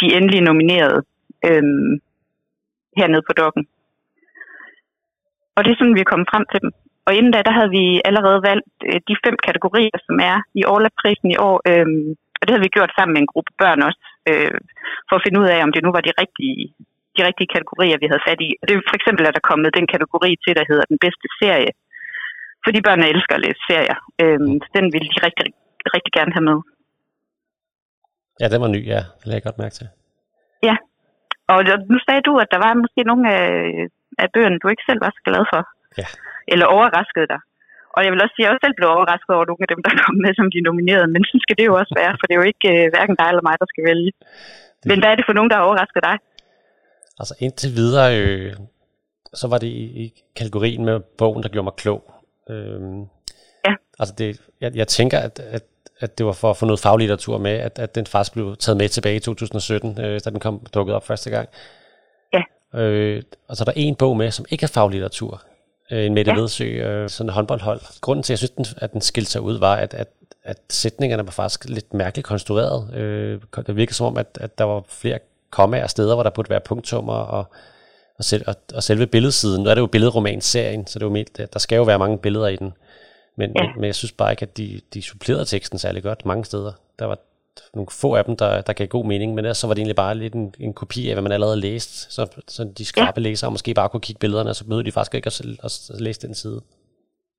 de 0.00 0.06
endelige 0.16 0.46
nominerede 0.48 1.00
øh, 1.48 1.64
hernede 2.98 3.24
på 3.28 3.32
dokken. 3.42 3.64
Og 5.56 5.60
det 5.64 5.70
er 5.70 5.78
sådan, 5.78 6.00
vi 6.00 6.10
kom 6.12 6.24
frem 6.32 6.44
til 6.52 6.60
dem. 6.64 6.70
Og 7.06 7.14
inden 7.14 7.32
da, 7.32 7.40
der 7.48 7.54
havde 7.58 7.72
vi 7.78 7.84
allerede 8.08 8.40
valgt 8.50 8.74
øh, 8.88 9.00
de 9.08 9.14
fem 9.24 9.36
kategorier, 9.46 9.96
som 10.06 10.16
er 10.30 10.36
i 10.60 10.62
Orla-prisen 10.72 11.30
i 11.34 11.40
år. 11.48 11.56
Øh, 11.70 11.86
og 12.38 12.42
det 12.42 12.52
havde 12.52 12.66
vi 12.66 12.76
gjort 12.76 12.92
sammen 12.94 13.14
med 13.14 13.20
en 13.22 13.32
gruppe 13.32 13.52
børn 13.62 13.80
også, 13.88 14.02
øh, 14.30 14.58
for 15.08 15.14
at 15.16 15.24
finde 15.24 15.40
ud 15.42 15.48
af, 15.54 15.58
om 15.62 15.72
det 15.72 15.82
nu 15.82 15.90
var 15.96 16.02
de 16.04 16.18
rigtige 16.22 16.74
de 17.18 17.26
rigtige 17.28 17.52
kategorier, 17.54 17.96
vi 18.02 18.10
havde 18.10 18.26
fat 18.28 18.40
i. 18.48 18.50
Det 18.66 18.72
er 18.72 18.88
for 18.90 18.96
eksempel, 19.00 19.24
at 19.26 19.36
der 19.36 19.48
kommet 19.50 19.76
den 19.78 19.86
kategori 19.94 20.30
til, 20.44 20.52
der 20.58 20.64
hedder 20.70 20.86
den 20.92 20.98
bedste 21.04 21.26
serie. 21.40 21.70
Fordi 22.64 22.78
børnene 22.86 23.10
elsker 23.12 23.34
at 23.36 23.44
læse 23.46 23.62
serier. 23.70 23.98
Øhm, 24.22 24.54
så 24.64 24.68
den 24.78 24.86
ville 24.94 25.08
de 25.12 25.18
rigtig, 25.26 25.44
rigtig 25.94 26.12
gerne 26.18 26.32
have 26.36 26.46
med. 26.50 26.58
Ja, 28.40 28.46
den 28.52 28.60
var 28.64 28.70
ny, 28.76 28.80
ja. 28.94 29.00
Det 29.18 29.26
lagde 29.26 29.38
jeg 29.40 29.48
godt 29.48 29.62
mærke 29.62 29.76
til. 29.78 29.88
Ja. 30.68 30.76
Og 31.52 31.58
nu 31.92 31.98
sagde 32.06 32.22
du, 32.28 32.32
at 32.42 32.50
der 32.54 32.60
var 32.64 32.82
måske 32.82 33.00
nogle 33.10 33.24
af, 33.38 33.46
af 34.22 34.28
bøgerne, 34.34 34.60
du 34.62 34.68
ikke 34.70 34.88
selv 34.88 35.00
var 35.04 35.12
så 35.16 35.22
glad 35.28 35.42
for. 35.52 35.62
Ja. 36.00 36.08
Eller 36.52 36.66
overraskede 36.76 37.28
dig. 37.32 37.40
Og 37.96 38.00
jeg 38.04 38.10
vil 38.12 38.22
også 38.24 38.34
sige, 38.34 38.44
at 38.44 38.46
jeg 38.46 38.54
også 38.54 38.64
selv 38.64 38.78
blev 38.78 38.88
overrasket 38.96 39.32
over 39.36 39.46
nogle 39.48 39.64
af 39.64 39.70
dem, 39.72 39.80
der 39.84 39.92
kom 40.02 40.16
med 40.24 40.32
som 40.38 40.48
de 40.54 40.66
nominerede. 40.68 41.08
Men 41.14 41.22
sådan 41.24 41.44
skal 41.44 41.56
det 41.58 41.66
jo 41.70 41.74
også 41.80 41.94
være, 42.00 42.12
for 42.18 42.24
det 42.26 42.34
er 42.34 42.40
jo 42.42 42.50
ikke 42.52 42.68
uh, 42.74 42.84
hverken 42.92 43.16
dig 43.20 43.28
eller 43.30 43.44
mig, 43.48 43.56
der 43.62 43.68
skal 43.72 43.84
vælge. 43.90 44.10
Det... 44.80 44.86
Men 44.90 44.96
hvad 44.98 45.10
er 45.10 45.16
det 45.18 45.28
for 45.28 45.36
nogen, 45.36 45.50
der 45.50 45.56
har 45.56 45.68
overrasket 45.68 46.02
dig? 46.08 46.16
Altså 47.18 47.34
indtil 47.38 47.76
videre, 47.76 48.20
øh, 48.20 48.54
så 49.34 49.48
var 49.48 49.58
det 49.58 49.66
i, 49.66 49.84
i 50.04 50.22
kategorien 50.36 50.84
med 50.84 51.00
bogen, 51.00 51.42
der 51.42 51.48
gjorde 51.48 51.64
mig 51.64 51.72
klog. 51.76 52.14
Øh, 52.50 52.80
ja. 53.66 53.74
Altså 53.98 54.14
det, 54.18 54.40
jeg, 54.60 54.76
jeg 54.76 54.88
tænker, 54.88 55.18
at, 55.18 55.40
at, 55.40 55.64
at 56.00 56.18
det 56.18 56.26
var 56.26 56.32
for 56.32 56.50
at 56.50 56.56
få 56.56 56.66
noget 56.66 56.80
faglitteratur 56.80 57.38
med, 57.38 57.50
at, 57.50 57.78
at 57.78 57.94
den 57.94 58.06
faktisk 58.06 58.32
blev 58.32 58.56
taget 58.56 58.76
med 58.76 58.88
tilbage 58.88 59.16
i 59.16 59.20
2017, 59.20 60.00
øh, 60.00 60.20
da 60.24 60.30
den 60.30 60.40
kom 60.40 60.66
dukket 60.74 60.94
op 60.94 61.06
første 61.06 61.30
gang. 61.30 61.48
Ja. 62.32 62.42
Øh, 62.80 63.22
og 63.48 63.56
så 63.56 63.62
er 63.62 63.64
der 63.64 63.72
en 63.76 63.94
bog 63.94 64.16
med, 64.16 64.30
som 64.30 64.44
ikke 64.50 64.64
er 64.64 64.68
faglitteratur. 64.68 65.42
Øh, 65.90 66.06
en 66.06 66.14
Mette 66.14 66.32
ja. 66.32 66.36
Ledsø, 66.36 66.64
øh, 66.64 67.08
sådan 67.08 67.30
en 67.30 67.34
håndboldhold. 67.34 67.80
Grunden 68.00 68.22
til, 68.22 68.32
at 68.32 68.34
jeg 68.34 68.38
synes, 68.38 68.50
den, 68.50 68.66
at 68.76 68.92
den 68.92 69.00
skilte 69.00 69.30
sig 69.30 69.40
ud, 69.40 69.58
var, 69.58 69.76
at, 69.76 69.94
at, 69.94 70.08
at 70.44 70.58
sætningerne 70.70 71.24
var 71.24 71.30
faktisk 71.30 71.64
lidt 71.64 71.94
mærkeligt 71.94 72.26
konstrueret. 72.26 72.94
Øh, 72.94 73.40
det 73.66 73.76
virkede 73.76 73.94
som 73.94 74.06
om, 74.06 74.16
at, 74.16 74.38
at 74.40 74.58
der 74.58 74.64
var 74.64 74.82
flere 74.88 75.18
komme 75.50 75.80
af 75.80 75.90
steder, 75.90 76.14
hvor 76.14 76.22
der 76.22 76.30
burde 76.30 76.50
være 76.50 76.60
punktummer 76.60 77.12
og, 77.12 77.44
og, 78.18 78.24
selv, 78.24 78.44
og, 78.46 78.54
og 78.74 78.82
selve 78.82 79.06
billedsiden. 79.06 79.62
Nu 79.62 79.70
er 79.70 79.74
det 79.74 79.80
jo 79.80 79.86
billedromanserien, 79.86 80.86
så 80.86 80.98
det 80.98 81.02
er 81.02 81.06
jo 81.06 81.12
med, 81.12 81.46
der 81.52 81.58
skal 81.58 81.76
jo 81.76 81.82
være 81.82 81.98
mange 81.98 82.18
billeder 82.18 82.46
i 82.46 82.56
den. 82.56 82.72
Men, 83.36 83.52
ja. 83.56 83.62
men, 83.62 83.70
men 83.76 83.84
jeg 83.84 83.94
synes 83.94 84.12
bare 84.12 84.32
ikke, 84.32 84.42
at 84.42 84.56
de, 84.56 84.80
de 84.94 85.02
supplerede 85.02 85.44
teksten 85.44 85.78
særlig 85.78 86.02
godt 86.02 86.26
mange 86.26 86.44
steder. 86.44 86.72
Der 86.98 87.04
var 87.04 87.18
nogle 87.74 87.88
få 87.90 88.14
af 88.14 88.24
dem, 88.24 88.36
der, 88.36 88.60
der 88.60 88.72
gav 88.72 88.86
god 88.86 89.04
mening, 89.06 89.34
men 89.34 89.44
ellers 89.44 89.58
så 89.58 89.66
var 89.66 89.74
det 89.74 89.80
egentlig 89.80 89.96
bare 89.96 90.14
lidt 90.14 90.34
en, 90.34 90.54
en 90.60 90.72
kopi 90.72 91.08
af, 91.08 91.14
hvad 91.14 91.22
man 91.22 91.32
allerede 91.32 91.60
læst, 91.60 92.12
så, 92.12 92.26
så 92.48 92.64
de 92.78 92.84
skarpe 92.84 93.20
ja. 93.20 93.22
læsere 93.22 93.50
måske 93.50 93.74
bare 93.74 93.88
kunne 93.88 94.00
kigge 94.00 94.18
billederne, 94.18 94.50
og 94.50 94.56
så 94.56 94.64
møder 94.66 94.82
de 94.82 94.92
faktisk 94.92 95.14
ikke 95.14 95.26
at, 95.26 95.40
at, 95.64 95.90
at 95.94 96.00
læse 96.00 96.20
den 96.20 96.34
side. 96.34 96.62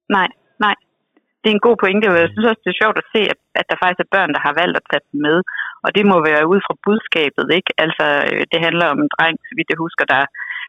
Nej. 0.10 0.28
Det 1.42 1.48
er 1.50 1.56
en 1.58 1.68
god 1.68 1.78
pointe, 1.84 2.06
og 2.12 2.18
jeg 2.24 2.30
synes 2.32 2.50
også, 2.50 2.62
det 2.64 2.72
er 2.72 2.82
sjovt 2.82 2.98
at 3.02 3.12
se, 3.14 3.22
at, 3.34 3.40
at 3.60 3.66
der 3.70 3.78
faktisk 3.82 4.02
er 4.04 4.14
børn, 4.16 4.34
der 4.36 4.42
har 4.48 4.54
valgt 4.62 4.80
at 4.80 4.88
tage 4.90 5.06
dem 5.10 5.20
med. 5.28 5.38
Og 5.86 5.90
det 5.96 6.04
må 6.12 6.18
være 6.30 6.50
ud 6.52 6.60
fra 6.66 6.80
budskabet, 6.86 7.48
ikke? 7.58 7.72
Altså, 7.86 8.06
øh, 8.30 8.44
det 8.52 8.60
handler 8.66 8.88
om 8.94 9.00
en 9.02 9.14
dreng, 9.16 9.36
så 9.48 9.54
vidt 9.58 9.72
jeg 9.72 9.84
husker, 9.86 10.06
der, 10.14 10.22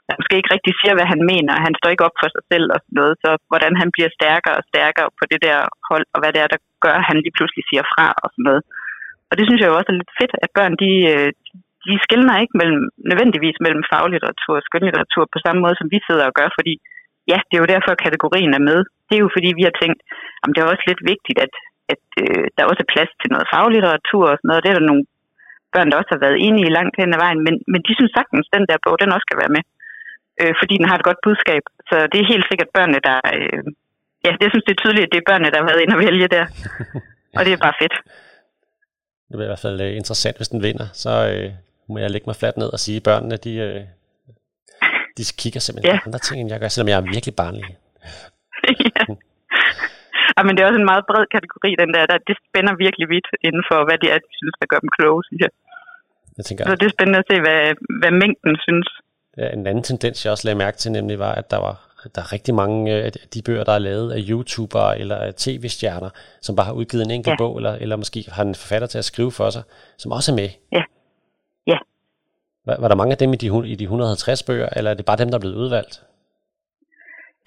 der 0.06 0.18
måske 0.20 0.38
ikke 0.38 0.54
rigtig 0.54 0.72
siger, 0.80 0.94
hvad 0.96 1.08
han 1.12 1.22
mener. 1.32 1.64
Han 1.66 1.74
står 1.78 1.90
ikke 1.92 2.08
op 2.08 2.18
for 2.20 2.28
sig 2.34 2.44
selv 2.52 2.66
og 2.74 2.78
sådan 2.82 2.98
noget. 3.00 3.14
Så 3.24 3.30
hvordan 3.50 3.72
han 3.80 3.88
bliver 3.94 4.10
stærkere 4.18 4.58
og 4.60 4.64
stærkere 4.70 5.08
på 5.18 5.24
det 5.32 5.40
der 5.46 5.58
hold, 5.88 6.06
og 6.14 6.18
hvad 6.20 6.30
det 6.32 6.40
er, 6.44 6.50
der 6.54 6.60
gør, 6.84 6.96
at 7.00 7.08
han 7.08 7.18
lige 7.24 7.36
pludselig 7.36 7.64
siger 7.70 7.84
fra 7.92 8.06
og 8.22 8.28
sådan 8.32 8.46
noget. 8.48 8.62
Og 9.30 9.34
det 9.36 9.44
synes 9.46 9.60
jeg 9.60 9.70
jo 9.70 9.78
også 9.78 9.90
er 9.92 10.00
lidt 10.00 10.18
fedt, 10.20 10.34
at 10.44 10.50
børn, 10.58 10.74
de, 10.82 10.92
øh, 11.12 11.30
de 11.86 11.94
skiller 12.04 12.42
ikke 12.42 12.58
mellem, 12.60 12.82
nødvendigvis 13.10 13.58
mellem 13.64 13.82
faglitteratur 13.92 14.54
og 14.58 14.66
skønlitteratur 14.68 15.24
på 15.34 15.38
samme 15.44 15.60
måde, 15.64 15.76
som 15.78 15.88
vi 15.94 15.98
sidder 16.08 16.24
og 16.28 16.36
gør, 16.38 16.48
fordi 16.58 16.74
ja, 17.32 17.38
det 17.48 17.54
er 17.56 17.62
jo 17.64 17.72
derfor, 17.74 17.90
at 17.92 18.04
kategorien 18.06 18.52
er 18.58 18.66
med. 18.70 18.78
Det 19.06 19.14
er 19.16 19.24
jo 19.24 19.30
fordi, 19.36 19.50
vi 19.58 19.64
har 19.68 19.76
tænkt, 19.82 20.00
at 20.42 20.48
det 20.54 20.60
er 20.60 20.72
også 20.72 20.84
lidt 20.90 21.02
vigtigt, 21.12 21.38
at, 21.46 21.54
at 21.92 22.04
øh, 22.22 22.44
der 22.56 22.68
også 22.70 22.82
er 22.84 22.92
plads 22.94 23.12
til 23.20 23.28
noget 23.34 23.50
faglitteratur 23.54 24.24
og 24.30 24.36
sådan 24.36 24.48
noget. 24.50 24.62
Det 24.62 24.70
er 24.70 24.78
der 24.78 24.90
nogle 24.90 25.04
børn, 25.74 25.88
der 25.90 26.00
også 26.00 26.12
har 26.14 26.24
været 26.26 26.38
enige 26.46 26.68
i 26.68 26.76
langt 26.78 26.94
hen 27.00 27.14
ad 27.14 27.20
vejen, 27.24 27.40
men, 27.46 27.54
men 27.72 27.80
de 27.86 27.92
synes 27.98 28.12
sagtens, 28.18 28.46
at 28.46 28.54
den 28.56 28.66
der 28.70 28.82
bog, 28.84 28.96
den 29.02 29.14
også 29.14 29.26
skal 29.28 29.40
være 29.42 29.54
med, 29.56 29.62
øh, 30.40 30.52
fordi 30.60 30.74
den 30.80 30.88
har 30.90 30.96
et 30.98 31.08
godt 31.08 31.20
budskab. 31.26 31.64
Så 31.88 31.96
det 32.12 32.18
er 32.18 32.32
helt 32.32 32.46
sikkert 32.50 32.70
børnene, 32.76 33.00
der, 33.08 33.18
øh, 33.36 33.62
ja, 34.24 34.30
jeg 34.42 34.48
synes, 34.50 34.66
det 34.66 34.74
er 34.74 34.82
tydeligt, 34.82 35.06
at 35.06 35.12
det 35.12 35.20
er 35.20 35.30
børnene, 35.30 35.50
der 35.52 35.58
har 35.60 35.68
været 35.70 35.82
inde 35.82 35.96
og 35.96 36.02
vælge 36.06 36.28
der. 36.36 36.44
og 37.36 37.40
det 37.44 37.52
er 37.52 37.64
bare 37.66 37.80
fedt. 37.82 37.96
Det 39.26 39.34
bliver 39.36 39.48
i 39.48 39.52
hvert 39.52 39.66
fald 39.66 39.78
uh, 39.86 40.00
interessant, 40.00 40.36
hvis 40.38 40.52
den 40.54 40.62
vinder. 40.68 40.88
Så 41.02 41.12
uh, 41.34 41.48
må 41.90 41.96
jeg 41.98 42.10
lægge 42.10 42.28
mig 42.28 42.36
fladt 42.40 42.56
ned 42.62 42.70
og 42.76 42.80
sige, 42.84 42.98
at 43.00 43.06
børnene, 43.08 43.36
de, 43.46 43.52
uh, 43.66 43.80
de 45.20 45.24
kigger 45.42 45.60
simpelthen 45.64 45.94
ja. 45.94 46.00
andre 46.06 46.20
ting, 46.26 46.36
end 46.40 46.48
jeg 46.52 46.60
gør, 46.60 46.70
selvom 46.72 46.90
jeg 46.90 46.98
er 47.00 47.06
virkelig 47.16 47.34
barnlig. 47.42 47.64
ja. 48.86 49.04
ja. 50.36 50.40
men 50.46 50.52
det 50.52 50.60
er 50.60 50.68
også 50.70 50.80
en 50.84 50.90
meget 50.92 51.04
bred 51.10 51.24
kategori, 51.36 51.70
den 51.82 51.90
der. 51.94 52.02
der 52.10 52.16
det 52.28 52.36
spænder 52.46 52.74
virkelig 52.84 53.06
vidt 53.14 53.28
inden 53.48 53.64
for, 53.70 53.78
hvad 53.86 53.98
det 54.02 54.08
er, 54.14 54.18
de 54.26 54.32
synes, 54.40 54.56
der 54.60 54.66
gør 54.72 54.80
dem 54.84 54.90
kloge, 54.96 55.20
synes 55.28 55.40
jeg. 55.44 55.52
jeg 56.36 56.44
tænker, 56.48 56.62
Så 56.70 56.74
det 56.80 56.86
er 56.86 56.94
spændende 56.96 57.20
at 57.22 57.28
se, 57.30 57.36
hvad, 57.44 57.60
hvad 58.00 58.12
mængden 58.22 58.54
synes. 58.66 58.88
Ja, 59.40 59.46
en 59.56 59.66
anden 59.70 59.84
tendens, 59.90 60.16
jeg 60.24 60.30
også 60.34 60.46
lagde 60.46 60.62
mærke 60.64 60.78
til, 60.82 60.90
nemlig 60.92 61.18
var, 61.26 61.34
at 61.40 61.46
der 61.52 61.60
var 61.66 61.76
der 62.14 62.20
er 62.22 62.32
rigtig 62.32 62.54
mange 62.54 62.92
af 62.92 63.12
de 63.34 63.42
bøger, 63.42 63.64
der 63.64 63.72
er 63.72 63.78
lavet 63.78 64.12
af 64.12 64.20
YouTubere 64.28 64.98
eller 64.98 65.32
tv-stjerner, 65.36 66.10
som 66.40 66.56
bare 66.56 66.66
har 66.66 66.72
udgivet 66.72 67.04
en 67.04 67.10
enkelt 67.10 67.32
ja. 67.32 67.36
bog, 67.36 67.56
eller, 67.56 67.72
eller 67.72 67.96
måske 67.96 68.24
har 68.32 68.42
en 68.42 68.54
forfatter 68.54 68.88
til 68.88 68.98
at 68.98 69.04
skrive 69.04 69.32
for 69.32 69.50
sig, 69.50 69.62
som 69.98 70.12
også 70.12 70.32
er 70.32 70.36
med. 70.36 70.48
Ja. 70.72 70.82
Var, 72.70 72.76
var 72.82 72.88
der 72.88 73.00
mange 73.00 73.14
af 73.14 73.20
dem 73.22 73.32
i 73.36 73.38
de, 73.42 73.48
i 73.72 73.74
de 73.80 73.84
150 73.84 74.42
bøger, 74.48 74.68
eller 74.76 74.90
er 74.90 74.96
det 74.96 75.08
bare 75.08 75.20
dem, 75.22 75.28
der 75.30 75.36
er 75.36 75.44
blevet 75.44 75.60
udvalgt? 75.62 75.94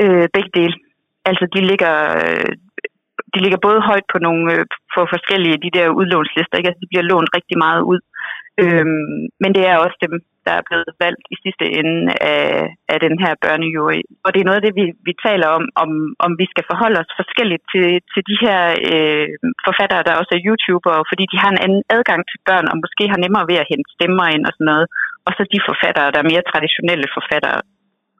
Øh, 0.04 0.26
begge 0.36 0.52
dele. 0.60 0.76
Altså, 1.30 1.44
de 1.56 1.62
ligger, 1.72 1.96
øh, 2.20 2.52
de 3.34 3.40
ligger 3.44 3.60
både 3.68 3.80
højt 3.90 4.08
på 4.14 4.18
nogle 4.26 4.44
øh, 4.54 4.66
for 4.94 5.04
forskellige 5.14 5.62
de 5.66 5.72
der 5.78 5.88
udlånslister, 6.00 6.58
ikke? 6.58 6.70
Altså, 6.70 6.82
de 6.84 6.92
bliver 6.92 7.10
lånt 7.12 7.36
rigtig 7.38 7.58
meget 7.66 7.82
ud. 7.92 8.00
Øhm, 8.64 9.20
men 9.42 9.52
det 9.56 9.64
er 9.72 9.78
også 9.86 9.98
dem, 10.06 10.14
der 10.46 10.54
er 10.60 10.68
blevet 10.70 10.90
valgt 11.04 11.26
i 11.34 11.36
sidste 11.44 11.66
ende 11.80 12.00
af, 12.34 12.46
af 12.94 12.98
den 13.06 13.16
her 13.24 13.34
børnejury. 13.44 14.00
Og 14.26 14.30
det 14.32 14.40
er 14.40 14.48
noget 14.48 14.60
af 14.60 14.66
det, 14.68 14.76
vi, 14.80 14.86
vi 15.08 15.14
taler 15.28 15.48
om, 15.58 15.64
om, 15.84 15.90
om 16.26 16.32
vi 16.42 16.46
skal 16.52 16.66
forholde 16.72 17.00
os 17.04 17.12
forskelligt 17.22 17.64
til, 17.74 17.88
til 18.12 18.22
de 18.30 18.38
her 18.46 18.60
øh, 18.92 19.28
forfattere, 19.68 20.06
der 20.08 20.20
også 20.22 20.32
er 20.36 20.46
YouTubere, 20.48 21.10
fordi 21.12 21.24
de 21.32 21.42
har 21.44 21.52
en 21.52 21.64
anden 21.66 21.84
adgang 21.96 22.22
til 22.32 22.40
børn, 22.48 22.68
og 22.72 22.78
måske 22.84 23.04
har 23.12 23.20
nemmere 23.24 23.50
ved 23.52 23.58
at 23.62 23.70
hente 23.72 23.90
stemmer 23.98 24.26
ind 24.36 24.44
og 24.48 24.54
sådan 24.56 24.72
noget. 24.74 24.88
Og 25.28 25.32
så 25.38 25.42
de 25.54 25.68
forfattere, 25.70 26.12
der 26.14 26.20
er 26.22 26.32
mere 26.32 26.50
traditionelle 26.52 27.08
forfattere. 27.18 27.60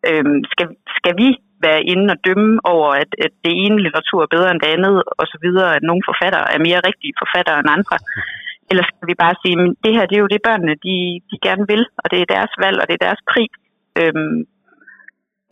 Øhm, 0.10 0.40
skal, 0.54 0.68
skal 1.00 1.14
vi 1.22 1.30
være 1.68 1.82
inde 1.92 2.08
og 2.14 2.20
dømme 2.28 2.52
over, 2.74 2.90
at, 3.04 3.12
at 3.26 3.34
det 3.46 3.54
ene 3.64 3.78
litteratur 3.86 4.20
er 4.24 4.34
bedre 4.36 4.52
end 4.52 4.62
det 4.64 4.74
andet, 4.76 4.96
og 5.20 5.26
så 5.32 5.38
videre, 5.46 5.70
at 5.78 5.84
nogle 5.90 6.04
forfattere 6.10 6.48
er 6.56 6.66
mere 6.68 6.86
rigtige 6.90 7.20
forfattere 7.22 7.60
end 7.60 7.70
andre? 7.78 7.98
Eller 8.70 8.84
skal 8.86 9.08
vi 9.12 9.16
bare 9.24 9.36
sige, 9.42 9.56
at 9.62 9.76
det 9.86 9.92
her 9.96 10.06
det 10.10 10.16
er 10.16 10.26
jo 10.26 10.34
det, 10.34 10.48
børnene 10.48 10.76
de, 10.88 10.96
de 11.30 11.38
gerne 11.48 11.66
vil, 11.72 11.84
og 12.02 12.08
det 12.12 12.20
er 12.20 12.34
deres 12.36 12.54
valg, 12.64 12.78
og 12.82 12.86
det 12.88 12.96
er 12.96 13.06
deres 13.08 13.22
pris. 13.32 13.54
Øhm, 14.02 14.40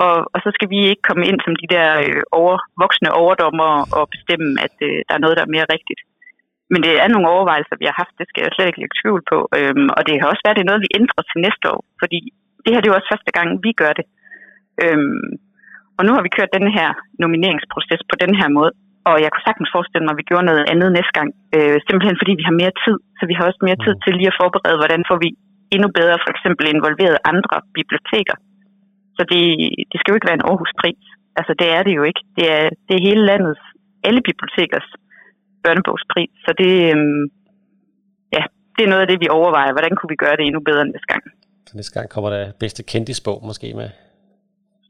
og, 0.06 0.18
og 0.34 0.40
så 0.44 0.50
skal 0.56 0.70
vi 0.74 0.80
ikke 0.92 1.08
komme 1.10 1.24
ind 1.30 1.40
som 1.42 1.56
de 1.62 1.68
der 1.76 1.88
øh, 2.06 2.22
over, 2.40 2.56
voksne 2.84 3.10
overdommer 3.22 3.72
og 3.98 4.04
bestemme, 4.16 4.50
at 4.66 4.76
øh, 4.88 4.98
der 5.08 5.14
er 5.16 5.24
noget, 5.24 5.38
der 5.38 5.44
er 5.46 5.56
mere 5.56 5.72
rigtigt. 5.76 6.02
Men 6.72 6.80
det 6.86 6.94
er 7.04 7.10
nogle 7.12 7.32
overvejelser, 7.34 7.76
vi 7.82 7.90
har 7.90 7.98
haft, 8.02 8.14
det 8.20 8.28
skal 8.28 8.42
jeg 8.44 8.52
slet 8.54 8.70
ikke 8.70 8.82
lægge 8.82 9.00
tvivl 9.02 9.22
på. 9.32 9.38
Øhm, 9.58 9.88
og 9.98 10.02
det 10.06 10.14
kan 10.14 10.32
også 10.32 10.44
være, 10.44 10.54
at 10.54 10.60
det 10.60 10.66
er 10.66 10.72
noget, 10.72 10.86
vi 10.86 10.96
ændrer 11.00 11.22
til 11.26 11.44
næste 11.46 11.66
år, 11.74 11.82
fordi 12.02 12.20
det 12.64 12.72
her 12.72 12.82
det 12.82 12.88
er 12.88 12.94
jo 12.94 13.00
også 13.00 13.12
første 13.14 13.32
gang, 13.38 13.50
vi 13.66 13.72
gør 13.82 13.94
det. 14.00 14.06
Øhm, 14.84 15.30
og 15.98 16.02
nu 16.06 16.12
har 16.16 16.24
vi 16.24 16.36
kørt 16.38 16.58
den 16.58 16.68
her 16.78 16.90
nomineringsproces 17.24 18.02
på 18.12 18.16
den 18.24 18.34
her 18.40 18.50
måde, 18.58 18.72
og 19.10 19.16
jeg 19.24 19.30
kunne 19.32 19.48
sagtens 19.48 19.74
forestille 19.76 20.06
mig, 20.06 20.14
at 20.14 20.22
vi 20.22 20.30
gjorde 20.30 20.50
noget 20.50 20.64
andet 20.72 20.90
næste 20.98 21.14
gang. 21.18 21.30
Øh, 21.56 21.78
simpelthen 21.88 22.20
fordi 22.22 22.34
vi 22.40 22.48
har 22.50 22.60
mere 22.62 22.74
tid. 22.84 22.98
Så 23.18 23.24
vi 23.30 23.36
har 23.38 23.46
også 23.50 23.62
mere 23.68 23.80
tid 23.86 23.94
mm. 23.96 24.02
til 24.04 24.14
lige 24.20 24.32
at 24.32 24.40
forberede, 24.42 24.80
hvordan 24.82 25.04
får 25.10 25.18
vi 25.26 25.30
endnu 25.76 25.88
bedre 26.00 26.18
for 26.24 26.32
eksempel 26.36 26.66
involveret 26.76 27.26
andre 27.32 27.58
biblioteker. 27.78 28.36
Så 29.18 29.22
det, 29.32 29.44
det 29.90 29.98
skal 29.98 30.12
jo 30.12 30.18
ikke 30.18 30.30
være 30.30 30.40
en 30.40 30.48
Aarhus-pris. 30.50 31.04
Altså 31.40 31.54
det 31.60 31.68
er 31.78 31.82
det 31.88 31.94
jo 32.00 32.04
ikke. 32.10 32.22
Det 32.38 32.46
er, 32.58 32.66
det 32.88 32.94
er 32.96 33.08
hele 33.10 33.24
landets, 33.32 33.64
alle 34.08 34.22
bibliotekers 34.30 34.88
børnebogspris. 35.66 36.32
Så 36.46 36.52
det, 36.62 36.74
øhm, 36.92 37.24
ja, 38.36 38.44
det 38.76 38.82
er 38.84 38.92
noget 38.94 39.04
af 39.06 39.10
det, 39.12 39.20
vi 39.24 39.28
overvejer. 39.40 39.72
Hvordan 39.78 39.94
kunne 39.96 40.12
vi 40.14 40.24
gøre 40.24 40.36
det 40.38 40.46
endnu 40.46 40.62
bedre 40.70 40.86
næste 40.86 41.10
gang? 41.14 41.24
Så 41.68 41.74
næste 41.78 41.94
gang 41.98 42.08
kommer 42.14 42.30
der 42.36 42.44
bedste 42.64 42.82
kendisbog 42.92 43.38
måske 43.50 43.68
med? 43.80 43.90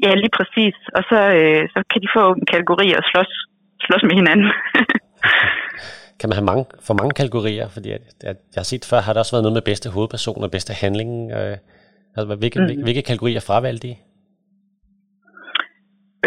Ja, 0.05 0.11
lige 0.23 0.35
præcis. 0.39 0.75
Og 0.97 1.03
så, 1.09 1.19
øh, 1.39 1.63
så 1.73 1.79
kan 1.91 1.99
de 2.03 2.09
få 2.17 2.23
en 2.37 2.45
kategori 2.53 2.87
og 2.99 3.03
slås 3.11 3.31
slås 3.85 4.03
med 4.03 4.15
hinanden. 4.21 4.49
kan 6.19 6.29
man 6.29 6.37
have 6.39 6.49
mange, 6.51 6.65
for 6.87 6.93
mange 6.93 7.13
kategorier? 7.21 7.67
Fordi 7.75 7.89
jeg, 7.89 7.99
jeg, 8.23 8.35
jeg 8.53 8.61
har 8.63 8.69
set 8.71 8.85
før, 8.89 8.99
har 9.05 9.13
der 9.13 9.19
også 9.19 9.33
været 9.35 9.43
noget 9.43 9.57
med 9.57 9.69
bedste 9.71 9.87
hovedperson 9.95 10.43
og 10.43 10.51
bedste 10.51 10.73
handling. 10.73 11.31
Øh, 11.31 11.57
altså, 12.17 12.35
hvilke, 12.41 12.59
mm. 12.59 12.83
hvilke, 12.85 13.01
kategorier 13.01 13.41
fravalgte 13.47 13.87
I? 13.87 13.95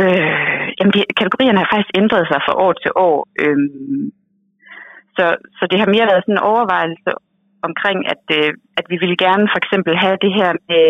Øh, 0.02 0.64
jamen, 0.78 0.92
de, 0.94 1.00
kategorierne 1.20 1.58
har 1.62 1.68
faktisk 1.72 1.92
ændret 2.00 2.24
sig 2.30 2.40
fra 2.46 2.54
år 2.64 2.72
til 2.82 2.90
år. 3.08 3.16
Øh, 3.42 3.58
så, 5.16 5.26
så 5.58 5.64
det 5.70 5.78
har 5.80 5.88
mere 5.94 6.10
været 6.10 6.24
sådan 6.24 6.36
en 6.38 6.48
overvejelse 6.52 7.10
omkring, 7.68 7.98
at, 8.14 8.24
øh, 8.38 8.50
at 8.78 8.86
vi 8.92 8.96
ville 9.02 9.18
gerne 9.26 9.46
for 9.52 9.58
eksempel 9.62 9.92
have 10.04 10.16
det 10.24 10.32
her 10.38 10.50
med 10.70 10.84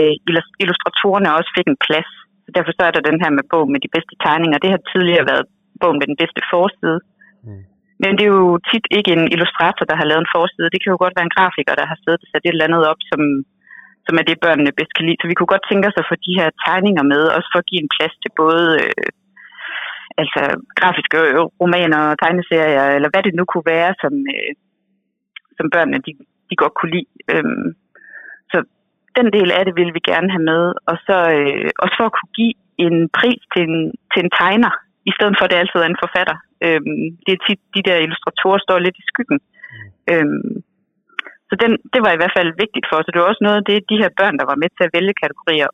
illustratorerne 0.63 1.37
også 1.39 1.51
fik 1.57 1.69
en 1.69 1.83
plads. 1.87 2.11
Så 2.45 2.51
derfor 2.57 2.73
så 2.75 2.83
er 2.87 2.93
der 2.95 3.09
den 3.11 3.19
her 3.23 3.31
med 3.39 3.45
bog 3.53 3.67
med 3.73 3.81
de 3.85 3.93
bedste 3.95 4.15
tegninger. 4.25 4.59
Det 4.65 4.71
har 4.75 4.83
tidligere 4.93 5.29
været 5.33 5.45
bogen 5.81 5.99
med 6.01 6.09
den 6.11 6.21
bedste 6.23 6.41
forside. 6.53 6.99
Mm. 7.47 7.63
Men 8.03 8.11
det 8.17 8.25
er 8.25 8.35
jo 8.43 8.49
tit 8.71 8.87
ikke 8.99 9.11
en 9.19 9.27
illustrator, 9.35 9.85
der 9.91 9.97
har 10.01 10.07
lavet 10.09 10.23
en 10.25 10.35
forside. 10.37 10.73
Det 10.73 10.81
kan 10.81 10.93
jo 10.93 10.99
godt 11.03 11.17
være 11.17 11.29
en 11.29 11.37
grafiker, 11.37 11.75
der 11.81 11.87
har 11.91 11.99
siddet 12.03 12.25
og 12.25 12.29
sat 12.29 12.45
et 12.45 12.55
eller 12.55 12.69
andet 12.69 12.83
op, 12.91 13.01
som, 13.11 13.21
som 14.07 14.15
er 14.21 14.25
det, 14.27 14.45
børnene 14.45 14.77
bedst 14.79 14.93
kan 14.95 15.07
lide. 15.07 15.21
Så 15.21 15.27
vi 15.31 15.37
kunne 15.37 15.53
godt 15.55 15.69
tænke 15.71 15.89
os 15.89 16.01
at 16.01 16.09
få 16.11 16.17
de 16.27 16.39
her 16.41 16.49
tegninger 16.67 17.05
med, 17.13 17.23
også 17.37 17.49
for 17.53 17.61
at 17.61 17.69
give 17.71 17.83
en 17.85 17.95
plads 17.97 18.15
til 18.23 18.31
både 18.43 18.67
øh, 18.85 19.11
altså 20.21 20.43
grafiske 20.79 21.17
romaner 21.61 22.01
og 22.11 22.17
tegneserier, 22.23 22.87
eller 22.97 23.11
hvad 23.13 23.23
det 23.23 23.35
nu 23.35 23.45
kunne 23.45 23.69
være, 23.75 23.91
som, 24.03 24.15
øh, 24.35 24.53
som 25.57 25.67
børnene 25.75 25.99
de, 26.07 26.13
de 26.51 26.57
godt 26.63 26.75
kunne 26.77 26.95
lide. 26.97 27.11
Øhm, 27.33 27.69
så 28.53 28.59
den 29.19 29.29
del 29.37 29.49
af 29.59 29.63
det 29.65 29.75
vil 29.81 29.95
vi 29.97 30.03
gerne 30.11 30.29
have 30.35 30.47
med. 30.53 30.63
Og 30.91 30.97
så 31.07 31.17
øh, 31.37 31.69
også 31.83 31.95
for 31.99 32.07
at 32.09 32.17
kunne 32.17 32.35
give 32.41 32.55
en 32.87 32.97
pris 33.19 33.43
til 33.53 33.63
en, 33.71 33.79
til 34.13 34.21
en 34.25 34.33
tegner, 34.41 34.73
i 35.11 35.13
stedet 35.17 35.35
for 35.37 35.45
at 35.45 35.51
det 35.51 35.61
altid 35.63 35.81
er 35.81 35.91
en 35.91 36.03
forfatter. 36.05 36.37
Øhm, 36.67 37.05
det 37.25 37.33
er 37.33 37.45
tit, 37.47 37.61
de 37.77 37.83
der 37.89 37.97
illustratorer 38.05 38.61
står 38.67 38.79
lidt 38.79 38.97
i 39.03 39.09
skyggen. 39.11 39.39
Mm. 39.45 40.13
Øhm, 40.13 40.53
så 41.49 41.55
den, 41.63 41.73
det 41.93 42.01
var 42.05 42.13
i 42.13 42.21
hvert 42.21 42.37
fald 42.39 42.61
vigtigt 42.65 42.87
for 42.89 42.97
os, 42.99 43.07
og 43.09 43.13
det 43.13 43.21
var 43.21 43.31
også 43.31 43.45
noget 43.47 43.59
af 43.61 43.67
det, 43.71 43.91
de 43.93 44.01
her 44.03 44.11
børn, 44.21 44.39
der 44.41 44.47
var 44.51 44.61
med 44.63 44.71
til 44.73 44.85
at 44.87 44.95
vælge 44.97 45.21
kategorier, 45.23 45.69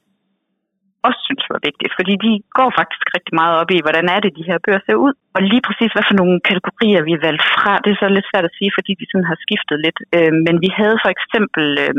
også 1.06 1.20
synes 1.26 1.52
var 1.54 1.66
vigtigt, 1.68 1.92
fordi 1.98 2.14
de 2.24 2.32
går 2.58 2.70
faktisk 2.80 3.04
rigtig 3.16 3.34
meget 3.40 3.54
op 3.60 3.70
i, 3.76 3.84
hvordan 3.84 4.06
er 4.14 4.20
det, 4.20 4.38
de 4.38 4.48
her 4.48 4.58
bøger 4.64 4.82
ser 4.84 4.98
ud, 5.06 5.14
og 5.34 5.40
lige 5.50 5.64
præcis, 5.66 5.92
hvad 5.92 6.06
for 6.08 6.16
nogle 6.20 6.36
kategorier 6.50 7.02
vi 7.10 7.14
valgte 7.26 7.46
fra, 7.54 7.72
det 7.84 7.90
er 7.90 7.98
så 8.00 8.08
lidt 8.08 8.30
svært 8.30 8.48
at 8.48 8.56
sige, 8.58 8.72
fordi 8.76 8.92
de 9.00 9.06
sådan 9.08 9.30
har 9.30 9.38
skiftet 9.44 9.78
lidt. 9.86 9.98
Øh, 10.16 10.32
men 10.46 10.54
vi 10.64 10.70
havde 10.78 10.96
for 11.04 11.10
eksempel 11.16 11.66
øh, 11.84 11.94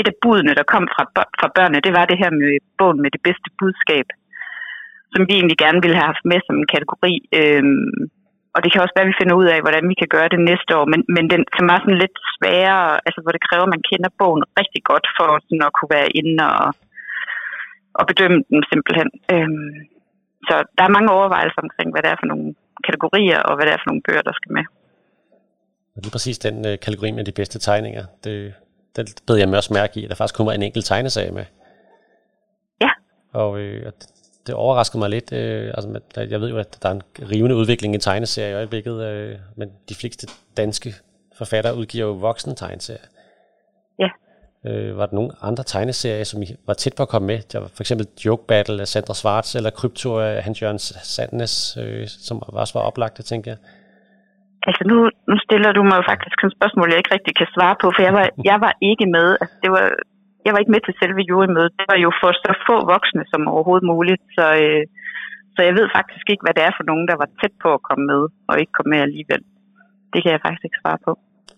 et 0.00 0.06
af 0.12 0.16
budene, 0.22 0.56
der 0.58 0.70
kom 0.72 0.84
fra, 0.94 1.04
fra 1.40 1.48
børnene, 1.56 1.84
det 1.86 1.92
var 1.98 2.04
det 2.06 2.20
her 2.22 2.30
med 2.40 2.52
bogen 2.78 2.98
med 3.04 3.10
det 3.14 3.22
bedste 3.28 3.48
budskab, 3.60 4.06
som 5.12 5.20
vi 5.28 5.32
egentlig 5.34 5.58
gerne 5.64 5.80
ville 5.82 5.98
have 5.98 6.10
haft 6.12 6.24
med 6.30 6.40
som 6.46 6.56
en 6.60 6.72
kategori. 6.74 7.14
Øh, 7.38 7.64
og 8.54 8.58
det 8.62 8.70
kan 8.70 8.82
også 8.82 8.94
være, 8.94 9.06
at 9.06 9.12
vi 9.12 9.20
finder 9.20 9.36
ud 9.40 9.48
af, 9.54 9.60
hvordan 9.64 9.84
vi 9.90 9.96
kan 10.00 10.12
gøre 10.16 10.32
det 10.34 10.42
næste 10.50 10.70
år. 10.78 10.86
Men, 10.92 11.00
men 11.14 11.24
den 11.32 11.42
som 11.56 11.66
er 11.74 11.78
sådan 11.80 12.02
lidt 12.04 12.16
sværere, 12.34 12.88
altså 13.06 13.20
hvor 13.22 13.32
det 13.34 13.46
kræver, 13.46 13.66
at 13.66 13.74
man 13.74 13.86
kender 13.90 14.10
bogen 14.20 14.44
rigtig 14.60 14.82
godt, 14.90 15.06
for 15.16 15.28
sådan 15.46 15.66
at 15.68 15.74
kunne 15.76 15.92
være 15.98 16.10
inde 16.20 16.44
og, 16.60 16.68
og 17.98 18.04
bedømme 18.10 18.38
den 18.50 18.60
simpelthen. 18.72 19.08
Øhm, 19.32 19.72
så 20.48 20.54
der 20.76 20.84
er 20.84 20.96
mange 20.96 21.10
overvejelser 21.16 21.60
omkring, 21.66 21.88
hvad 21.92 22.02
det 22.02 22.10
er 22.10 22.18
for 22.20 22.28
nogle 22.32 22.54
kategorier, 22.86 23.40
og 23.48 23.52
hvad 23.54 23.64
det 23.66 23.72
er 23.72 23.80
for 23.82 23.90
nogle 23.90 24.02
bøger, 24.06 24.22
der 24.28 24.34
skal 24.38 24.52
med. 24.58 24.64
Lige 26.04 26.14
præcis 26.16 26.38
den 26.38 26.66
øh, 26.66 26.78
kategori 26.78 27.10
med 27.10 27.24
de 27.24 27.32
bedste 27.32 27.58
tegninger, 27.58 28.04
det, 28.24 28.54
den 28.96 29.06
bed 29.26 29.36
jeg 29.36 29.48
mig 29.48 29.56
også 29.56 29.74
mærke 29.74 30.00
i, 30.00 30.04
at 30.04 30.10
der 30.10 30.16
faktisk 30.16 30.36
kommer 30.36 30.52
en 30.52 30.62
enkelt 30.62 30.84
tegneserie 30.84 31.30
med. 31.30 31.44
Ja. 32.80 32.90
Og 33.32 33.58
øh, 33.60 33.92
det 34.46 34.54
overraskede 34.54 34.98
mig 34.98 35.10
lidt. 35.10 35.32
Øh, 35.32 35.72
altså, 35.76 36.00
jeg 36.30 36.40
ved 36.40 36.48
jo, 36.48 36.58
at 36.58 36.78
der 36.82 36.88
er 36.88 36.92
en 36.92 37.02
rivende 37.30 37.56
udvikling 37.56 37.94
i 37.94 37.98
tegneserier 37.98 38.50
i 38.50 38.54
øjeblikket, 38.54 39.04
øh, 39.04 39.38
men 39.56 39.72
de 39.88 39.94
fleste 39.94 40.26
danske 40.56 40.94
forfattere 41.38 41.76
udgiver 41.76 42.06
jo 42.06 42.12
voksne 42.12 42.54
tegneserier. 42.54 43.06
Øh, 44.68 44.90
var 44.98 45.06
der 45.06 45.14
nogle 45.18 45.32
andre 45.48 45.64
tegneserier, 45.72 46.24
som 46.24 46.42
I 46.42 46.46
var 46.68 46.74
tæt 46.74 46.94
på 46.96 47.02
at 47.02 47.12
komme 47.12 47.26
med? 47.32 47.38
Der 47.52 47.58
var 47.64 47.70
for 47.76 47.82
eksempel 47.84 48.06
Joke 48.26 48.44
Battle 48.50 48.80
af 48.84 48.88
Sandra 48.92 49.14
Schwartz, 49.20 49.50
eller 49.58 49.70
Krypto 49.78 50.10
af 50.26 50.42
Hans 50.46 50.62
Jørgen 50.62 50.82
Sandnes, 51.14 51.54
øh, 51.82 52.04
som 52.26 52.36
også 52.62 52.74
var 52.78 52.84
oplagte, 52.90 53.22
tænker 53.22 53.50
jeg. 53.52 53.60
Altså 54.68 54.82
nu, 54.90 54.96
nu 55.30 55.36
stiller 55.46 55.70
du 55.76 55.82
mig 55.88 55.96
jo 56.00 56.04
faktisk 56.12 56.36
et 56.44 56.56
spørgsmål, 56.58 56.90
jeg 56.90 57.00
ikke 57.00 57.14
rigtig 57.16 57.34
kan 57.40 57.48
svare 57.56 57.76
på, 57.82 57.86
for 57.94 58.02
jeg 58.08 58.14
var, 58.18 58.26
jeg 58.50 58.58
var 58.64 58.72
ikke 58.90 59.06
med. 59.16 59.26
Altså, 59.40 59.56
det 59.62 59.70
var 59.76 59.84
jeg 60.44 60.52
var 60.52 60.60
ikke 60.60 60.74
med 60.74 60.82
til 60.84 60.98
selve 61.00 61.20
jurymødet. 61.30 61.72
Det 61.78 61.86
var 61.92 61.98
jo 62.04 62.10
for 62.20 62.30
så 62.42 62.52
få 62.68 62.76
voksne 62.94 63.24
som 63.32 63.42
overhovedet 63.54 63.90
muligt. 63.92 64.22
Så, 64.36 64.46
øh, 64.64 64.84
så 65.54 65.60
jeg 65.68 65.74
ved 65.78 65.86
faktisk 65.98 66.26
ikke, 66.28 66.44
hvad 66.44 66.54
det 66.56 66.64
er 66.64 66.74
for 66.76 66.84
nogen, 66.90 67.06
der 67.10 67.16
var 67.22 67.28
tæt 67.40 67.54
på 67.62 67.68
at 67.76 67.84
komme 67.88 68.04
med, 68.12 68.22
og 68.48 68.54
ikke 68.60 68.74
komme 68.76 68.90
med 68.94 69.00
alligevel. 69.06 69.42
Det 70.12 70.20
kan 70.22 70.32
jeg 70.32 70.44
faktisk 70.44 70.64
ikke 70.64 70.82
svare 70.82 71.00
på. 71.06 71.12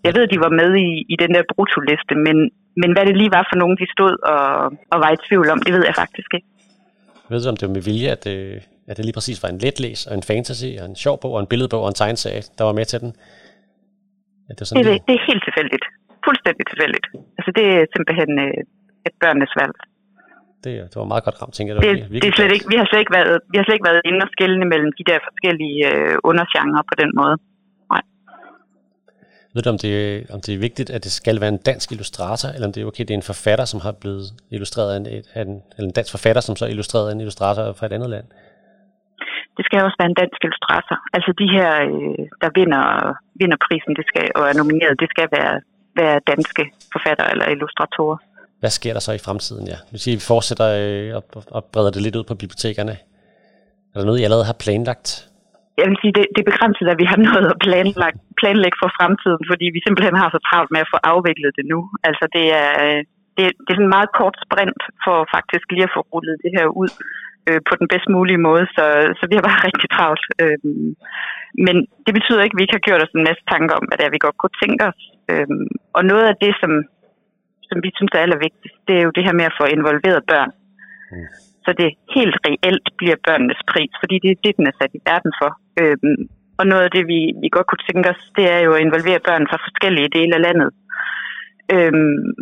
Jeg 0.05 0.12
ved, 0.14 0.22
at 0.26 0.32
de 0.34 0.40
var 0.46 0.52
med 0.61 0.70
i, 0.86 0.90
i 1.12 1.16
den 1.22 1.30
der 1.36 1.42
brutoliste, 1.52 2.14
men, 2.26 2.36
men 2.80 2.90
hvad 2.94 3.05
det 3.07 3.16
lige 3.16 3.36
var 3.38 3.44
for 3.50 3.57
nogen, 3.62 3.76
de 3.82 3.86
stod 3.96 4.14
og, 4.32 4.44
og 4.92 4.98
var 5.05 5.11
i 5.12 5.18
tvivl 5.28 5.46
om, 5.55 5.59
det 5.66 5.72
ved 5.76 5.84
jeg 5.88 5.96
faktisk 6.02 6.30
ikke. 6.36 6.48
Jeg 7.26 7.32
ved 7.34 7.42
du, 7.44 7.48
om 7.55 7.59
det 7.59 7.68
var 7.68 7.74
med 7.78 7.86
vilje, 7.90 8.11
at, 8.16 8.24
øh, 8.34 8.57
at 8.88 8.94
det 8.96 9.05
lige 9.05 9.18
præcis 9.18 9.42
var 9.44 9.50
en 9.55 9.61
letlæs 9.64 10.00
og 10.09 10.14
en 10.18 10.24
fantasy 10.30 10.70
og 10.80 10.84
en 10.90 10.96
sjov 11.05 11.16
bog 11.22 11.32
og 11.36 11.40
en 11.40 11.50
billedbog 11.52 11.82
og 11.86 11.90
en 11.92 11.98
tegneserie, 12.00 12.42
der 12.59 12.64
var 12.68 12.74
med 12.80 12.86
til 12.92 12.98
den? 13.05 13.11
Ja, 14.46 14.52
det, 14.55 14.61
er 14.61 14.66
sådan, 14.66 14.84
det, 14.84 14.92
det, 14.92 15.02
det 15.09 15.14
er 15.18 15.24
helt 15.30 15.42
tilfældigt. 15.48 15.84
Fuldstændig 16.26 16.64
tilfældigt. 16.72 17.07
Altså 17.38 17.50
det 17.59 17.64
er 17.74 17.80
simpelthen 17.94 18.30
øh, 18.44 18.59
et 19.09 19.14
børnenes 19.22 19.55
valg. 19.61 19.76
Det, 20.64 20.72
det 20.90 20.96
var 21.02 21.09
meget 21.12 21.24
godt 21.26 21.36
ramt, 21.40 21.55
tænker 21.57 21.70
jeg. 21.72 21.82
Det, 21.82 21.94
det, 22.12 22.22
det 22.22 22.28
er 22.32 22.36
slet 22.38 22.52
ikke, 22.57 22.66
vi, 22.72 22.76
har 22.80 22.86
slet 22.90 23.00
ikke 23.05 23.16
været, 23.18 23.34
vi 23.52 23.57
har 23.59 23.64
slet 23.64 23.76
ikke 23.76 23.88
været 23.90 24.02
inde 24.09 24.20
og 24.26 24.30
skille 24.34 24.59
mellem 24.72 24.90
de 24.98 25.05
der 25.11 25.18
forskellige 25.28 25.80
øh, 25.90 26.14
undergenre 26.30 26.82
på 26.90 26.94
den 27.02 27.11
måde. 27.20 27.36
Ved 29.55 29.62
du, 29.62 29.70
om 29.70 29.78
det, 29.78 29.94
om 30.34 30.40
det 30.40 30.55
er 30.55 30.59
vigtigt, 30.59 30.90
at 30.90 31.05
det 31.05 31.12
skal 31.12 31.40
være 31.40 31.52
en 31.57 31.62
dansk 31.70 31.92
illustrator, 31.92 32.48
eller 32.55 32.66
om 32.66 32.72
det 32.72 32.80
er 32.82 32.86
okay, 32.86 33.05
det 33.09 33.14
er 33.14 33.20
en 33.22 33.30
forfatter, 33.32 33.64
som 33.64 33.80
har 33.80 33.92
blevet 33.92 34.24
illustreret 34.50 34.90
af 34.92 34.96
en, 35.00 35.07
af 35.34 35.42
en, 35.42 35.62
eller 35.76 35.88
en 35.90 35.96
dansk 35.98 36.11
forfatter, 36.16 36.42
som 36.42 36.57
så 36.57 36.64
er 36.64 36.68
illustreret 36.68 37.09
af 37.09 37.12
en 37.12 37.20
illustrator 37.20 37.72
fra 37.72 37.86
et 37.86 37.92
andet 37.92 38.11
land? 38.11 38.26
Det 39.57 39.64
skal 39.66 39.84
også 39.86 39.96
være 40.00 40.11
en 40.12 40.20
dansk 40.22 40.38
illustrator. 40.46 40.96
Altså 41.16 41.30
de 41.40 41.46
her, 41.57 41.70
øh, 41.88 42.18
der 42.42 42.50
vinder, 42.59 42.84
vinder 43.40 43.59
prisen 43.66 43.92
det 43.98 44.07
skal, 44.11 44.26
og 44.38 44.42
er 44.50 44.55
nomineret, 44.61 45.00
det 45.02 45.09
skal 45.14 45.28
være, 45.36 45.55
være 46.00 46.16
danske 46.32 46.62
forfattere 46.94 47.30
eller 47.32 47.46
illustratorer. 47.55 48.18
Hvad 48.61 48.70
sker 48.70 48.92
der 48.92 49.00
så 49.00 49.12
i 49.12 49.24
fremtiden? 49.26 49.66
Ja? 49.72 49.78
At 49.94 50.07
vi 50.07 50.18
fortsætter 50.32 50.68
øh, 50.82 51.16
og, 51.18 51.24
og 51.57 51.64
breder 51.72 51.90
det 51.90 52.02
lidt 52.02 52.16
ud 52.16 52.24
på 52.24 52.34
bibliotekerne. 52.34 52.94
Er 53.94 53.98
der 53.98 54.05
noget, 54.05 54.20
I 54.20 54.24
allerede 54.24 54.44
har 54.44 54.59
planlagt? 54.64 55.28
Jeg 55.81 55.87
vil 55.89 56.01
sige, 56.03 56.14
det, 56.18 56.25
det 56.35 56.41
er 56.41 56.51
begrænset, 56.53 56.87
at 56.93 57.01
vi 57.03 57.07
har 57.11 57.18
noget 57.29 57.47
at 57.53 57.61
planlægge, 57.66 58.18
planlægge 58.41 58.79
for 58.83 58.91
fremtiden, 58.99 59.43
fordi 59.51 59.66
vi 59.75 59.81
simpelthen 59.83 60.16
har 60.22 60.29
så 60.31 60.41
travlt 60.49 60.70
med 60.75 60.81
at 60.85 60.93
få 60.95 60.99
afviklet 61.12 61.57
det 61.59 61.66
nu. 61.72 61.81
Altså 62.09 62.25
det 62.37 62.47
er, 62.62 62.70
øh, 62.85 63.01
det, 63.37 63.43
det 63.62 63.70
er 63.70 63.77
sådan 63.77 63.89
en 63.91 63.97
meget 63.97 64.11
kort 64.18 64.37
sprint 64.45 64.83
for 65.05 65.16
faktisk 65.35 65.66
lige 65.70 65.89
at 65.89 65.95
få 65.97 66.01
rullet 66.12 66.37
det 66.45 66.51
her 66.57 66.66
ud 66.83 66.91
øh, 67.49 67.61
på 67.68 67.72
den 67.81 67.87
bedst 67.93 68.09
mulige 68.16 68.45
måde, 68.49 68.64
så, 68.77 68.85
så 69.18 69.25
vi 69.29 69.35
har 69.37 69.45
bare 69.49 69.64
rigtig 69.68 69.89
travlt. 69.97 70.25
Øh, 70.43 70.59
men 71.66 71.77
det 72.05 72.12
betyder 72.18 72.43
ikke, 72.43 72.55
at 72.57 72.59
vi 72.59 72.64
ikke 72.64 72.79
har 72.79 72.87
gjort 72.89 73.05
os 73.05 73.14
en 73.18 73.29
masse 73.29 73.45
tanker 73.53 73.75
om, 73.79 73.85
hvad 73.87 73.97
det 73.97 74.05
er, 74.05 74.14
vi 74.14 74.27
godt 74.27 74.39
kunne 74.41 74.59
tænke 74.62 74.83
os. 74.91 75.01
Øh, 75.31 75.49
og 75.97 76.03
noget 76.11 76.25
af 76.31 76.37
det, 76.45 76.53
som, 76.62 76.72
som 77.68 77.77
vi 77.85 77.91
synes 77.97 78.12
er 78.14 78.25
allervigtigst, 78.27 78.79
det 78.89 78.95
er 78.97 79.05
jo 79.07 79.16
det 79.16 79.27
her 79.27 79.35
med 79.41 79.47
at 79.51 79.59
få 79.61 79.64
involveret 79.77 80.22
børn. 80.33 80.51
Mm. 81.12 81.29
Så 81.65 81.71
det 81.81 81.89
helt 82.17 82.37
reelt 82.47 82.89
bliver 82.99 83.19
børnenes 83.27 83.62
pris, 83.73 83.93
fordi 84.03 84.17
det 84.23 84.31
er 84.31 84.43
det, 84.45 84.57
den 84.59 84.67
er 84.67 84.77
sat 84.81 84.93
i 84.99 85.05
verden 85.11 85.33
for. 85.41 85.51
Øhm, 85.81 86.19
og 86.59 86.65
noget 86.71 86.85
af 86.87 86.93
det, 86.97 87.05
vi, 87.12 87.21
vi 87.43 87.49
godt 87.57 87.69
kunne 87.69 87.87
tænke 87.89 88.11
os, 88.12 88.23
det 88.37 88.47
er 88.57 88.61
jo 88.67 88.71
at 88.75 88.85
involvere 88.87 89.27
børn 89.29 89.47
fra 89.51 89.62
forskellige 89.67 90.15
dele 90.17 90.35
af 90.39 90.45
landet 90.47 90.71
øhm, 91.75 92.33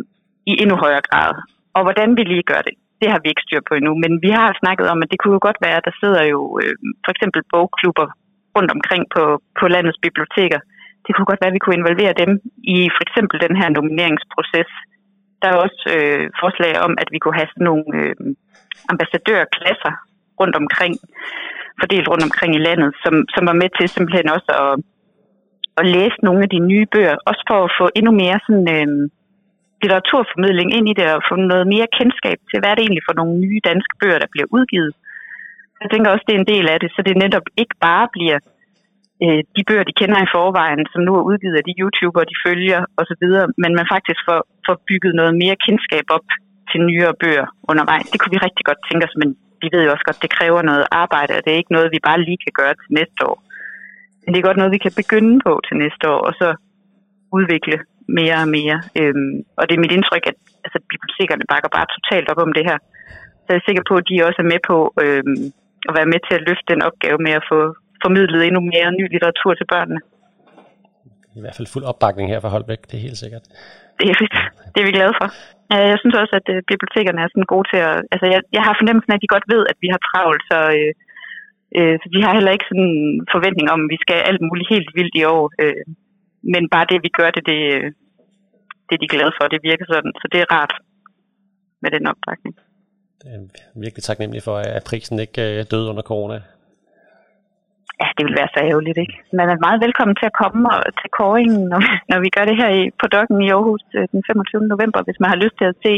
i 0.51 0.53
endnu 0.61 0.75
højere 0.85 1.07
grad. 1.09 1.31
Og 1.75 1.81
hvordan 1.85 2.09
vi 2.17 2.23
lige 2.23 2.49
gør 2.51 2.61
det, 2.67 2.75
det 3.01 3.11
har 3.11 3.19
vi 3.21 3.27
ikke 3.29 3.45
styr 3.45 3.61
på 3.67 3.73
endnu. 3.75 3.93
Men 4.03 4.11
vi 4.25 4.29
har 4.39 4.59
snakket 4.61 4.85
om, 4.93 4.99
at 5.03 5.09
det 5.11 5.19
kunne 5.19 5.37
jo 5.37 5.47
godt 5.47 5.59
være, 5.65 5.77
at 5.79 5.87
der 5.89 5.99
sidder 6.01 6.23
jo 6.33 6.39
øh, 6.61 6.75
for 7.05 7.11
eksempel 7.13 7.41
bogklubber 7.53 8.07
rundt 8.55 8.71
omkring 8.77 9.03
på, 9.15 9.23
på 9.59 9.65
landets 9.75 9.99
biblioteker. 10.05 10.59
Det 11.03 11.11
kunne 11.11 11.29
godt 11.29 11.41
være, 11.41 11.51
at 11.51 11.57
vi 11.57 11.63
kunne 11.63 11.79
involvere 11.81 12.13
dem 12.23 12.31
i 12.75 12.77
for 12.95 13.01
eksempel 13.07 13.37
den 13.45 13.55
her 13.59 13.69
nomineringsproces. 13.77 14.69
Der 15.43 15.49
er 15.51 15.63
også 15.65 15.81
øh, 15.95 16.23
forslag 16.41 16.73
om, 16.85 16.91
at 17.01 17.09
vi 17.11 17.19
kunne 17.19 17.39
have 17.39 17.51
sådan 17.51 17.67
nogle 17.69 17.85
øh, 17.99 18.15
ambassadørklasser 18.91 19.93
rundt 20.39 20.55
omkring, 20.61 20.93
fordelt 21.81 22.07
rundt 22.11 22.23
omkring 22.29 22.51
i 22.55 22.65
landet, 22.67 22.91
som, 23.03 23.13
som 23.35 23.43
var 23.49 23.57
med 23.61 23.69
til 23.77 23.87
simpelthen 23.89 24.29
også 24.35 24.51
at, 24.63 24.73
at 25.79 25.85
læse 25.95 26.17
nogle 26.27 26.41
af 26.45 26.49
de 26.55 26.59
nye 26.71 26.85
bøger, 26.93 27.15
også 27.29 27.43
for 27.49 27.59
at 27.63 27.73
få 27.79 27.85
endnu 27.99 28.11
mere 28.21 28.39
sådan, 28.45 28.67
øh, 28.75 28.87
litteraturformidling 29.81 30.69
ind 30.77 30.85
i 30.89 30.97
det, 30.99 31.07
og 31.15 31.21
få 31.29 31.35
noget 31.35 31.67
mere 31.73 31.93
kendskab 31.97 32.37
til, 32.49 32.57
hvad 32.59 32.69
er 32.69 32.75
det 32.75 32.83
egentlig 32.83 33.07
for 33.07 33.15
nogle 33.19 33.33
nye 33.45 33.59
danske 33.69 33.93
bøger, 34.01 34.19
der 34.23 34.33
bliver 34.33 34.47
udgivet. 34.57 34.93
Jeg 35.81 35.89
tænker 35.91 36.09
også, 36.11 36.25
det 36.27 36.35
er 36.35 36.41
en 36.43 36.51
del 36.55 36.65
af 36.73 36.77
det, 36.79 36.89
så 36.95 36.99
det 37.07 37.21
netop 37.23 37.47
ikke 37.61 37.75
bare 37.87 38.07
bliver 38.15 38.39
øh, 39.23 39.41
de 39.55 39.61
bøger, 39.67 39.85
de 39.89 39.99
kender 40.01 40.19
i 40.21 40.33
forvejen, 40.35 40.81
som 40.91 41.01
nu 41.07 41.11
er 41.19 41.27
udgivet 41.29 41.57
af 41.59 41.65
de 41.69 41.77
YouTubere, 41.81 42.29
de 42.31 42.41
følger 42.45 42.79
osv., 42.99 43.25
men 43.63 43.71
man 43.79 43.87
faktisk 43.93 44.19
får, 44.27 44.39
får 44.67 44.77
bygget 44.89 45.13
noget 45.19 45.33
mere 45.41 45.61
kendskab 45.65 46.05
op 46.17 46.27
til 46.69 46.79
nyere 46.89 47.13
bøger 47.23 47.47
undervejs. 47.71 48.07
Det 48.11 48.19
kunne 48.19 48.35
vi 48.35 48.45
rigtig 48.47 48.65
godt 48.69 48.81
tænke 48.87 49.05
os, 49.07 49.15
men 49.21 49.29
vi 49.61 49.67
ved 49.73 49.81
jo 49.83 49.91
også 49.93 50.05
godt, 50.07 50.23
det 50.25 50.35
kræver 50.37 50.61
noget 50.69 50.85
arbejde, 51.03 51.33
og 51.35 51.41
det 51.43 51.51
er 51.51 51.61
ikke 51.61 51.75
noget, 51.77 51.95
vi 51.95 52.07
bare 52.07 52.23
lige 52.27 52.43
kan 52.45 52.53
gøre 52.59 52.73
til 52.81 52.91
næste 52.99 53.21
år. 53.29 53.37
Men 54.21 54.29
det 54.29 54.39
er 54.39 54.47
godt 54.47 54.59
noget, 54.59 54.75
vi 54.77 54.83
kan 54.85 54.99
begynde 55.01 55.35
på 55.45 55.53
til 55.67 55.75
næste 55.83 56.05
år, 56.13 56.21
og 56.27 56.33
så 56.41 56.49
udvikle 57.37 57.77
mere 58.19 58.37
og 58.43 58.49
mere. 58.57 58.77
Øhm, 58.99 59.35
og 59.59 59.63
det 59.65 59.73
er 59.75 59.83
mit 59.83 59.95
indtryk, 59.97 60.23
at 60.31 60.37
altså, 60.65 60.77
bibliotekerne 60.91 61.45
bakker 61.51 61.69
bare 61.77 61.93
totalt 61.95 62.27
op 62.31 62.41
om 62.45 62.53
det 62.57 62.65
her. 62.69 62.77
Så 63.43 63.47
jeg 63.49 63.59
er 63.59 63.67
sikker 63.67 63.83
på, 63.89 63.93
at 63.99 64.07
de 64.09 64.25
også 64.27 64.39
er 64.43 64.51
med 64.53 64.61
på 64.69 64.77
øhm, 65.03 65.43
at 65.87 65.93
være 65.97 66.11
med 66.13 66.19
til 66.27 66.33
at 66.37 66.45
løfte 66.47 66.71
den 66.73 66.81
opgave 66.89 67.17
med 67.25 67.33
at 67.39 67.47
få 67.51 67.59
formidlet 68.05 68.41
endnu 68.47 68.61
mere 68.73 68.97
ny 68.99 69.05
litteratur 69.13 69.53
til 69.55 69.67
børnene. 69.73 70.01
I 71.37 71.41
hvert 71.43 71.55
fald 71.57 71.73
fuld 71.73 71.85
opbakning 71.91 72.25
her 72.31 72.39
fra 72.43 72.53
Holbæk, 72.53 72.81
det 72.89 72.95
er 72.97 73.05
helt 73.07 73.21
sikkert. 73.23 73.45
Det 73.99 74.07
er 74.11 74.17
fedt. 74.21 74.35
Det 74.71 74.79
er 74.79 74.87
vi 74.89 74.97
glade 74.97 75.15
for. 75.19 75.27
Jeg 75.91 75.99
synes 76.01 76.15
også, 76.21 76.33
at 76.39 76.47
øh, 76.53 76.59
bibliotekerne 76.71 77.19
er 77.21 77.29
sådan 77.29 77.51
gode 77.53 77.67
til 77.71 77.79
at... 77.89 77.95
Altså, 78.13 78.25
jeg, 78.33 78.39
jeg 78.57 78.63
har 78.67 78.73
fornemmelsen 78.79 79.11
af, 79.11 79.17
at 79.17 79.23
de 79.23 79.33
godt 79.35 79.47
ved, 79.53 79.61
at 79.71 79.77
vi 79.83 79.89
har 79.93 80.01
travlt, 80.09 80.43
så, 80.51 80.59
øh, 80.77 80.91
øh, 81.77 81.95
så 82.01 82.07
de 82.13 82.19
har 82.25 82.33
heller 82.37 82.55
ikke 82.55 82.69
sådan 82.69 82.89
en 82.93 83.27
forventning 83.35 83.67
om, 83.73 83.79
at 83.83 83.91
vi 83.93 83.97
skal 84.03 84.19
alt 84.29 84.41
muligt 84.47 84.71
helt 84.73 84.89
vildt 84.97 85.15
i 85.21 85.23
år. 85.35 85.43
Øh, 85.63 85.83
men 86.53 86.63
bare 86.73 86.89
det, 86.91 86.99
vi 87.05 87.11
gør 87.19 87.29
det, 87.35 87.43
det, 87.51 87.59
det 88.87 88.93
er 88.95 89.03
de 89.03 89.13
glade 89.15 89.33
for. 89.37 89.45
Det 89.53 89.67
virker 89.69 89.85
sådan, 89.93 90.13
så 90.21 90.25
det 90.31 90.39
er 90.41 90.51
rart 90.55 90.73
med 91.83 91.89
den 91.95 92.03
opbakning. 92.11 92.53
Det 93.19 93.27
er 93.35 93.39
virkelig 93.85 94.03
taknemmelig 94.03 94.43
for, 94.47 94.55
at 94.57 94.83
prisen 94.89 95.19
ikke 95.25 95.41
øh, 95.49 95.65
døde 95.71 95.89
under 95.91 96.05
corona. 96.11 96.37
Ja, 98.01 98.07
det 98.17 98.23
vil 98.25 98.39
være 98.41 98.53
så 98.55 98.59
ærgerligt, 98.69 98.97
ikke? 99.03 99.15
Man 99.39 99.47
er 99.53 99.63
meget 99.65 99.79
velkommen 99.85 100.15
til 100.17 100.27
at 100.31 100.37
komme 100.41 100.61
og 100.73 100.79
til 101.01 101.09
kåringen, 101.19 101.61
når, 101.71 101.81
når 102.11 102.19
vi 102.25 102.29
gør 102.35 102.45
det 102.49 102.57
her 102.61 102.69
i, 102.79 102.81
på 103.01 103.05
Dokken 103.15 103.37
i 103.45 103.49
Aarhus 103.55 103.83
øh, 103.97 104.05
den 104.13 104.21
25. 104.27 104.73
november, 104.73 104.99
hvis 105.05 105.19
man 105.21 105.29
har 105.33 105.39
lyst 105.43 105.55
til 105.57 105.67
at 105.71 105.79
se 105.85 105.93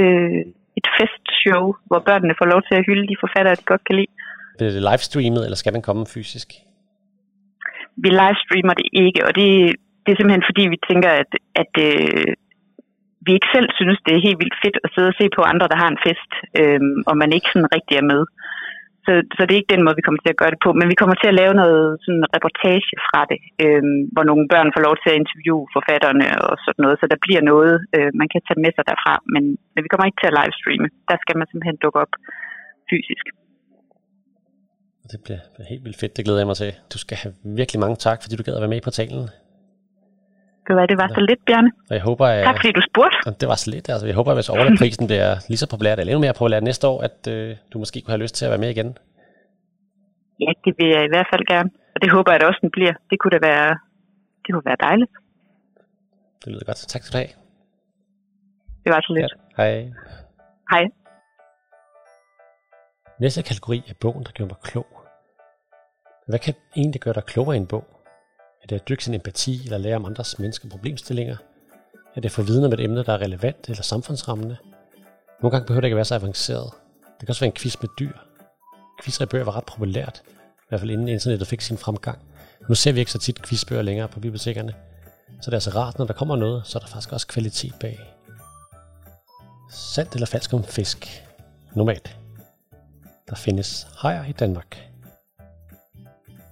øh, 0.00 0.42
et 0.78 0.88
festshow, 0.98 1.64
hvor 1.88 2.00
børnene 2.08 2.38
får 2.40 2.48
lov 2.52 2.60
til 2.68 2.74
at 2.78 2.86
hylde 2.88 3.06
de 3.12 3.22
forfattere, 3.24 3.58
de 3.60 3.70
godt 3.72 3.84
kan 3.86 3.96
lide. 3.98 4.12
Bliver 4.58 4.72
det 4.76 4.82
livestreamet, 4.90 5.42
eller 5.44 5.58
skal 5.62 5.74
den 5.76 5.86
komme 5.88 6.04
fysisk? 6.16 6.48
Vi 8.04 8.10
livestreamer 8.22 8.74
det 8.80 8.88
ikke, 9.04 9.20
og 9.26 9.32
det, 9.38 9.48
det 10.02 10.10
er 10.10 10.18
simpelthen 10.18 10.48
fordi, 10.50 10.62
vi 10.74 10.78
tænker, 10.90 11.10
at, 11.22 11.30
at 11.62 11.72
øh, 11.88 12.32
vi 13.26 13.30
ikke 13.36 13.52
selv 13.56 13.68
synes, 13.78 13.98
det 14.06 14.12
er 14.14 14.26
helt 14.26 14.40
vildt 14.42 14.60
fedt 14.64 14.78
at 14.84 14.90
sidde 14.94 15.10
og 15.12 15.18
se 15.20 15.26
på 15.36 15.42
andre, 15.52 15.70
der 15.72 15.78
har 15.82 15.90
en 15.90 16.02
fest, 16.06 16.30
øh, 16.60 16.80
og 17.08 17.14
man 17.22 17.30
ikke 17.36 17.50
sådan 17.52 17.74
rigtig 17.76 17.96
er 17.98 18.10
med. 18.12 18.22
Så, 19.06 19.12
så 19.36 19.40
det 19.42 19.52
er 19.52 19.62
ikke 19.62 19.74
den 19.74 19.84
måde, 19.84 19.98
vi 19.98 20.06
kommer 20.06 20.20
til 20.22 20.34
at 20.34 20.40
gøre 20.40 20.52
det 20.54 20.60
på, 20.64 20.70
men 20.78 20.86
vi 20.92 21.00
kommer 21.00 21.16
til 21.18 21.30
at 21.30 21.38
lave 21.40 21.54
noget 21.62 21.84
sådan 22.04 22.24
reportage 22.36 22.94
fra 23.08 23.20
det, 23.30 23.40
øh, 23.64 23.82
hvor 24.14 24.24
nogle 24.30 24.44
børn 24.52 24.74
får 24.74 24.82
lov 24.88 24.94
til 24.98 25.10
at 25.12 25.20
interviewe 25.22 25.64
forfatterne 25.76 26.26
og 26.46 26.54
sådan 26.64 26.82
noget, 26.84 26.96
så 27.00 27.06
der 27.12 27.18
bliver 27.24 27.42
noget, 27.50 27.74
øh, 27.96 28.10
man 28.20 28.28
kan 28.32 28.40
tage 28.46 28.62
med 28.64 28.72
sig 28.74 28.84
derfra, 28.90 29.14
men, 29.34 29.42
men 29.72 29.80
vi 29.84 29.88
kommer 29.90 30.06
ikke 30.06 30.20
til 30.20 30.30
at 30.30 30.36
livestreame. 30.38 30.88
Der 31.10 31.16
skal 31.22 31.36
man 31.38 31.46
simpelthen 31.48 31.82
dukke 31.84 31.98
op 32.04 32.12
fysisk. 32.90 33.24
Det 35.12 35.18
bliver 35.24 35.42
helt 35.72 35.84
vildt 35.86 35.98
fedt, 36.02 36.16
det 36.16 36.24
glæder 36.24 36.40
jeg 36.42 36.50
mig 36.50 36.58
til. 36.62 36.72
Du 36.94 36.98
skal 37.04 37.16
have 37.22 37.32
virkelig 37.60 37.78
mange 37.84 37.96
tak, 38.06 38.18
fordi 38.22 38.34
du 38.36 38.42
gad 38.46 38.54
at 38.58 38.62
være 38.64 38.74
med 38.74 38.80
i 38.82 38.86
portalen. 38.88 39.24
Det 40.66 40.76
var, 40.76 40.86
det 40.86 40.98
var 41.02 41.08
så 41.08 41.20
lidt, 41.28 41.40
Bjarne. 41.46 41.70
Og 41.90 41.94
jeg 41.98 42.02
håber, 42.02 42.26
at, 42.26 42.44
tak 42.44 42.56
fordi 42.60 42.72
du 42.72 42.82
spurgte. 42.90 43.16
Det 43.40 43.48
var 43.48 43.54
så 43.54 43.70
lidt. 43.70 43.88
Altså, 43.88 44.06
jeg 44.06 44.14
håber, 44.14 44.30
at 44.30 44.36
hvis 44.36 44.48
overleveprisen 44.48 45.06
bliver 45.06 45.28
lige 45.48 45.58
så 45.62 45.68
populært, 45.72 45.98
eller 45.98 46.12
endnu 46.12 46.24
mere 46.26 46.34
populært 46.40 46.62
næste 46.62 46.84
år, 46.92 46.98
at 47.08 47.18
øh, 47.34 47.56
du 47.72 47.78
måske 47.78 48.00
kunne 48.00 48.12
have 48.12 48.24
lyst 48.24 48.34
til 48.34 48.44
at 48.46 48.50
være 48.50 48.62
med 48.64 48.70
igen. 48.70 48.98
Ja, 50.40 50.50
det 50.64 50.72
vil 50.78 50.88
jeg 50.96 51.02
i 51.04 51.10
hvert 51.12 51.28
fald 51.32 51.44
gerne. 51.52 51.70
Og 51.94 51.98
det 52.02 52.10
håber 52.10 52.32
jeg 52.32 52.40
at 52.40 52.46
også, 52.48 52.58
den 52.62 52.70
bliver. 52.70 52.94
Det 53.10 53.16
kunne 53.20 53.34
da 53.36 53.40
være, 53.50 53.70
det 54.44 54.50
kunne 54.52 54.68
være 54.70 54.80
dejligt. 54.88 55.12
Det 56.44 56.48
lyder 56.52 56.64
godt. 56.64 56.76
Tak 56.76 57.02
skal 57.02 57.12
du 57.14 57.18
have. 57.24 57.32
Det 58.84 58.90
var 58.94 59.00
så 59.00 59.12
lidt. 59.16 59.32
Ja, 59.58 59.62
hej. 59.62 59.72
Hej. 60.72 60.84
Næste 63.20 63.42
kategori 63.42 63.78
er 63.88 63.94
bogen, 64.00 64.24
der 64.24 64.30
gør 64.38 64.44
mig 64.44 64.56
klog. 64.62 64.86
Hvad 66.28 66.38
kan 66.38 66.54
egentlig 66.76 67.00
gøre 67.00 67.14
dig 67.14 67.24
klogere 67.24 67.56
i 67.56 67.60
en 67.60 67.66
bog? 67.66 67.95
Er 68.66 68.68
det 68.68 68.76
at 68.76 68.88
dykke 68.88 69.04
sin 69.04 69.14
empati 69.14 69.64
eller 69.64 69.78
lære 69.78 69.96
om 69.96 70.04
andres 70.04 70.38
mennesker 70.38 70.68
problemstillinger? 70.68 71.36
Er 72.14 72.20
det 72.20 72.24
at 72.24 72.32
få 72.32 72.42
viden 72.42 72.64
om 72.64 72.72
et 72.72 72.80
emne, 72.80 73.04
der 73.04 73.12
er 73.12 73.18
relevant 73.18 73.68
eller 73.68 73.82
samfundsrammende? 73.82 74.56
Nogle 75.42 75.50
gange 75.50 75.66
behøver 75.66 75.80
det 75.80 75.86
ikke 75.86 75.94
at 75.94 75.96
være 75.96 76.04
så 76.04 76.14
avanceret. 76.14 76.70
Det 77.02 77.20
kan 77.20 77.28
også 77.28 77.40
være 77.40 77.48
en 77.48 77.56
quiz 77.56 77.76
med 77.80 77.88
dyr. 77.98 78.12
Quizzer 79.02 79.24
i 79.24 79.26
bøger 79.26 79.44
var 79.44 79.56
ret 79.56 79.64
populært, 79.64 80.22
i 80.26 80.64
hvert 80.68 80.80
fald 80.80 80.90
inden 80.90 81.08
internettet 81.08 81.48
fik 81.48 81.60
sin 81.60 81.78
fremgang. 81.78 82.18
Nu 82.68 82.74
ser 82.74 82.92
vi 82.92 83.00
ikke 83.00 83.12
så 83.12 83.18
tit 83.18 83.42
quizbøger 83.42 83.82
længere 83.82 84.08
på 84.08 84.20
bibliotekerne, 84.20 84.74
så 85.28 85.50
det 85.50 85.52
er 85.52 85.56
altså 85.56 85.70
rart, 85.70 85.98
når 85.98 86.06
der 86.06 86.14
kommer 86.14 86.36
noget, 86.36 86.66
så 86.66 86.78
er 86.78 86.80
der 86.80 86.88
faktisk 86.88 87.12
også 87.12 87.26
kvalitet 87.26 87.74
bag. 87.80 88.00
Sandt 89.70 90.14
eller 90.14 90.26
falsk 90.26 90.52
om 90.52 90.64
fisk? 90.64 91.26
Normalt. 91.74 92.16
Der 93.28 93.36
findes 93.36 93.88
hajer 93.96 94.24
i 94.24 94.32
Danmark. 94.32 94.90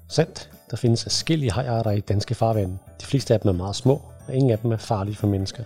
Sandt. 0.08 0.53
Der 0.70 0.76
findes 0.76 1.02
forskellige 1.02 1.52
hajarter 1.52 1.90
i 1.90 2.00
danske 2.00 2.34
farvande. 2.34 2.78
De 3.00 3.06
fleste 3.06 3.34
af 3.34 3.40
dem 3.40 3.48
er 3.48 3.52
meget 3.52 3.76
små, 3.76 4.02
og 4.28 4.34
ingen 4.34 4.50
af 4.50 4.58
dem 4.58 4.72
er 4.72 4.76
farlige 4.76 5.16
for 5.16 5.26
mennesker. 5.26 5.64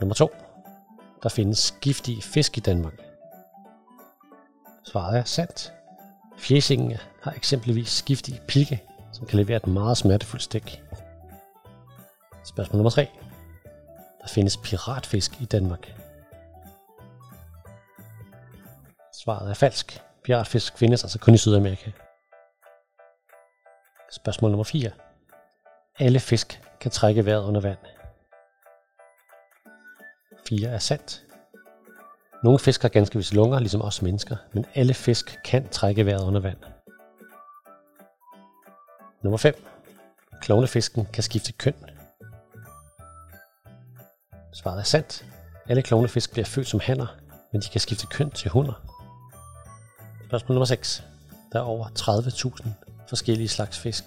Nummer 0.00 0.14
2. 0.14 0.30
Der 1.22 1.28
findes 1.28 1.74
giftige 1.80 2.22
fisk 2.22 2.58
i 2.58 2.60
Danmark. 2.60 3.00
Svaret 4.84 5.18
er 5.18 5.24
sandt. 5.24 5.72
Fjæsingen 6.38 6.92
har 7.22 7.32
eksempelvis 7.32 8.02
giftige 8.02 8.40
pigge, 8.48 8.82
som 9.12 9.26
kan 9.26 9.38
levere 9.38 9.56
et 9.56 9.66
meget 9.66 9.96
smertefuldt 9.96 10.42
stik. 10.42 10.82
Spørgsmål 12.44 12.76
nummer 12.76 12.90
3. 12.90 13.08
Der 14.22 14.28
findes 14.28 14.56
piratfisk 14.56 15.40
i 15.40 15.44
Danmark. 15.44 15.92
Svaret 19.12 19.50
er 19.50 19.54
falsk. 19.54 20.02
Piratfisk 20.24 20.78
findes 20.78 21.04
altså 21.04 21.18
kun 21.18 21.34
i 21.34 21.38
Sydamerika. 21.38 21.90
Spørgsmål 24.10 24.50
nummer 24.50 24.64
4. 24.64 24.90
Alle 25.98 26.20
fisk 26.20 26.62
kan 26.80 26.90
trække 26.90 27.26
vejret 27.26 27.44
under 27.44 27.60
vand. 27.60 27.78
4 30.48 30.68
er 30.68 30.78
sandt. 30.78 31.22
Nogle 32.44 32.58
fisk 32.58 32.82
har 32.82 32.88
ganske 32.88 33.16
vist 33.16 33.34
lunger, 33.34 33.58
ligesom 33.58 33.82
os 33.82 34.02
mennesker, 34.02 34.36
men 34.52 34.66
alle 34.74 34.94
fisk 34.94 35.38
kan 35.44 35.68
trække 35.68 36.06
vejret 36.06 36.24
under 36.24 36.40
vand. 36.40 36.58
Nummer 39.22 39.38
5. 39.38 39.64
Klovnefisken 40.40 41.06
kan 41.12 41.22
skifte 41.22 41.52
køn. 41.52 41.74
Svaret 44.52 44.78
er 44.78 44.82
sandt. 44.82 45.24
Alle 45.68 45.82
klovnefisk 45.82 46.32
bliver 46.32 46.44
født 46.44 46.66
som 46.66 46.80
hanner, 46.80 47.16
men 47.52 47.62
de 47.62 47.68
kan 47.68 47.80
skifte 47.80 48.06
køn 48.06 48.30
til 48.30 48.50
hunder. 48.50 48.82
Spørgsmål 50.26 50.54
nummer 50.54 50.64
6. 50.64 51.04
Der 51.52 51.58
er 51.58 51.62
over 51.62 51.86
30.000 51.86 52.95
forskellige 53.08 53.48
slags 53.48 53.78
fisk. 53.78 54.04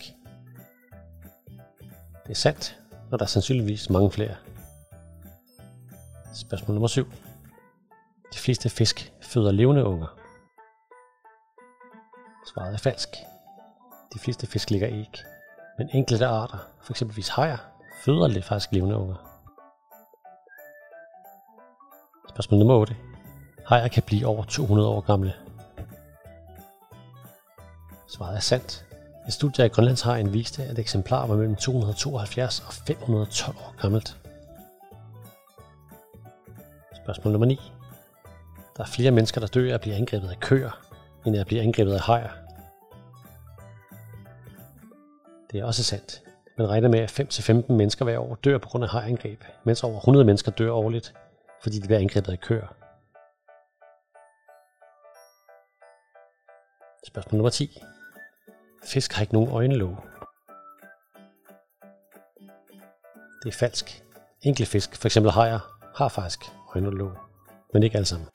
Det 2.23 2.31
er 2.31 2.33
sandt, 2.33 2.79
og 3.11 3.19
der 3.19 3.25
er 3.25 3.29
sandsynligvis 3.29 3.89
mange 3.89 4.11
flere. 4.11 4.35
Spørgsmål 6.33 6.75
nummer 6.75 6.87
7. 6.87 7.05
De 8.33 8.37
fleste 8.37 8.69
fisk 8.69 9.13
føder 9.21 9.51
levende 9.51 9.83
unger. 9.83 10.17
Svaret 12.53 12.73
er 12.73 12.77
falsk. 12.77 13.09
De 14.13 14.19
fleste 14.19 14.47
fisk 14.47 14.69
ligger 14.69 14.89
æg, 14.89 15.23
men 15.77 15.89
enkelte 15.93 16.25
arter, 16.25 16.57
f.eks. 16.83 17.27
hajer, 17.27 17.57
føder 18.05 18.27
lidt 18.27 18.45
faktisk 18.45 18.71
levende 18.71 18.97
unger. 18.97 19.15
Spørgsmål 22.29 22.59
nummer 22.59 22.75
8. 22.75 22.95
Hajer 23.67 23.87
kan 23.87 24.03
blive 24.03 24.27
over 24.27 24.43
200 24.43 24.89
år 24.89 25.01
gamle. 25.01 25.33
Svaret 28.07 28.35
er 28.35 28.39
sandt. 28.39 28.88
Et 29.29 29.33
studie 29.33 29.63
af 29.63 29.71
Grønlandshajen 29.71 30.33
viste, 30.33 30.63
at 30.63 30.79
eksemplar 30.79 31.27
var 31.27 31.35
mellem 31.35 31.55
272 31.55 32.59
og 32.59 32.73
512 32.73 33.57
år 33.57 33.75
gammelt. 33.81 34.17
Spørgsmål 37.03 37.31
nummer 37.31 37.45
9. 37.45 37.59
Der 38.77 38.83
er 38.83 38.87
flere 38.87 39.11
mennesker, 39.11 39.41
der 39.41 39.47
dør 39.47 39.69
af 39.69 39.73
at 39.73 39.81
blive 39.81 39.95
angrebet 39.95 40.29
af 40.29 40.39
køer, 40.39 40.81
end 41.25 41.35
af 41.35 41.39
at 41.39 41.47
blive 41.47 41.61
angrebet 41.61 41.93
af 41.93 41.99
hajer. 41.99 42.29
Det 45.51 45.59
er 45.59 45.65
også 45.65 45.83
sandt. 45.83 46.21
Man 46.57 46.69
regner 46.69 46.89
med, 46.89 46.99
at 46.99 47.19
5-15 47.19 47.73
mennesker 47.73 48.05
hver 48.05 48.19
år 48.19 48.35
dør 48.35 48.57
på 48.57 48.69
grund 48.69 48.83
af 48.83 48.89
hajangreb, 48.89 49.43
mens 49.63 49.83
over 49.83 49.97
100 49.97 50.25
mennesker 50.25 50.51
dør 50.51 50.71
årligt, 50.71 51.13
fordi 51.61 51.79
de 51.79 51.87
bliver 51.87 51.99
angrebet 51.99 52.31
af 52.31 52.39
køer. 52.39 52.67
Spørgsmål 57.07 57.37
nummer 57.37 57.49
10. 57.49 57.81
Fisk 58.83 59.13
har 59.13 59.21
ikke 59.21 59.33
nogen 59.33 59.49
øjenlåg. 59.49 59.97
Det 63.43 63.53
er 63.53 63.57
falsk. 63.59 64.03
Enkelte 64.41 64.71
fisk, 64.71 64.95
f.eks. 64.95 65.15
hajer, 65.15 65.59
har 65.95 66.07
faktisk 66.07 66.39
øjenlåg, 66.75 67.11
men 67.73 67.83
ikke 67.83 67.95
alle 67.95 68.05
sammen. 68.05 68.27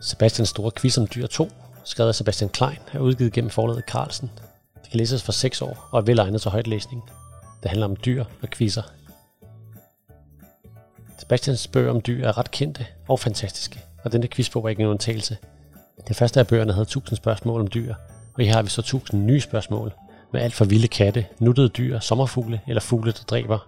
Sebastians 0.00 0.48
store 0.48 0.70
quiz 0.76 0.98
om 0.98 1.06
dyr 1.14 1.26
2, 1.26 1.48
skrevet 1.84 2.08
af 2.08 2.14
Sebastian 2.14 2.50
Klein, 2.50 2.78
er 2.92 2.98
udgivet 2.98 3.32
gennem 3.32 3.50
forlaget 3.50 3.84
Carlsen. 3.86 4.30
Det 4.82 4.90
kan 4.90 4.98
læses 4.98 5.22
for 5.22 5.32
6 5.32 5.62
år 5.62 5.88
og 5.92 5.98
er 5.98 6.04
velegnet 6.04 6.42
til 6.42 6.50
højtlæsning. 6.50 7.10
Det 7.62 7.70
handler 7.70 7.86
om 7.86 7.96
dyr 7.96 8.24
og 8.42 8.48
quizzer. 8.50 8.82
Sebastians 11.18 11.68
bøger 11.68 11.90
om 11.90 12.00
dyr 12.00 12.26
er 12.26 12.38
ret 12.38 12.50
kendte 12.50 12.86
og 13.08 13.20
fantastiske, 13.20 13.84
og 14.04 14.12
denne 14.12 14.28
quizbog 14.28 14.64
er 14.64 14.68
ikke 14.68 14.82
en 14.82 14.88
undtagelse. 14.88 15.38
Den 16.08 16.14
første 16.14 16.40
af 16.40 16.46
bøgerne 16.46 16.72
havde 16.72 16.82
1000 16.82 17.16
spørgsmål 17.16 17.60
om 17.60 17.66
dyr, 17.66 17.94
og 18.40 18.46
her 18.46 18.54
har 18.54 18.62
vi 18.62 18.68
så 18.68 18.82
tusind 18.82 19.24
nye 19.24 19.40
spørgsmål, 19.40 19.92
med 20.32 20.40
alt 20.40 20.54
fra 20.54 20.64
vilde 20.64 20.88
katte, 20.88 21.26
nuttede 21.38 21.68
dyr, 21.68 21.98
sommerfugle 21.98 22.60
eller 22.68 22.80
fugle, 22.80 23.12
der 23.12 23.22
dræber. 23.26 23.58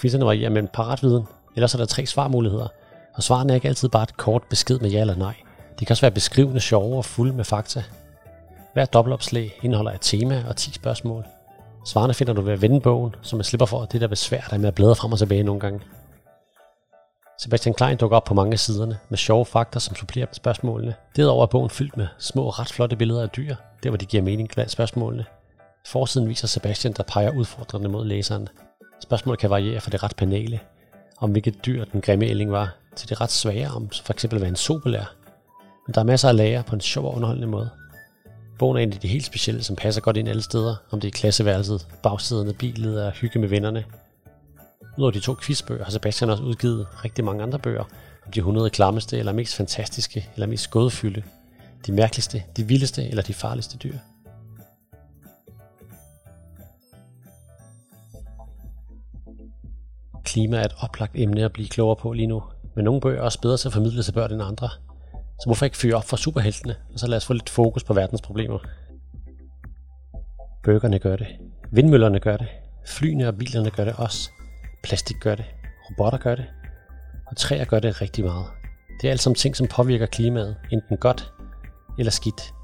Quizzerne 0.00 0.26
varierer 0.26 0.50
mellem 0.50 0.68
paratviden, 0.72 1.24
ellers 1.56 1.74
er 1.74 1.78
der 1.78 1.84
tre 1.84 2.06
svarmuligheder, 2.06 2.68
og 3.14 3.22
svarene 3.22 3.52
er 3.52 3.54
ikke 3.54 3.68
altid 3.68 3.88
bare 3.88 4.02
et 4.02 4.16
kort 4.16 4.42
besked 4.42 4.78
med 4.78 4.90
ja 4.90 5.00
eller 5.00 5.16
nej. 5.16 5.34
De 5.80 5.84
kan 5.84 5.92
også 5.92 6.00
være 6.00 6.10
beskrivende, 6.10 6.60
sjove 6.60 6.96
og 6.96 7.04
fulde 7.04 7.32
med 7.32 7.44
fakta. 7.44 7.82
Hver 8.72 8.84
dobbeltopslag 8.84 9.58
indeholder 9.62 9.92
et 9.92 10.00
tema 10.00 10.44
og 10.48 10.56
10 10.56 10.72
spørgsmål. 10.72 11.24
Svarene 11.86 12.14
finder 12.14 12.32
du 12.32 12.40
ved 12.40 12.52
at 12.52 12.62
vende 12.62 12.80
bogen, 12.80 13.14
så 13.22 13.36
man 13.36 13.44
slipper 13.44 13.66
for 13.66 13.84
det, 13.84 14.00
der 14.00 14.08
er 14.08 14.14
svært 14.14 14.54
med 14.58 14.68
at 14.68 14.74
bladre 14.74 14.96
frem 14.96 15.12
og 15.12 15.18
tilbage 15.18 15.42
nogle 15.42 15.60
gange. 15.60 15.80
Sebastian 17.42 17.74
Klein 17.74 17.96
dukker 17.96 18.16
op 18.16 18.24
på 18.24 18.34
mange 18.34 18.52
af 18.52 18.58
siderne 18.58 18.98
med 19.08 19.18
sjove 19.18 19.46
fakta, 19.46 19.78
som 19.78 19.96
supplerer 19.96 20.26
spørgsmålene. 20.32 20.94
Derudover 21.16 21.42
er 21.42 21.46
bogen 21.46 21.70
fyldt 21.70 21.96
med 21.96 22.06
små, 22.18 22.50
ret 22.50 22.68
flotte 22.68 22.96
billeder 22.96 23.22
af 23.22 23.30
dyr, 23.30 23.54
der 23.82 23.90
hvor 23.90 23.96
de 23.96 24.06
giver 24.06 24.22
mening 24.22 24.48
blandt 24.48 24.70
spørgsmålene. 24.70 25.24
Forsiden 25.86 26.28
viser 26.28 26.48
Sebastian, 26.48 26.92
der 26.92 27.02
peger 27.02 27.30
udfordrende 27.30 27.88
mod 27.88 28.04
læseren. 28.04 28.48
Spørgsmålet 29.02 29.40
kan 29.40 29.50
variere 29.50 29.80
fra 29.80 29.90
det 29.90 30.02
ret 30.02 30.16
panale, 30.16 30.60
om 31.18 31.30
hvilket 31.30 31.66
dyr 31.66 31.84
den 31.84 32.00
grimme 32.00 32.26
ælling 32.26 32.52
var, 32.52 32.76
til 32.96 33.08
det 33.08 33.20
ret 33.20 33.30
svære 33.30 33.68
om 33.68 33.88
for 34.04 34.12
eksempel 34.12 34.38
hvad 34.38 34.48
en 34.48 34.56
sobel 34.56 34.94
er. 34.94 35.14
Men 35.86 35.94
der 35.94 36.00
er 36.00 36.04
masser 36.04 36.28
af 36.28 36.36
lager 36.36 36.62
på 36.62 36.74
en 36.74 36.80
sjov 36.80 37.04
og 37.04 37.14
underholdende 37.14 37.48
måde. 37.48 37.70
Bogen 38.58 38.76
er 38.76 38.82
en 38.82 38.92
af 38.92 38.98
de 38.98 39.08
helt 39.08 39.26
specielle, 39.26 39.62
som 39.62 39.76
passer 39.76 40.00
godt 40.00 40.16
ind 40.16 40.28
alle 40.28 40.42
steder, 40.42 40.74
om 40.90 41.00
det 41.00 41.08
er 41.08 41.12
klasseværelset, 41.12 41.86
bagsiden 42.02 42.48
af 42.48 42.56
bilen 42.56 42.98
og 42.98 43.12
hygge 43.12 43.38
med 43.38 43.48
vennerne, 43.48 43.84
Udover 45.00 45.12
de 45.12 45.20
to 45.20 45.34
quizbøger 45.34 45.84
har 45.84 45.90
Sebastian 45.90 46.30
også 46.30 46.42
udgivet 46.42 47.04
rigtig 47.04 47.24
mange 47.24 47.42
andre 47.42 47.58
bøger 47.58 47.84
om 48.26 48.32
de 48.32 48.38
100 48.38 48.70
klammeste 48.70 49.18
eller 49.18 49.32
mest 49.32 49.54
fantastiske 49.54 50.28
eller 50.34 50.46
mest 50.46 50.70
gådefyldte, 50.70 51.24
de 51.86 51.92
mærkeligste, 51.92 52.42
de 52.56 52.64
vildeste 52.64 53.08
eller 53.08 53.22
de 53.22 53.34
farligste 53.34 53.78
dyr. 53.78 53.98
Klima 60.24 60.56
er 60.56 60.64
et 60.64 60.74
oplagt 60.80 61.12
emne 61.14 61.44
at 61.44 61.52
blive 61.52 61.68
klogere 61.68 61.96
på 61.96 62.12
lige 62.12 62.26
nu, 62.26 62.42
men 62.76 62.84
nogle 62.84 63.00
bøger 63.00 63.18
er 63.18 63.24
også 63.24 63.40
bedre 63.40 63.56
til 63.56 63.68
at 63.68 63.72
formidle 63.72 64.02
til 64.02 64.12
børn 64.12 64.32
end 64.32 64.42
andre. 64.42 64.68
Så 65.12 65.46
hvorfor 65.46 65.64
ikke 65.64 65.76
fyre 65.76 65.94
op 65.94 66.04
for 66.04 66.16
superheltene, 66.16 66.76
og 66.92 66.98
så 66.98 67.06
lad 67.06 67.16
os 67.16 67.26
få 67.26 67.32
lidt 67.32 67.50
fokus 67.50 67.84
på 67.84 67.94
verdens 67.94 68.20
problemer. 68.20 68.58
Bøgerne 70.64 70.98
gør 70.98 71.16
det. 71.16 71.26
Vindmøllerne 71.70 72.20
gør 72.20 72.36
det. 72.36 72.48
Flyene 72.86 73.28
og 73.28 73.38
bilerne 73.38 73.70
gør 73.70 73.84
det 73.84 73.94
også. 73.98 74.30
Plastik 74.82 75.16
gør 75.20 75.34
det, 75.34 75.44
robotter 75.90 76.18
gør 76.18 76.34
det, 76.34 76.46
og 77.26 77.36
træer 77.36 77.64
gør 77.64 77.80
det 77.80 78.00
rigtig 78.00 78.24
meget. 78.24 78.46
Det 79.00 79.06
er 79.06 79.10
alt 79.10 79.20
sammen 79.20 79.34
ting, 79.34 79.56
som 79.56 79.66
påvirker 79.66 80.06
klimaet, 80.06 80.56
enten 80.72 80.96
godt 80.96 81.32
eller 81.98 82.10
skidt. 82.10 82.54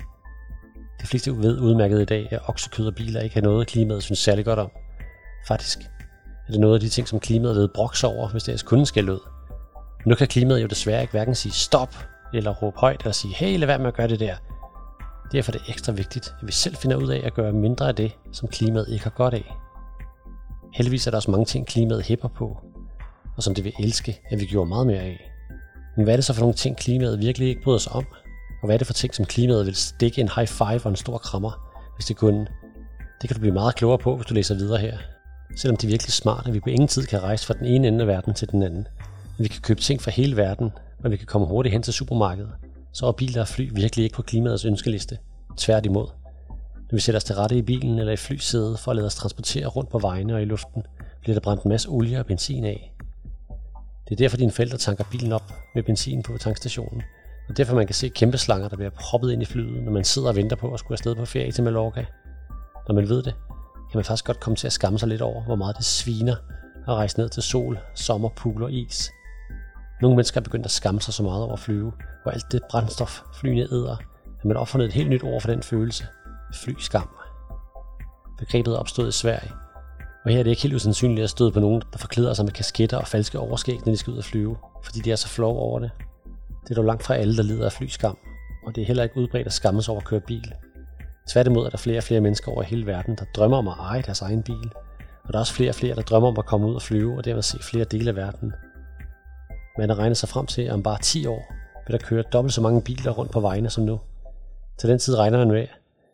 De 1.02 1.06
fleste 1.06 1.36
ved 1.36 1.60
udmærket 1.60 2.02
i 2.02 2.04
dag, 2.04 2.28
at 2.30 2.40
oksekød 2.46 2.86
og 2.86 2.94
biler 2.94 3.20
ikke 3.20 3.38
er 3.38 3.42
noget, 3.42 3.66
klimaet 3.66 4.02
synes 4.02 4.18
særlig 4.18 4.44
godt 4.44 4.58
om. 4.58 4.70
Faktisk 5.48 5.78
er 6.48 6.50
det 6.50 6.60
noget 6.60 6.74
af 6.74 6.80
de 6.80 6.88
ting, 6.88 7.08
som 7.08 7.20
klimaet 7.20 7.56
ved 7.56 7.68
broks 7.74 8.04
over, 8.04 8.28
hvis 8.28 8.42
deres 8.42 8.62
kunde 8.62 8.86
skal 8.86 9.10
ud. 9.10 9.20
nu 10.06 10.14
kan 10.14 10.26
klimaet 10.26 10.62
jo 10.62 10.66
desværre 10.66 11.00
ikke 11.00 11.10
hverken 11.10 11.34
sige 11.34 11.52
stop, 11.52 11.96
eller 12.34 12.54
råbe 12.54 12.78
højt, 12.78 13.00
eller 13.00 13.12
sige, 13.12 13.34
hey, 13.34 13.58
lad 13.58 13.66
være 13.66 13.78
med 13.78 13.86
at 13.86 13.94
gøre 13.94 14.08
det 14.08 14.20
der. 14.20 14.36
Derfor 15.32 15.52
er 15.52 15.58
det 15.58 15.68
ekstra 15.68 15.92
vigtigt, 15.92 16.34
at 16.40 16.46
vi 16.46 16.52
selv 16.52 16.76
finder 16.76 16.96
ud 16.96 17.08
af 17.08 17.22
at 17.24 17.34
gøre 17.34 17.52
mindre 17.52 17.88
af 17.88 17.94
det, 17.94 18.12
som 18.32 18.48
klimaet 18.48 18.88
ikke 18.88 19.04
har 19.04 19.10
godt 19.10 19.34
af. 19.34 19.56
Heldigvis 20.77 21.07
er 21.07 21.11
der 21.11 21.18
også 21.18 21.31
mange 21.31 21.45
ting, 21.45 21.66
klimaet 21.66 22.03
hæpper 22.03 22.29
på, 22.29 22.59
og 23.37 23.43
som 23.43 23.55
det 23.55 23.64
vil 23.64 23.72
elske, 23.81 24.20
at 24.31 24.41
vi 24.41 24.45
gjorde 24.45 24.68
meget 24.68 24.87
mere 24.87 25.01
af. 25.01 25.31
Men 25.97 26.05
hvad 26.05 26.14
er 26.14 26.16
det 26.16 26.24
så 26.24 26.33
for 26.33 26.41
nogle 26.41 26.55
ting, 26.55 26.77
klimaet 26.77 27.20
virkelig 27.20 27.49
ikke 27.49 27.62
bryder 27.62 27.79
sig 27.79 27.93
om? 27.93 28.07
Og 28.62 28.66
hvad 28.66 28.74
er 28.74 28.79
det 28.79 28.87
for 28.87 28.95
ting, 28.95 29.14
som 29.14 29.24
klimaet 29.24 29.66
vil 29.66 29.74
stikke 29.74 30.20
en 30.20 30.29
high 30.35 30.49
five 30.49 30.81
og 30.85 30.91
en 30.91 30.97
stor 30.97 31.18
krammer, 31.18 31.70
hvis 31.97 32.07
det 32.07 32.16
kunne? 32.16 32.47
Det 33.20 33.29
kan 33.29 33.35
du 33.35 33.41
blive 33.41 33.55
meget 33.55 33.74
klogere 33.74 33.99
på, 33.99 34.16
hvis 34.16 34.27
du 34.27 34.35
læser 34.35 34.55
videre 34.55 34.79
her. 34.79 34.99
Selvom 35.57 35.77
det 35.77 35.85
er 35.85 35.89
virkelig 35.89 36.12
smart, 36.12 36.47
at 36.47 36.55
vi 36.55 36.61
på 36.61 36.70
ingen 36.70 36.89
tid 36.89 37.07
kan 37.07 37.22
rejse 37.22 37.47
fra 37.47 37.55
den 37.55 37.66
ene 37.66 37.89
ende 37.89 38.01
af 38.01 38.07
verden 38.07 38.35
til 38.35 38.51
den 38.51 38.62
anden. 38.62 38.87
Men 39.37 39.45
vi 39.45 39.49
kan 39.49 39.62
købe 39.62 39.81
ting 39.81 40.03
fra 40.03 40.11
hele 40.11 40.37
verden, 40.37 40.70
og 41.05 41.11
vi 41.11 41.16
kan 41.16 41.27
komme 41.27 41.47
hurtigt 41.47 41.72
hen 41.72 41.83
til 41.83 41.93
supermarkedet. 41.93 42.53
Så 42.93 43.07
er 43.07 43.12
biler 43.12 43.41
og 43.41 43.49
fly 43.49 43.70
virkelig 43.72 44.05
ikke 44.05 44.16
på 44.16 44.22
klimaets 44.22 44.64
ønskeliste. 44.64 45.18
Tværtimod. 45.57 46.07
Når 46.91 46.97
vi 46.97 47.01
sætter 47.01 47.16
os 47.16 47.24
til 47.24 47.34
rette 47.34 47.57
i 47.57 47.62
bilen 47.62 47.99
eller 47.99 48.12
i 48.12 48.16
flysædet 48.16 48.78
for 48.78 48.91
at 48.91 48.97
lade 48.97 49.07
os 49.07 49.14
transportere 49.14 49.66
rundt 49.66 49.91
på 49.91 49.99
vejene 49.99 50.34
og 50.34 50.43
i 50.43 50.45
luften, 50.45 50.82
bliver 51.20 51.34
der 51.34 51.41
brændt 51.41 51.62
en 51.62 51.68
masse 51.68 51.89
olie 51.89 52.18
og 52.18 52.26
benzin 52.26 52.64
af. 52.64 52.93
Det 54.09 54.12
er 54.12 54.16
derfor, 54.16 54.37
dine 54.37 54.51
forældre 54.51 54.78
tanker 54.78 55.05
bilen 55.11 55.32
op 55.32 55.53
med 55.74 55.82
benzin 55.82 56.22
på 56.22 56.39
tankstationen. 56.39 57.03
Og 57.49 57.57
derfor 57.57 57.74
man 57.74 57.87
kan 57.87 57.95
se 57.95 58.09
kæmpe 58.09 58.39
slanger, 58.39 58.68
der 58.68 58.76
bliver 58.76 58.91
proppet 58.91 59.32
ind 59.32 59.43
i 59.43 59.45
flyet, 59.45 59.82
når 59.84 59.93
man 59.93 60.05
sidder 60.05 60.28
og 60.28 60.37
venter 60.37 60.57
på 60.57 60.72
at 60.72 60.78
skulle 60.78 60.95
afsted 60.95 61.14
på 61.14 61.24
ferie 61.24 61.53
til 61.53 61.64
Mallorca. 61.64 62.07
Når 62.89 62.95
man 62.95 63.09
ved 63.09 63.22
det, 63.22 63.34
kan 63.91 63.99
man 63.99 64.05
faktisk 64.05 64.24
godt 64.24 64.41
komme 64.41 64.57
til 64.57 64.66
at 64.66 64.72
skamme 64.72 64.99
sig 64.99 65.09
lidt 65.09 65.22
over, 65.22 65.45
hvor 65.45 65.57
meget 65.57 65.76
det 65.76 65.84
sviner 65.84 66.37
at 66.89 66.95
rejse 66.95 67.18
ned 67.18 67.28
til 67.28 67.43
sol, 67.43 67.78
sommer, 67.95 68.28
pool 68.37 68.62
og 68.62 68.72
is. 68.72 69.11
Nogle 70.01 70.16
mennesker 70.16 70.41
er 70.41 70.45
begyndt 70.45 70.64
at 70.64 70.70
skamme 70.70 71.01
sig 71.01 71.14
så 71.14 71.22
meget 71.22 71.43
over 71.43 71.53
at 71.53 71.59
flyve, 71.59 71.93
hvor 72.22 72.32
alt 72.32 72.53
det 72.53 72.62
brændstof 72.70 73.20
flyene 73.34 73.62
æder, 73.62 73.97
at 74.39 74.45
man 74.45 74.57
opfundet 74.57 74.87
et 74.87 74.93
helt 74.93 75.11
nyt 75.11 75.22
ord 75.22 75.41
for 75.41 75.49
den 75.49 75.62
følelse. 75.62 76.07
Flyskam. 76.55 77.09
Begrebet 78.38 78.76
opstod 78.78 79.09
i 79.09 79.12
Sverige, 79.12 79.53
og 80.24 80.30
her 80.30 80.38
er 80.38 80.42
det 80.42 80.51
ikke 80.51 80.62
helt 80.62 80.74
usandsynligt 80.74 81.24
at 81.24 81.30
støde 81.30 81.53
på 81.53 81.61
nogen, 81.61 81.82
der 81.92 81.99
forklæder 81.99 82.34
sig 82.34 82.44
med 82.44 82.53
kasketter 82.53 82.99
og 82.99 83.07
falske 83.07 83.38
overskæg, 83.38 83.78
når 83.86 83.92
de 83.92 83.97
skal 83.97 84.12
ud 84.12 84.18
og 84.18 84.24
flyve, 84.24 84.57
fordi 84.84 85.01
de 85.01 85.12
er 85.12 85.16
så 85.16 85.28
flove 85.28 85.59
over 85.59 85.78
det. 85.78 85.90
Det 86.64 86.70
er 86.70 86.74
dog 86.74 86.84
langt 86.84 87.03
fra 87.03 87.14
alle, 87.14 87.36
der 87.36 87.42
lider 87.42 87.64
af 87.64 87.72
flyskam, 87.72 88.18
og 88.66 88.74
det 88.74 88.82
er 88.82 88.86
heller 88.86 89.03
ikke 89.03 89.16
udbredt 89.16 89.47
at 89.47 89.53
skammes 89.53 89.88
over 89.88 90.01
at 90.01 90.07
køre 90.07 90.20
bil. 90.20 90.55
Tværtimod 91.28 91.66
er 91.66 91.70
der 91.70 91.78
flere 91.78 91.99
og 91.99 92.03
flere 92.03 92.20
mennesker 92.20 92.53
over 92.53 92.62
hele 92.62 92.86
verden, 92.86 93.16
der 93.16 93.24
drømmer 93.36 93.57
om 93.57 93.68
at 93.68 93.74
eje 93.80 94.03
deres 94.03 94.22
egen 94.22 94.42
bil, 94.42 94.72
og 95.24 95.32
der 95.32 95.34
er 95.34 95.40
også 95.40 95.55
flere 95.55 95.70
og 95.70 95.74
flere, 95.74 95.94
der 95.94 96.03
drømmer 96.03 96.28
om 96.28 96.38
at 96.38 96.47
komme 96.47 96.66
ud 96.66 96.74
og 96.74 96.82
flyve 96.82 97.16
og 97.16 97.24
dermed 97.24 97.42
se 97.42 97.59
flere 97.62 97.84
dele 97.84 98.11
af 98.11 98.16
verden. 98.16 98.53
Man 99.78 99.88
har 99.88 99.99
regnet 99.99 100.16
sig 100.16 100.28
frem 100.28 100.47
til, 100.47 100.62
at 100.62 100.72
om 100.72 100.82
bare 100.82 100.99
10 101.03 101.26
år 101.26 101.53
vil 101.86 102.01
der 102.01 102.07
køre 102.07 102.22
dobbelt 102.32 102.55
så 102.55 102.61
mange 102.61 102.82
biler 102.82 103.11
rundt 103.11 103.32
på 103.32 103.40
vejene 103.40 103.70
som 103.70 103.84
nu. 103.84 104.01
Til 104.78 104.88
den 104.88 104.99
tid 104.99 105.18
regner 105.18 105.38
man 105.38 105.49
med, 105.49 105.66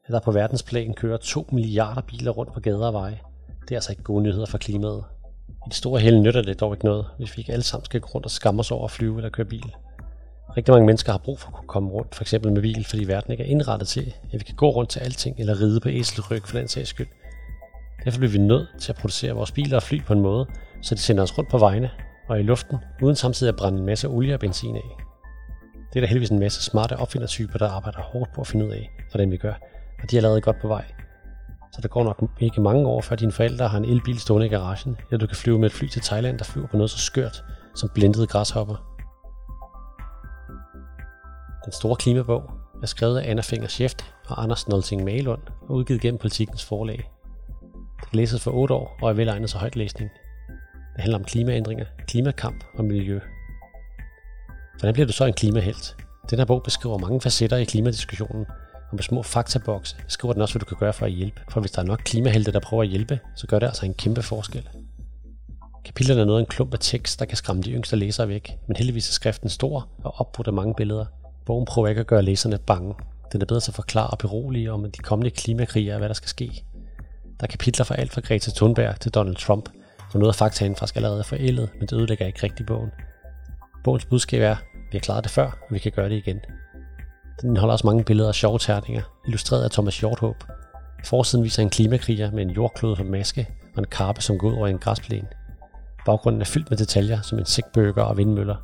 at 0.07 0.13
der 0.13 0.21
på 0.21 0.33
verdensplan 0.33 0.95
kører 0.95 1.17
2 1.17 1.49
milliarder 1.53 2.01
biler 2.01 2.31
rundt 2.31 2.53
på 2.53 2.61
gader 2.61 2.87
og 2.87 2.93
veje. 2.93 3.19
Det 3.63 3.71
er 3.71 3.77
altså 3.77 3.93
ikke 3.93 4.03
gode 4.03 4.23
nyheder 4.23 4.47
for 4.47 4.59
klimaet. 4.59 5.05
I 5.49 5.69
det 5.69 5.75
store 5.75 6.01
hele 6.01 6.21
nytter 6.21 6.43
det 6.43 6.61
dog 6.61 6.75
ikke 6.75 6.85
noget, 6.85 7.07
hvis 7.19 7.37
vi 7.37 7.41
ikke 7.41 7.53
alle 7.53 7.63
sammen 7.63 7.85
skal 7.85 8.01
gå 8.01 8.09
rundt 8.15 8.27
og 8.27 8.31
skamme 8.31 8.61
os 8.61 8.71
over 8.71 8.85
at 8.85 8.91
flyve 8.91 9.17
eller 9.17 9.31
køre 9.31 9.47
bil. 9.47 9.75
Rigtig 10.57 10.73
mange 10.73 10.87
mennesker 10.87 11.13
har 11.13 11.19
brug 11.19 11.39
for 11.39 11.49
at 11.49 11.55
kunne 11.55 11.69
komme 11.69 11.91
rundt, 11.91 12.15
for 12.15 12.23
eksempel 12.23 12.53
med 12.53 12.63
bil, 12.63 12.85
fordi 12.85 13.05
verden 13.05 13.33
ikke 13.33 13.45
er 13.45 13.49
indrettet 13.49 13.89
til, 13.89 14.15
at 14.33 14.41
vi 14.41 14.45
kan 14.45 14.55
gå 14.55 14.71
rundt 14.71 14.91
til 14.91 15.01
alting 15.01 15.41
eller 15.41 15.61
ride 15.61 15.81
på 15.81 15.89
æselryg 15.89 16.43
for 16.45 16.59
den 16.59 16.69
sags 16.69 16.89
skyld. 16.89 17.07
Derfor 18.05 18.19
bliver 18.19 18.33
vi 18.33 18.39
nødt 18.39 18.69
til 18.81 18.93
at 18.93 18.97
producere 18.97 19.33
vores 19.33 19.53
biler 19.53 19.77
og 19.77 19.83
fly 19.83 20.03
på 20.05 20.13
en 20.13 20.21
måde, 20.21 20.47
så 20.83 20.95
de 20.95 21.01
sender 21.01 21.23
os 21.23 21.39
rundt 21.39 21.51
på 21.51 21.59
vejene 21.59 21.91
og 22.29 22.41
i 22.41 22.43
luften, 22.43 22.79
uden 23.03 23.17
samtidig 23.17 23.49
at 23.49 23.57
brænde 23.57 23.79
en 23.79 23.87
masse 23.87 24.09
olie 24.09 24.35
og 24.35 24.41
benzin 24.41 24.77
af. 24.77 24.97
Det 25.93 25.99
er 25.99 26.01
der 26.01 26.07
heldigvis 26.07 26.31
en 26.31 26.39
masse 26.39 26.63
smarte 26.63 26.97
opfindertyper, 26.97 27.59
der 27.59 27.69
arbejder 27.69 28.01
hårdt 28.01 28.33
på 28.35 28.41
at 28.41 28.47
finde 28.47 28.67
ud 28.67 28.71
af, 28.71 28.91
hvordan 29.11 29.31
vi 29.31 29.37
gør, 29.37 29.55
og 30.03 30.11
de 30.11 30.17
er 30.17 30.19
allerede 30.19 30.41
godt 30.41 30.61
på 30.61 30.69
vej. 30.69 30.85
Så 31.73 31.81
der 31.83 31.89
går 31.89 32.05
nok 32.05 32.23
ikke 32.41 32.61
mange 32.61 32.87
år, 32.87 33.01
før 33.01 33.17
dine 33.17 33.33
forældre 33.33 33.69
har 33.69 33.79
en 33.79 33.85
elbil 33.85 34.19
stående 34.21 34.47
i 34.47 34.51
garagen, 34.51 34.97
eller 35.11 35.19
du 35.19 35.27
kan 35.27 35.37
flyve 35.37 35.59
med 35.59 35.67
et 35.67 35.73
fly 35.73 35.87
til 35.87 36.03
Thailand, 36.03 36.39
der 36.39 36.45
flyver 36.45 36.67
på 36.67 36.77
noget 36.77 36.91
så 36.91 36.99
skørt 36.99 37.45
som 37.75 37.89
blindede 37.95 38.27
græshopper. 38.27 38.77
Den 41.65 41.73
store 41.73 41.97
klimabog 41.97 42.51
er 42.83 42.87
skrevet 42.87 43.19
af 43.19 43.31
Anna 43.31 43.43
Finger 43.43 43.69
Schæft 43.69 44.15
og 44.29 44.43
Anders 44.43 44.69
Nolting 44.69 45.05
Malund 45.05 45.43
og 45.69 45.75
udgivet 45.75 46.01
gennem 46.01 46.19
politikens 46.19 46.65
forlag. 46.65 47.11
Det 48.01 48.09
kan 48.09 48.17
læses 48.17 48.45
for 48.45 48.51
8 48.51 48.75
år 48.75 48.99
og 49.03 49.11
er 49.11 49.15
velegnet 49.15 49.51
til 49.51 49.59
højtlæsning. 49.59 50.11
Det 50.97 51.01
handler 51.01 51.19
om 51.19 51.25
klimaændringer, 51.25 51.85
klimakamp 52.09 52.65
og 52.79 52.85
miljø. 52.85 53.21
Hvordan 54.79 54.93
bliver 54.93 55.07
du 55.07 55.13
så 55.13 55.25
en 55.25 55.33
klimahelt? 55.33 55.97
Den 56.31 56.39
her 56.39 56.47
bog 56.47 56.63
beskriver 56.63 56.99
mange 56.99 57.21
facetter 57.21 57.57
i 57.57 57.65
klimadiskussionen, 57.65 58.47
og 58.93 58.97
med 58.97 59.03
små 59.03 59.23
faktabokse 59.23 59.97
skriver 60.09 60.33
den 60.33 60.43
også, 60.43 60.55
hvad 60.55 60.61
du 60.61 60.67
kan 60.67 60.77
gøre 60.77 60.93
for 60.93 61.07
at 61.07 61.13
hjælpe. 61.13 61.41
For 61.49 61.61
hvis 61.61 61.71
der 61.71 61.83
er 61.83 61.87
nok 61.87 62.01
klimahelte, 62.05 62.53
der 62.53 62.61
prøver 62.61 62.83
at 62.83 62.89
hjælpe, 62.89 63.21
så 63.37 63.47
gør 63.47 63.59
det 63.59 63.67
altså 63.67 63.87
en 63.87 63.95
kæmpe 63.95 64.23
forskel. 64.23 64.69
Kapitlerne 65.85 66.21
er 66.21 66.25
noget 66.25 66.39
af 66.39 66.43
en 66.43 66.49
klump 66.49 66.75
af 66.75 66.79
tekst, 66.81 67.21
der 67.21 67.25
kan 67.25 67.37
skræmme 67.37 67.63
de 67.63 67.73
yngste 67.73 67.97
læsere 67.97 68.29
væk, 68.29 68.59
men 68.67 68.77
heldigvis 68.77 69.09
er 69.09 69.13
skriften 69.13 69.49
stor 69.49 69.89
og 70.05 70.15
opbrudt 70.21 70.47
af 70.47 70.53
mange 70.53 70.75
billeder. 70.75 71.05
Bogen 71.47 71.65
prøver 71.65 71.89
ikke 71.89 72.01
at 72.01 72.07
gøre 72.07 72.23
læserne 72.23 72.59
bange. 72.59 72.95
Den 73.33 73.43
er 73.43 73.47
bedre 73.47 73.61
til 73.61 73.71
at 73.71 73.75
forklare 73.75 74.07
og 74.07 74.19
berolige 74.19 74.73
om 74.73 74.91
de 74.91 74.99
kommende 74.99 75.31
klimakriger 75.31 75.95
og 75.95 75.99
hvad 75.99 76.09
der 76.09 76.15
skal 76.15 76.29
ske. 76.29 76.65
Der 77.41 77.47
er 77.47 77.51
kapitler 77.51 77.85
fra 77.85 77.95
alt 77.95 78.13
fra 78.13 78.21
Greta 78.21 78.51
Thunberg 78.51 79.01
til 79.01 79.13
Donald 79.13 79.37
Trump, 79.37 79.69
hvor 80.11 80.19
noget 80.21 80.33
af 80.33 80.37
faktaen 80.37 80.77
faktisk 80.77 80.97
allerede 80.97 81.19
er 81.19 81.25
forældet, 81.25 81.71
men 81.79 81.89
det 81.89 81.93
ødelægger 81.93 82.27
ikke 82.27 82.43
rigtig 82.43 82.67
bogen. 82.67 82.91
Bogens 83.85 84.05
budskab 84.05 84.43
er, 84.43 84.51
at 84.51 84.59
vi 84.73 84.99
har 84.99 85.01
klaret 85.01 85.25
det 85.25 85.33
før, 85.33 85.45
og 85.45 85.75
vi 85.75 85.79
kan 85.79 85.93
gøre 85.93 86.09
det 86.09 86.17
igen. 86.17 86.41
Den 87.41 87.49
indeholder 87.49 87.73
også 87.73 87.87
mange 87.87 88.05
billeder 88.05 88.29
af 88.29 88.35
sjove 88.35 88.59
terninger, 88.59 89.03
illustreret 89.27 89.65
af 89.65 89.71
Thomas 89.71 90.01
Hjorthåb. 90.01 90.45
Forsiden 91.05 91.45
viser 91.45 91.63
en 91.63 91.71
klimakriger 91.71 92.31
med 92.31 92.43
en 92.43 92.51
jordklode 92.51 92.97
på 92.97 93.05
maske 93.05 93.49
og 93.75 93.79
en 93.79 93.87
karpe, 93.91 94.21
som 94.21 94.39
går 94.39 94.49
ud 94.49 94.55
over 94.55 94.67
en 94.67 94.79
græsplæne. 94.79 95.29
Baggrunden 96.07 96.41
er 96.41 96.45
fyldt 96.45 96.71
med 96.71 96.79
detaljer 96.79 97.21
som 97.21 97.39
insektbøger 97.39 98.03
og 98.03 98.17
vindmøller. 98.17 98.57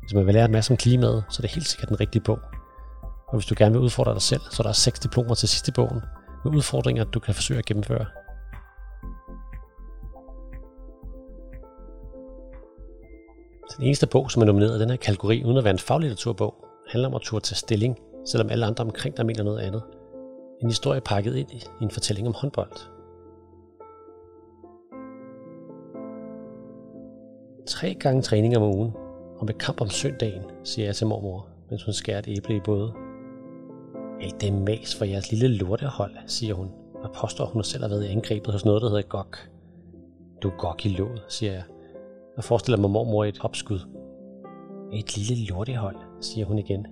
Hvis 0.00 0.14
man 0.14 0.26
vil 0.26 0.34
lære 0.34 0.44
en 0.44 0.52
masse 0.52 0.72
om 0.72 0.76
klimaet, 0.76 1.24
så 1.28 1.40
er 1.40 1.42
det 1.42 1.50
helt 1.50 1.66
sikkert 1.66 1.88
den 1.88 2.00
rigtige 2.00 2.22
bog. 2.22 2.38
Og 3.28 3.34
hvis 3.34 3.46
du 3.46 3.54
gerne 3.58 3.72
vil 3.72 3.82
udfordre 3.82 4.14
dig 4.14 4.22
selv, 4.22 4.40
så 4.50 4.62
er 4.62 4.66
der 4.66 4.72
seks 4.72 5.00
diplomer 5.00 5.34
til 5.34 5.48
sidste 5.48 5.72
bogen, 5.72 6.00
med 6.44 6.54
udfordringer, 6.54 7.04
du 7.04 7.20
kan 7.20 7.34
forsøge 7.34 7.58
at 7.58 7.64
gennemføre. 7.64 8.06
Den 13.76 13.84
eneste 13.84 14.06
bog, 14.06 14.30
som 14.30 14.42
er 14.42 14.46
nomineret 14.46 14.78
i 14.78 14.80
den 14.80 14.90
her 14.90 14.96
kategori, 14.96 15.44
uden 15.44 15.56
at 15.56 15.64
være 15.64 15.72
en 15.72 15.78
faglitteraturbog, 15.78 16.54
handler 16.88 17.08
om 17.08 17.14
at 17.14 17.20
turde 17.20 17.44
tage 17.44 17.56
stilling, 17.56 17.98
selvom 18.24 18.50
alle 18.50 18.66
andre 18.66 18.84
omkring 18.84 19.16
dig 19.16 19.26
mener 19.26 19.42
noget 19.42 19.58
andet. 19.58 19.82
En 20.62 20.68
historie 20.68 21.00
pakket 21.00 21.36
ind 21.36 21.50
i 21.50 21.62
en 21.82 21.90
fortælling 21.90 22.28
om 22.28 22.34
håndbold. 22.34 22.72
Tre 27.66 27.94
gange 27.94 28.22
træning 28.22 28.56
om 28.56 28.62
ugen, 28.62 28.92
og 29.38 29.46
med 29.46 29.54
kamp 29.54 29.80
om 29.80 29.88
søndagen, 29.88 30.42
siger 30.64 30.86
jeg 30.86 30.96
til 30.96 31.06
mormor, 31.06 31.48
mens 31.70 31.84
hun 31.84 31.94
skærer 31.94 32.18
et 32.18 32.28
æble 32.28 32.56
i 32.56 32.60
både. 32.60 32.92
Hey, 34.20 34.30
det 34.40 34.48
er 34.48 34.52
mas 34.52 34.96
for 34.96 35.04
jeres 35.04 35.32
lille 35.32 35.56
lortehold, 35.56 36.12
siger 36.26 36.54
hun, 36.54 36.70
og 36.94 37.12
påstår, 37.12 37.44
at 37.44 37.50
hun 37.50 37.64
selv 37.64 37.82
har 37.82 37.88
været 37.88 38.04
angrebet 38.04 38.52
hos 38.52 38.64
noget, 38.64 38.82
der 38.82 38.88
hedder 38.88 39.02
GOG. 39.02 39.34
Du 40.42 40.48
er 40.48 40.56
GOG 40.58 40.86
i 40.86 40.88
låget, 40.88 41.22
siger 41.28 41.52
jeg, 41.52 41.62
og 42.36 42.44
forestiller 42.44 42.78
mig 42.78 42.90
mormor 42.90 43.24
i 43.24 43.28
et 43.28 43.38
opskud. 43.40 43.80
Et 44.92 45.16
lille 45.16 45.46
lortehold, 45.46 45.96
siger 46.20 46.46
hun 46.46 46.58
igen. 46.58 46.86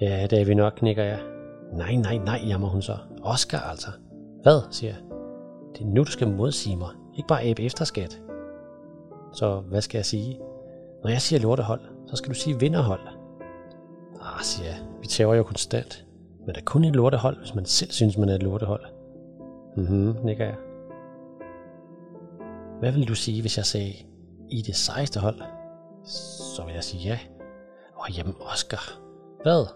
Ja, 0.00 0.26
det 0.30 0.40
er 0.40 0.44
vi 0.44 0.54
nok, 0.54 0.82
nikker 0.82 1.04
jeg. 1.04 1.18
Nej, 1.72 1.94
nej, 1.94 2.18
nej, 2.18 2.40
jammer 2.48 2.68
hun 2.68 2.82
så. 2.82 2.96
Oscar 3.22 3.58
altså. 3.58 3.90
Hvad, 4.42 4.60
siger 4.70 4.92
jeg. 4.92 5.00
Det 5.74 5.80
er 5.80 5.86
nu, 5.86 6.00
du 6.00 6.10
skal 6.10 6.28
modsige 6.28 6.76
mig. 6.76 6.90
Ikke 7.16 7.26
bare 7.26 7.44
æbe 7.44 7.62
efter 7.62 7.84
skat. 7.84 8.22
Så 9.32 9.60
hvad 9.60 9.80
skal 9.80 9.98
jeg 9.98 10.06
sige? 10.06 10.40
Når 11.02 11.10
jeg 11.10 11.20
siger 11.20 11.40
lortehold, 11.40 11.80
så 12.06 12.16
skal 12.16 12.28
du 12.28 12.34
sige 12.34 12.60
vinderhold. 12.60 13.00
Ah, 14.20 14.42
siger 14.42 14.68
jeg. 14.68 14.78
Vi 15.00 15.06
tæver 15.06 15.34
jo 15.34 15.42
konstant. 15.42 16.06
Men 16.46 16.54
der 16.54 16.60
er 16.60 16.64
kun 16.64 16.84
et 16.84 16.96
lortehold, 16.96 17.38
hvis 17.38 17.54
man 17.54 17.64
selv 17.64 17.90
synes, 17.90 18.18
man 18.18 18.28
er 18.28 18.34
et 18.34 18.42
lortehold. 18.42 18.84
Mhm, 19.76 20.16
nikker 20.24 20.44
jeg. 20.44 20.56
Hvad 22.80 22.92
vil 22.92 23.08
du 23.08 23.14
sige, 23.14 23.40
hvis 23.40 23.56
jeg 23.56 23.66
sagde, 23.66 23.92
i 24.50 24.62
det 24.62 24.76
sejeste 24.76 25.20
hold? 25.20 25.42
Så 26.56 26.62
vil 26.66 26.74
jeg 26.74 26.84
sige 26.84 27.08
ja. 27.08 27.18
Åh, 28.02 28.18
jamen 28.18 28.34
Oscar. 28.40 29.00
Hvad? 29.42 29.66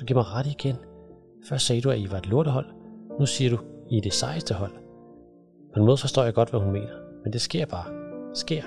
Du 0.00 0.04
giver 0.04 0.18
mig 0.20 0.26
ret 0.26 0.46
igen. 0.46 0.76
Først 1.48 1.66
sagde 1.66 1.82
du, 1.82 1.90
at 1.90 1.98
I 1.98 2.10
var 2.10 2.18
et 2.18 2.26
lortehold. 2.26 2.66
Nu 3.20 3.26
siger 3.26 3.50
du, 3.50 3.58
I 3.90 3.96
er 3.96 4.02
det 4.02 4.12
sejeste 4.14 4.54
hold. 4.54 4.72
På 5.74 5.80
en 5.80 5.86
måde 5.86 5.96
forstår 5.96 6.22
jeg 6.24 6.34
godt, 6.34 6.50
hvad 6.50 6.60
hun 6.60 6.72
mener. 6.72 6.94
Men 7.24 7.32
det 7.32 7.40
sker 7.40 7.66
bare. 7.66 7.84
Sker. 8.34 8.62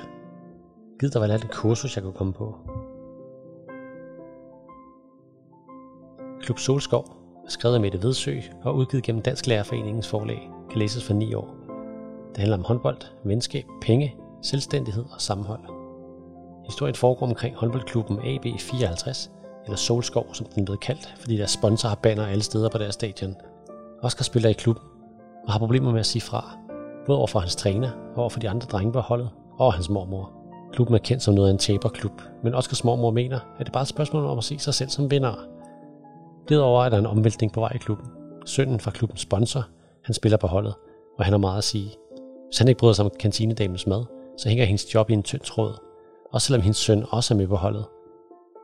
Gid 1.00 1.10
der 1.10 1.20
var 1.20 1.28
lidt 1.28 1.44
en 1.44 1.50
kursus, 1.50 1.96
jeg 1.96 2.04
kunne 2.04 2.14
komme 2.14 2.34
på. 2.34 2.56
Klub 6.42 6.60
Solskov 6.60 7.06
er 7.46 7.50
skrevet 7.50 7.76
af 7.76 7.82
Mette 7.82 8.04
Vedsø 8.04 8.40
og 8.64 8.76
udgivet 8.76 9.04
gennem 9.04 9.22
Dansk 9.22 9.48
Lærerforeningens 9.48 10.08
forlag, 10.08 10.52
kan 10.70 10.80
læses 10.80 11.04
for 11.04 11.14
9 11.14 11.34
år. 11.34 11.56
Det 12.30 12.38
handler 12.38 12.58
om 12.58 12.64
håndbold, 12.64 12.98
venskab, 13.24 13.66
penge, 13.82 14.16
selvstændighed 14.42 15.06
og 15.14 15.22
sammenhold. 15.22 15.75
Historien 16.66 16.96
foregår 16.96 17.28
omkring 17.28 17.56
håndboldklubben 17.56 18.20
AB54, 18.20 19.30
eller 19.66 19.78
Solskov, 19.78 20.34
som 20.34 20.46
den 20.56 20.66
blev 20.66 20.78
kaldt, 20.78 21.14
fordi 21.20 21.38
deres 21.38 21.52
sponsor 21.52 21.90
har 21.90 21.96
banner 21.96 22.26
alle 22.26 22.44
steder 22.44 22.70
på 22.70 22.78
deres 22.78 22.94
stadion. 22.94 23.36
Oscar 24.02 24.24
spiller 24.24 24.50
i 24.50 24.54
klubben 24.54 24.84
og 25.48 25.52
har 25.52 25.60
problemer 25.60 25.92
med 25.92 26.00
at 26.00 26.06
sige 26.06 26.22
fra, 26.22 26.58
både 27.06 27.18
over 27.18 27.28
for 27.28 27.40
hans 27.40 27.56
træner 27.56 27.92
og 28.16 28.18
over 28.18 28.30
for 28.30 28.40
de 28.40 28.50
andre 28.50 28.68
drenge 28.68 28.94
på 28.94 29.00
holdet 29.00 29.30
og 29.58 29.74
hans 29.74 29.90
mormor. 29.90 30.32
Klubben 30.74 30.96
er 30.96 31.00
kendt 31.00 31.24
som 31.24 31.34
noget 31.34 31.50
af 31.50 31.52
en 31.54 31.58
taberklub, 31.58 32.22
men 32.44 32.54
Oscars 32.54 32.84
mormor 32.84 33.12
mener, 33.12 33.40
at 33.60 33.66
det 33.66 33.74
bare 33.74 33.82
er 33.82 33.86
et 33.86 33.88
spørgsmål 33.88 34.26
om 34.26 34.38
at 34.38 34.44
se 34.44 34.60
sig 34.60 34.74
selv 34.74 34.90
som 34.90 35.12
vinder. 35.12 35.34
Derudover 36.50 36.86
er 36.86 36.90
der 36.90 36.98
en 36.98 37.06
omvæltning 37.06 37.52
på 37.52 37.60
vej 37.60 37.72
i 37.76 37.78
klubben. 37.78 38.08
Sønnen 38.46 38.80
fra 38.80 38.92
klubbens 38.92 39.22
sponsor, 39.22 39.66
han 40.04 40.14
spiller 40.14 40.38
på 40.38 40.48
holdet, 40.48 40.74
og 41.18 41.26
han 41.26 41.34
har 41.34 41.38
meget 41.38 41.58
at 41.58 41.64
sige. 41.64 41.92
Hvis 42.50 42.58
han 42.58 42.68
ikke 42.68 42.80
bryder 42.80 42.94
sig 42.94 43.06
om 43.06 43.12
kantinedamens 43.20 43.88
mad, 43.88 44.06
så 44.38 44.50
hænger 44.50 44.66
hendes 44.66 44.94
job 44.94 45.10
i 45.10 45.14
en 45.14 45.24
tynd 45.24 45.42
tråd, 45.42 45.76
og 46.32 46.42
selvom 46.42 46.62
hendes 46.62 46.78
søn 46.78 47.06
også 47.10 47.34
er 47.34 47.38
med 47.38 47.48
på 47.48 47.56
holdet. 47.56 47.86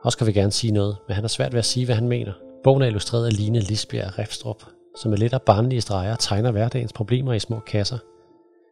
Oscar 0.04 0.24
vil 0.24 0.34
gerne 0.34 0.52
sige 0.52 0.72
noget, 0.72 0.96
men 1.08 1.14
han 1.14 1.24
har 1.24 1.28
svært 1.28 1.52
ved 1.52 1.58
at 1.58 1.64
sige, 1.64 1.86
hvad 1.86 1.94
han 1.94 2.08
mener. 2.08 2.32
Bogen 2.64 2.82
er 2.82 2.86
illustreret 2.86 3.26
af 3.26 3.36
Line 3.36 3.60
Lisbjerg 3.60 4.18
Refstrup, 4.18 4.64
som 4.96 5.10
med 5.10 5.18
lidt 5.18 5.32
af 5.32 5.42
barnlige 5.42 5.80
streger 5.80 6.16
tegner 6.16 6.50
hverdagens 6.50 6.92
problemer 6.92 7.32
i 7.32 7.38
små 7.38 7.60
kasser. 7.60 7.98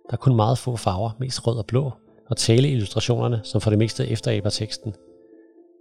Der 0.06 0.12
er 0.12 0.16
kun 0.16 0.36
meget 0.36 0.58
få 0.58 0.76
farver, 0.76 1.10
mest 1.18 1.46
rød 1.46 1.58
og 1.58 1.66
blå, 1.66 1.92
og 2.30 2.36
tale 2.36 2.68
illustrationerne, 2.68 3.40
som 3.44 3.60
for 3.60 3.70
det 3.70 3.78
meste 3.78 4.08
efteraber 4.08 4.50
teksten. 4.50 4.94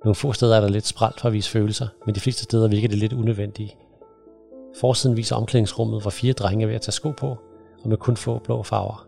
Nogle 0.03 0.15
få 0.15 0.33
steder 0.33 0.55
er 0.55 0.61
der 0.61 0.69
lidt 0.69 0.87
spralt 0.87 1.19
for 1.19 1.27
at 1.27 1.33
vise 1.33 1.49
følelser, 1.49 1.87
men 2.05 2.15
de 2.15 2.19
fleste 2.19 2.43
steder 2.43 2.67
virker 2.67 2.87
det 2.87 2.97
lidt 2.97 3.13
unødvendige. 3.13 3.75
Forsiden 4.79 5.17
viser 5.17 5.35
omklædningsrummet, 5.35 6.01
hvor 6.01 6.11
fire 6.11 6.33
drenge 6.33 6.63
er 6.63 6.67
ved 6.67 6.75
at 6.75 6.81
tage 6.81 6.91
sko 6.91 7.11
på, 7.11 7.37
og 7.83 7.89
med 7.89 7.97
kun 7.97 8.17
få 8.17 8.39
blå 8.39 8.63
farver. 8.63 9.05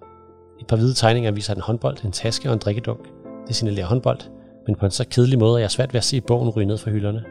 Et 0.59 0.67
par 0.67 0.75
hvide 0.75 0.93
tegninger 0.93 1.31
viser 1.31 1.55
en 1.55 1.61
håndbold, 1.61 2.05
en 2.05 2.11
taske 2.11 2.49
og 2.49 2.53
en 2.53 2.59
drikkedunk. 2.59 3.20
Det 3.51 3.57
signalerer 3.57 3.85
håndbold, 3.85 4.19
men 4.67 4.75
på 4.75 4.85
en 4.85 4.91
så 4.91 5.05
kedelig 5.09 5.39
måde, 5.39 5.55
at 5.55 5.59
jeg 5.59 5.65
er 5.65 5.69
svært 5.69 5.93
ved 5.93 5.97
at 5.97 6.03
se 6.03 6.21
bogen 6.21 6.49
ryge 6.49 6.65
ned 6.65 6.77
fra 6.77 6.91
hylderne. 6.91 7.23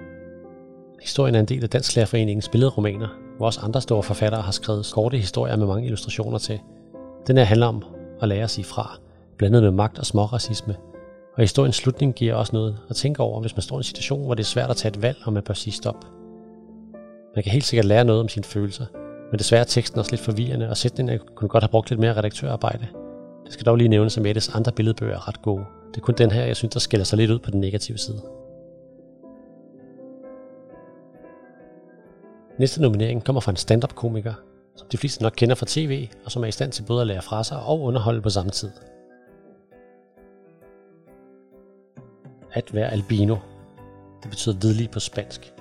Historien 1.03 1.35
er 1.35 1.41
en 1.41 1.47
del 1.47 1.63
af 1.63 1.71
Dansk 1.71 1.97
Lærerforeningens 1.97 2.49
billedromaner, 2.49 3.09
hvor 3.37 3.47
også 3.47 3.61
andre 3.61 3.81
store 3.81 4.03
forfattere 4.03 4.43
har 4.43 4.53
skrevet 4.53 4.91
korte 4.95 5.17
historier 5.17 5.57
med 5.57 5.67
mange 5.67 5.85
illustrationer 5.85 6.39
til. 6.39 6.61
Den 7.27 7.37
her 7.37 7.45
handler 7.45 7.67
om 7.67 7.85
at 8.23 8.29
lære 8.29 8.43
at 8.43 8.51
sige 8.51 8.65
fra, 8.65 8.99
blandet 9.39 9.63
med 9.63 9.71
magt 9.71 9.99
og 9.99 10.07
småracisme. 10.07 10.77
Og 11.37 11.41
historiens 11.41 11.77
slutning 11.77 12.15
giver 12.15 12.35
også 12.35 12.53
noget 12.53 12.79
at 12.91 12.97
tænke 12.97 13.23
over, 13.23 13.41
hvis 13.41 13.57
man 13.57 13.63
står 13.63 13.77
i 13.77 13.79
en 13.79 13.83
situation, 13.83 14.25
hvor 14.25 14.35
det 14.35 14.43
er 14.43 14.47
svært 14.47 14.71
at 14.71 14.77
tage 14.77 14.97
et 14.97 15.03
valg, 15.03 15.19
og 15.25 15.33
man 15.33 15.43
bør 15.43 15.55
sige 15.55 15.75
stop. 15.75 16.05
Man 17.35 17.43
kan 17.43 17.53
helt 17.53 17.65
sikkert 17.65 17.87
lære 17.87 18.05
noget 18.05 18.21
om 18.21 18.29
sine 18.29 18.45
følelser, 18.45 18.87
men 19.31 19.39
desværre 19.39 19.61
er 19.61 19.67
teksten 19.67 19.99
også 19.99 20.13
lidt 20.13 20.23
forvirrende, 20.23 20.71
og 20.71 20.77
sætningen 20.77 21.19
kunne 21.35 21.49
godt 21.49 21.63
have 21.63 21.71
brugt 21.71 21.91
lidt 21.91 22.01
mere 22.01 22.17
redaktørarbejde. 22.17 22.87
Det 23.45 23.53
skal 23.53 23.67
dog 23.67 23.77
lige 23.77 23.89
nævnes, 23.89 24.17
at 24.17 24.23
Mettes 24.23 24.49
andre 24.49 24.73
billedbøger 24.73 25.15
er 25.15 25.29
ret 25.29 25.43
gode. 25.43 25.65
Det 25.91 25.97
er 25.97 26.01
kun 26.01 26.15
den 26.15 26.31
her, 26.31 26.45
jeg 26.45 26.57
synes, 26.57 26.73
der 26.73 26.81
skiller 26.81 27.05
sig 27.05 27.19
lidt 27.19 27.31
ud 27.31 27.39
på 27.39 27.51
den 27.51 27.61
negative 27.61 27.99
side. 27.99 28.23
Næste 32.59 32.83
nominering 32.83 33.25
kommer 33.25 33.41
fra 33.41 33.51
en 33.53 33.57
stand-up-komiker, 33.57 34.35
som 34.77 34.89
de 34.89 34.99
fleste 34.99 35.23
nok 35.23 35.33
kender 35.37 35.55
fra 35.55 35.67
tv, 35.69 36.09
og 36.25 36.31
som 36.31 36.43
er 36.43 36.47
i 36.47 36.53
stand 36.53 36.73
til 36.73 36.83
både 36.83 37.01
at 37.01 37.07
lære 37.07 37.23
fra 37.23 37.45
sig 37.45 37.63
og 37.63 37.81
underholde 37.81 38.23
på 38.23 38.31
samme 38.31 38.51
tid. 38.51 38.71
At 42.53 42.75
være 42.75 42.91
albino. 42.91 43.37
Det 44.23 44.31
betyder 44.31 44.55
hvidlig 44.55 44.91
på 44.91 45.01
spansk. 45.01 45.55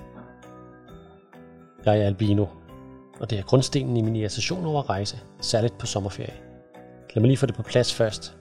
Jeg 1.84 2.00
er 2.00 2.06
albino, 2.06 2.46
og 3.20 3.30
det 3.30 3.38
er 3.38 3.42
grundstenen 3.42 3.96
i 3.96 4.02
min 4.02 4.16
irritation 4.16 4.66
over 4.66 4.90
rejse, 4.90 5.20
særligt 5.40 5.78
på 5.78 5.86
sommerferie. 5.86 6.34
Lad 7.14 7.20
mig 7.20 7.28
lige 7.28 7.36
få 7.36 7.46
det 7.46 7.54
på 7.54 7.62
plads 7.62 7.94
først. 7.94 8.36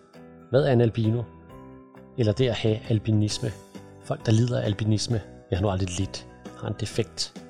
Hvad 0.50 0.64
er 0.64 0.74
en 0.74 0.82
albino? 0.82 1.24
Eller 2.20 2.34
det 2.34 2.48
at 2.48 2.56
have 2.56 2.80
albinisme. 2.90 3.50
Folk, 4.04 4.26
der 4.26 4.32
lider 4.32 4.62
af 4.62 4.66
albinisme, 4.66 5.22
jeg 5.52 5.58
har 5.58 5.64
nu 5.64 5.70
aldrig 5.70 6.00
lidt, 6.00 6.28
har 6.58 6.68
en 6.68 6.76
defekt. 6.80 7.44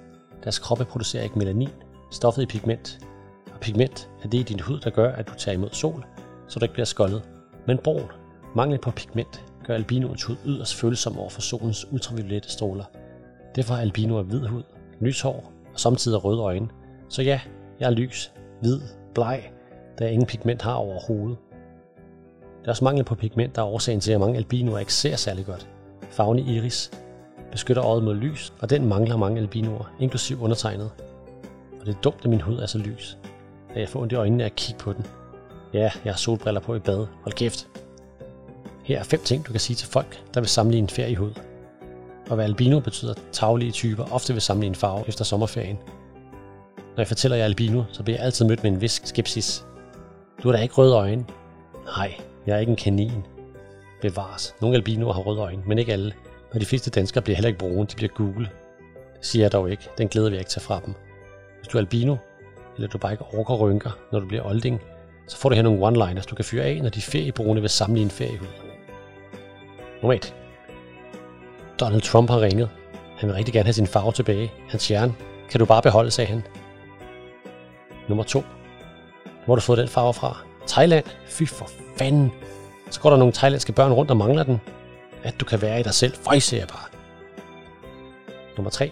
Deres 0.43 0.59
kroppe 0.59 0.85
producerer 0.85 1.23
ikke 1.23 1.39
melanin, 1.39 1.69
stoffet 2.11 2.41
i 2.41 2.45
pigment. 2.45 2.99
Og 3.53 3.59
pigment 3.59 4.09
er 4.23 4.27
det 4.27 4.37
i 4.37 4.43
din 4.43 4.59
hud, 4.59 4.79
der 4.79 4.89
gør, 4.89 5.11
at 5.11 5.27
du 5.27 5.33
tager 5.33 5.57
imod 5.57 5.69
sol, 5.71 6.05
så 6.47 6.59
du 6.59 6.65
ikke 6.65 6.73
bliver 6.73 6.85
skoldet. 6.85 7.21
Men 7.67 7.77
brun, 7.77 8.11
mangel 8.55 8.79
på 8.79 8.91
pigment, 8.91 9.43
gør 9.65 9.75
albinoens 9.75 10.23
hud 10.23 10.35
yderst 10.45 10.75
følsom 10.75 11.17
over 11.17 11.29
for 11.29 11.41
solens 11.41 11.91
ultraviolette 11.91 12.49
stråler. 12.49 12.85
Derfor 13.55 13.73
har 13.73 13.81
albinoer 13.81 14.23
hvid 14.23 14.47
hud, 14.47 14.63
lys 15.01 15.21
hår 15.21 15.51
og 15.73 15.79
samtidig 15.79 16.23
røde 16.23 16.41
øjne. 16.41 16.69
Så 17.09 17.21
ja, 17.21 17.39
jeg 17.79 17.85
er 17.85 17.91
lys, 17.91 18.31
hvid, 18.61 18.81
bleg, 19.13 19.51
da 19.99 20.03
jeg 20.03 20.13
ingen 20.13 20.27
pigment 20.27 20.61
har 20.61 20.73
overhovedet. 20.73 21.37
Der 22.69 22.71
er 22.71 22.75
også 22.75 22.83
mangel 22.83 23.03
på 23.03 23.15
pigment, 23.15 23.55
der 23.55 23.61
er 23.61 23.65
årsagen 23.65 23.99
til, 23.99 24.11
at 24.11 24.19
mange 24.19 24.37
albinoer 24.37 24.79
ikke 24.79 24.93
ser 24.93 25.15
særlig 25.15 25.45
godt. 25.45 25.67
Farven 26.09 26.39
i 26.39 26.57
iris 26.57 26.91
beskytter 27.51 27.85
øjet 27.85 28.03
mod 28.03 28.15
lys, 28.15 28.53
og 28.59 28.69
den 28.69 28.85
mangler 28.85 29.17
mange 29.17 29.41
albinoer, 29.41 29.91
inklusiv 29.99 30.41
undertegnet. 30.41 30.91
Og 31.79 31.85
det 31.85 31.95
er 31.95 32.01
dumt, 32.01 32.19
at 32.23 32.29
min 32.29 32.41
hud 32.41 32.57
er 32.57 32.65
så 32.65 32.77
lys. 32.77 33.17
At 33.73 33.81
jeg 33.81 33.89
får 33.89 34.01
ondt 34.01 34.13
i 34.13 34.15
øjnene 34.15 34.43
af 34.43 34.47
at 34.47 34.55
kigge 34.55 34.79
på 34.79 34.93
den. 34.93 35.05
Ja, 35.73 35.91
jeg 36.05 36.13
har 36.13 36.17
solbriller 36.17 36.61
på 36.61 36.75
i 36.75 36.79
bad. 36.79 37.07
Hold 37.23 37.33
kæft. 37.35 37.67
Her 38.83 38.99
er 38.99 39.03
fem 39.03 39.19
ting, 39.19 39.47
du 39.47 39.51
kan 39.51 39.59
sige 39.59 39.75
til 39.75 39.87
folk, 39.87 40.23
der 40.33 40.39
vil 40.39 40.49
sammenligne 40.49 40.87
feriehud. 40.87 41.31
At 42.31 42.37
være 42.37 42.47
albino 42.47 42.79
betyder, 42.79 43.13
taglige 43.31 43.71
typer 43.71 44.13
ofte 44.13 44.33
vil 44.33 44.41
sammenligne 44.41 44.75
farve 44.75 45.03
efter 45.07 45.25
sommerferien. 45.25 45.77
Når 46.77 46.97
jeg 46.97 47.07
fortæller 47.07 47.37
jer 47.37 47.45
albino, 47.45 47.83
så 47.91 48.03
bliver 48.03 48.17
jeg 48.17 48.25
altid 48.25 48.45
mødt 48.45 48.63
med 48.63 48.71
en 48.71 48.81
vis 48.81 49.01
skepsis. 49.03 49.65
Du 50.43 50.49
har 50.49 50.55
da 50.55 50.63
ikke 50.63 50.75
røde 50.75 50.95
øjne. 50.95 51.25
Nej, 51.85 52.13
jeg 52.47 52.55
er 52.55 52.59
ikke 52.59 52.69
en 52.69 52.75
kanin. 52.75 53.25
Bevares. 54.01 54.55
Nogle 54.61 54.75
albinoer 54.75 55.13
har 55.13 55.21
røde 55.21 55.39
øjne, 55.39 55.63
men 55.65 55.77
ikke 55.77 55.93
alle. 55.93 56.13
Og 56.53 56.61
de 56.61 56.65
fleste 56.65 56.89
danskere 56.89 57.21
bliver 57.21 57.35
heller 57.35 57.47
ikke 57.47 57.59
brune, 57.59 57.85
de 57.85 57.95
bliver 57.95 58.13
gule. 58.15 58.49
Det 59.17 59.25
siger 59.25 59.43
jeg 59.43 59.51
dog 59.51 59.71
ikke. 59.71 59.89
Den 59.97 60.07
glæder 60.07 60.29
vi 60.29 60.37
ikke 60.37 60.49
tage 60.49 60.63
fra 60.63 60.81
dem. 60.85 60.93
Hvis 61.57 61.67
du 61.67 61.77
er 61.77 61.81
albino, 61.81 62.15
eller 62.75 62.87
du 62.87 62.97
bare 62.97 63.11
ikke 63.11 63.25
orker 63.33 63.55
rynker, 63.55 63.97
når 64.11 64.19
du 64.19 64.27
bliver 64.27 64.45
olding, 64.45 64.81
så 65.27 65.37
får 65.37 65.49
du 65.49 65.55
her 65.55 65.63
nogle 65.63 65.87
one-liners, 65.87 66.25
du 66.25 66.35
kan 66.35 66.45
fyre 66.45 66.63
af, 66.63 66.79
når 66.81 66.89
de 66.89 67.01
feriebrune 67.01 67.61
vil 67.61 67.69
samle 67.69 68.01
en 68.01 68.09
feriehud. 68.09 68.47
Nummer 70.01 70.13
1. 70.13 70.35
Donald 71.79 72.01
Trump 72.01 72.29
har 72.29 72.41
ringet. 72.41 72.69
Han 73.17 73.29
vil 73.29 73.35
rigtig 73.35 73.53
gerne 73.53 73.65
have 73.65 73.73
sin 73.73 73.87
farve 73.87 74.11
tilbage. 74.11 74.51
Hans 74.69 74.87
hjerne 74.87 75.13
kan 75.49 75.59
du 75.59 75.65
bare 75.65 75.81
beholde, 75.81 76.11
sagde 76.11 76.29
han. 76.29 76.43
Nummer 78.07 78.23
2. 78.23 78.43
Hvor 79.45 79.53
har 79.53 79.55
du 79.55 79.61
fået 79.61 79.77
den 79.77 79.87
farve 79.87 80.13
fra? 80.13 80.48
Thailand? 80.69 81.05
Fy 81.25 81.43
for 81.43 81.69
fanden. 81.97 82.31
Så 82.91 82.99
går 82.99 83.09
der 83.09 83.17
nogle 83.17 83.33
thailandske 83.33 83.73
børn 83.73 83.91
rundt 83.91 84.11
og 84.11 84.17
mangler 84.17 84.43
den. 84.43 84.61
At 85.23 85.35
du 85.39 85.45
kan 85.45 85.61
være 85.61 85.79
i 85.79 85.83
dig 85.83 85.93
selv. 85.93 86.13
Føj, 86.13 86.39
siger 86.39 86.61
jeg 86.61 86.67
bare. 86.67 86.87
Nummer 88.57 88.69
3. 88.69 88.91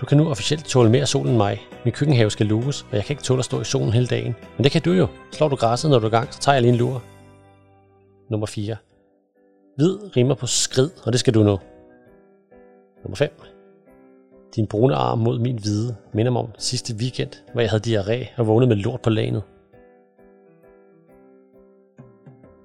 Du 0.00 0.06
kan 0.06 0.18
nu 0.18 0.30
officielt 0.30 0.64
tåle 0.64 0.90
mere 0.90 1.06
sol 1.06 1.28
end 1.28 1.36
mig. 1.36 1.62
Min 1.84 1.92
køkkenhave 1.92 2.30
skal 2.30 2.46
luges, 2.46 2.82
og 2.90 2.96
jeg 2.96 3.04
kan 3.04 3.12
ikke 3.14 3.22
tåle 3.22 3.38
at 3.38 3.44
stå 3.44 3.60
i 3.60 3.64
solen 3.64 3.92
hele 3.92 4.06
dagen. 4.06 4.34
Men 4.56 4.64
det 4.64 4.72
kan 4.72 4.82
du 4.82 4.92
jo. 4.92 5.06
Slår 5.32 5.48
du 5.48 5.56
græsset, 5.56 5.90
når 5.90 5.98
du 5.98 6.06
er 6.06 6.10
i 6.10 6.16
gang, 6.16 6.34
så 6.34 6.40
tager 6.40 6.54
jeg 6.54 6.62
lige 6.62 6.72
en 6.72 6.78
lur. 6.78 7.02
Nummer 8.30 8.46
4. 8.46 8.76
Hvid 9.76 10.16
rimer 10.16 10.34
på 10.34 10.46
skrid, 10.46 10.90
og 11.04 11.12
det 11.12 11.20
skal 11.20 11.34
du 11.34 11.42
nu. 11.42 11.58
Nummer 13.04 13.16
5. 13.16 13.30
Din 14.56 14.66
brune 14.66 14.94
arm 14.94 15.18
mod 15.18 15.38
min 15.38 15.58
hvide 15.58 15.96
minder 16.14 16.32
mig 16.32 16.42
om 16.42 16.48
sidste 16.58 16.94
weekend, 16.94 17.30
hvor 17.52 17.60
jeg 17.60 17.70
havde 17.70 18.00
diarré 18.00 18.26
og 18.36 18.46
vågnede 18.46 18.68
med 18.68 18.76
lort 18.76 19.00
på 19.00 19.10
lanet. 19.10 19.42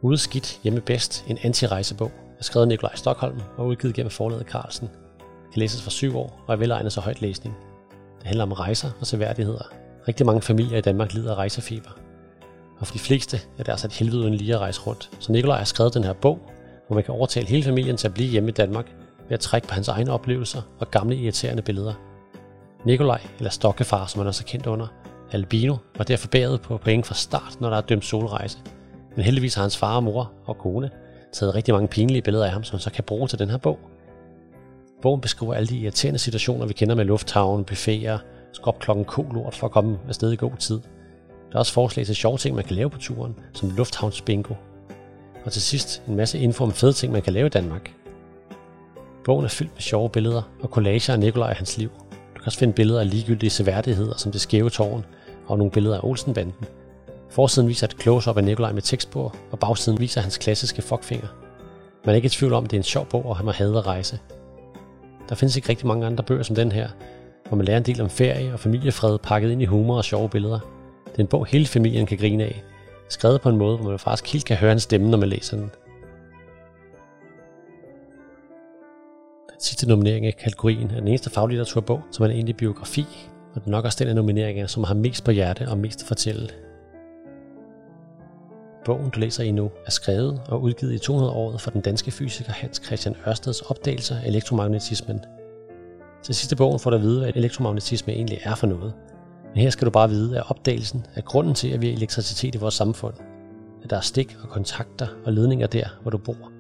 Ude 0.02 0.18
skidt, 0.18 0.60
hjemme 0.64 0.82
bedst, 0.82 1.26
en 1.28 1.38
anti-rejsebog, 1.38 2.12
er 2.40 2.44
skrevet 2.44 2.66
af 2.66 2.68
Nikolaj 2.68 2.96
Stockholm 2.96 3.42
og 3.58 3.68
udgivet 3.68 3.96
gennem 3.96 4.12
forlaget 4.12 4.46
Carlsen. 4.46 4.90
Kan 5.54 5.60
læses 5.60 5.82
for 5.82 5.90
syv 5.90 6.18
år 6.18 6.44
og 6.48 6.54
er 6.54 6.58
velegnet 6.58 6.94
så 6.94 7.02
højt 7.02 7.22
læsning. 7.22 7.56
Det 8.20 8.28
handler 8.28 8.44
om 8.44 8.52
rejser 8.52 8.90
og 9.00 9.08
seværdigheder. 9.08 9.64
Rigtig 10.08 10.26
mange 10.26 10.42
familier 10.42 10.78
i 10.78 10.82
Danmark 10.82 11.14
lider 11.14 11.32
af 11.32 11.36
rejsefeber. 11.36 11.90
Og 12.80 12.88
for 12.88 12.94
de 12.94 13.00
fleste 13.00 13.38
er 13.58 13.64
det 13.64 13.72
altså 13.72 13.88
et 13.88 13.94
helvede 13.94 14.22
uden 14.22 14.34
lige 14.34 14.54
at 14.54 14.60
rejse 14.60 14.82
rundt. 14.82 15.10
Så 15.20 15.32
Nikolaj 15.32 15.58
har 15.58 15.66
skrevet 15.66 15.94
den 15.94 16.04
her 16.04 16.14
bog, 16.14 16.40
hvor 16.88 16.94
man 16.94 17.04
kan 17.04 17.14
overtale 17.14 17.48
hele 17.48 17.64
familien 17.64 17.98
til 17.98 18.08
at 18.08 18.14
blive 18.14 18.30
hjemme 18.30 18.50
i 18.50 18.54
Danmark 18.54 18.86
ved 19.28 19.34
at 19.34 19.40
trække 19.40 19.68
på 19.68 19.74
hans 19.74 19.88
egne 19.88 20.12
oplevelser 20.12 20.62
og 20.80 20.92
gamle 20.92 21.16
irriterende 21.16 21.62
billeder. 21.62 21.94
Nikolaj, 22.86 23.22
eller 23.38 23.50
Stokkefar, 23.50 24.06
som 24.06 24.20
han 24.20 24.28
også 24.28 24.44
er 24.44 24.50
kendt 24.50 24.68
under, 24.68 24.88
albino, 25.32 25.76
var 25.98 26.04
derfor 26.04 26.28
bæret 26.28 26.62
på 26.62 26.78
point 26.78 27.06
fra 27.06 27.16
start, 27.16 27.62
når 27.62 27.70
der 27.70 27.78
er 27.78 27.82
dømt 27.82 28.06
solrejse. 28.06 28.58
Men 29.18 29.26
heldigvis 29.26 29.56
har 29.56 29.62
hans 29.62 29.78
far 29.78 29.96
og 29.96 30.04
mor 30.04 30.32
og 30.46 30.58
kone 30.58 30.90
taget 31.32 31.56
rigtig 31.56 31.74
mange 31.74 31.88
pinlige 31.88 32.22
billeder 32.22 32.46
af 32.46 32.52
ham, 32.52 32.64
som 32.64 32.76
han 32.76 32.82
så 32.82 32.92
kan 32.92 33.04
bruge 33.04 33.28
til 33.28 33.40
den 33.40 33.50
her 33.50 33.58
bog. 33.58 33.80
Bogen 35.02 35.22
beskriver 35.22 35.54
alle 35.54 35.68
de 35.68 35.78
irriterende 35.78 36.20
situationer, 36.20 36.66
vi 36.66 36.74
kender 36.74 36.96
med 36.96 37.06
lufthavn, 37.06 37.64
buffeter, 37.64 38.20
skop 38.54 38.80
klokken 38.80 39.06
kolort 39.06 39.56
for 39.56 39.68
at 39.68 39.74
komme 39.74 40.00
afsted 40.08 40.32
i 40.32 40.36
god 40.36 40.52
tid. 40.60 40.80
Der 41.50 41.56
er 41.56 41.60
også 41.60 41.74
forslag 41.74 42.06
til 42.06 42.16
sjove 42.16 42.38
ting, 42.38 42.56
man 42.56 42.64
kan 42.64 42.76
lave 42.76 42.90
på 42.90 42.98
turen, 42.98 43.36
som 43.54 43.70
lufthavnsbingo. 43.70 44.54
Og 45.46 45.52
til 45.52 45.62
sidst 45.62 46.04
en 46.08 46.16
masse 46.16 46.40
info 46.40 46.64
om 46.64 46.72
fede 46.72 46.94
ting, 46.94 47.14
man 47.14 47.22
kan 47.22 47.34
lave 47.34 47.46
i 47.46 47.50
Danmark. 47.50 47.94
Bogen 49.26 49.46
er 49.46 49.50
fyldt 49.50 49.74
med 49.74 49.82
sjove 49.82 50.10
billeder 50.10 50.42
og 50.62 50.70
collager 50.70 51.14
af 51.14 51.20
Nikolaj 51.20 51.50
og 51.50 51.56
hans 51.56 51.78
liv. 51.78 51.90
Du 52.10 52.40
kan 52.40 52.46
også 52.46 52.60
finde 52.60 52.74
billeder 52.74 53.00
af 53.00 53.10
ligegyldige 53.10 53.50
seværdigheder, 53.50 54.18
som 54.18 54.32
det 54.32 54.42
skæve 54.42 54.70
tårn, 54.70 55.06
og 55.48 55.58
nogle 55.58 55.72
billeder 55.72 55.96
af 55.96 56.04
Olsenbanden. 56.04 56.66
Forsiden 57.30 57.70
viser 57.70 57.88
et 57.88 58.02
close-up 58.02 58.38
af 58.38 58.44
Nikolaj 58.44 58.72
med 58.72 58.82
tekst 58.82 59.12
på, 59.12 59.32
og 59.52 59.60
bagsiden 59.60 60.00
viser 60.00 60.22
hans 60.22 60.38
klassiske 60.38 60.82
fuckfinger. 60.82 61.28
Man 62.06 62.14
er 62.14 62.16
ikke 62.16 62.26
i 62.26 62.30
tvivl 62.30 62.54
om, 62.54 62.64
at 62.64 62.72
det 62.72 62.78
er 62.78 62.80
en 62.80 62.84
sjov 62.84 63.06
bog, 63.06 63.26
og 63.26 63.38
han 63.38 63.46
må 63.46 63.52
hade 63.52 63.78
at 63.78 63.88
rejse. 63.88 64.20
Der 65.30 65.36
findes 65.36 65.56
ikke 65.56 65.70
rigtig 65.70 65.88
mange 65.88 66.06
andre 66.06 66.24
bøger 66.24 66.44
som 66.44 66.56
den 66.56 66.72
her, 66.72 66.90
hvor 67.48 67.58
man 67.58 67.66
lærer 67.66 67.78
en 67.78 67.84
del 67.84 68.02
om 68.02 68.10
ferie 68.10 68.54
og 68.54 68.60
familiefred 68.60 69.20
pakket 69.20 69.52
ind 69.52 69.62
i 69.62 69.66
humor 69.66 69.98
og 69.98 70.06
sjove 70.06 70.30
billeder. 70.30 70.60
Det 71.06 71.16
er 71.16 71.20
en 71.20 71.28
bog, 71.28 71.46
hele 71.46 71.66
familien 71.66 72.06
kan 72.06 72.18
grine 72.18 72.44
af, 72.44 72.64
skrevet 73.10 73.42
på 73.42 73.50
en 73.50 73.58
måde, 73.58 73.78
hvor 73.78 73.90
man 73.90 74.00
faktisk 74.00 74.34
helt 74.34 74.46
kan 74.46 74.58
høre 74.58 74.70
hans 74.72 74.84
stemme, 74.84 75.10
når 75.10 75.18
man 75.18 75.30
læser 75.30 75.58
den. 75.58 75.72
Den 79.50 79.62
sidste 79.62 79.88
nominering 79.88 80.26
af 80.26 80.38
kategorien 80.38 80.92
er 80.92 81.00
den 81.00 81.08
eneste 81.08 81.30
faglitteraturbog, 81.30 82.02
som 82.12 82.24
er 82.24 82.30
en 82.30 82.36
egentlig 82.36 82.58
biografi, 82.58 83.06
og 83.56 83.64
den 83.64 83.72
nok 83.72 83.86
også 83.86 83.98
den 84.00 84.10
af 84.10 84.16
nomineringer, 84.16 84.68
som 84.68 84.84
har 84.84 84.94
mest 84.94 85.24
på 85.24 85.32
hjerte 85.32 85.70
og 85.70 85.78
mest 85.78 86.02
at 86.02 86.08
fortælle. 86.08 86.50
Bogen, 88.88 89.10
du 89.10 89.20
læser 89.20 89.44
i 89.44 89.52
nu, 89.52 89.72
er 89.86 89.92
skrevet 89.92 90.42
og 90.50 90.62
udgivet 90.62 90.94
i 90.94 91.12
200-året 91.12 91.62
for 91.62 91.72
den 91.72 91.82
danske 91.82 92.12
fysiker 92.12 92.52
Hans 92.52 92.82
Christian 92.86 93.16
Ørsteds 93.28 93.62
opdagelser 93.62 94.16
af 94.16 94.28
elektromagnetismen. 94.28 95.20
Til 96.24 96.36
sidste 96.36 96.56
bogen 96.56 96.80
får 96.80 96.90
du 96.90 96.96
at 96.96 97.02
vide, 97.02 97.20
hvad 97.20 97.32
elektromagnetisme 97.36 98.14
egentlig 98.14 98.40
er 98.44 98.56
for 98.56 98.68
noget. 98.68 98.94
Men 99.54 99.62
her 99.62 99.70
skal 99.70 99.86
du 99.86 99.92
bare 99.92 100.10
vide, 100.10 100.38
at 100.38 100.44
opdagelsen 100.50 101.06
er 101.16 101.22
grunden 101.22 101.54
til, 101.54 101.68
at 101.68 101.82
vi 101.82 101.88
har 101.88 101.96
elektricitet 101.96 102.56
i 102.56 102.58
vores 102.58 102.74
samfund. 102.74 103.14
At 103.84 103.90
der 103.90 103.98
er 103.98 104.02
stik 104.02 104.38
og 104.44 104.50
kontakter 104.50 105.08
og 105.26 105.34
ledninger 105.34 105.68
der, 105.68 105.88
hvor 106.02 106.12
du 106.12 106.18
bor. 106.18 106.52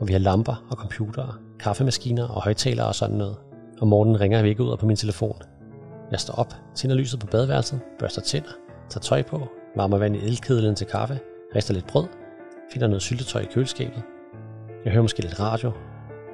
Og 0.00 0.08
vi 0.08 0.12
har 0.12 0.20
lamper 0.20 0.64
og 0.70 0.76
computere, 0.76 1.34
kaffemaskiner 1.60 2.28
og 2.28 2.42
højtalere 2.42 2.86
og 2.86 2.94
sådan 2.94 3.16
noget. 3.16 3.36
Om 3.80 3.88
morgenen 3.88 4.20
ringer 4.20 4.38
jeg 4.38 4.48
ikke 4.48 4.62
ud 4.62 4.76
på 4.76 4.86
min 4.86 4.96
telefon. 4.96 5.36
Jeg 6.10 6.20
står 6.20 6.34
op, 6.34 6.54
tænder 6.74 6.96
lyset 6.96 7.20
på 7.20 7.26
badeværelset, 7.26 7.80
børster 7.98 8.22
tænder, 8.22 8.52
tager 8.88 9.02
tøj 9.02 9.22
på, 9.22 9.48
varmer 9.76 9.98
vand 9.98 10.16
i 10.16 10.26
elkedlen 10.26 10.74
til 10.74 10.86
kaffe, 10.86 11.20
rister 11.56 11.74
lidt 11.74 11.86
brød, 11.86 12.06
finder 12.72 12.88
noget 12.88 13.02
syltetøj 13.02 13.42
i 13.42 13.48
køleskabet. 13.54 14.02
Jeg 14.84 14.92
hører 14.92 15.02
måske 15.02 15.22
lidt 15.22 15.40
radio, 15.40 15.72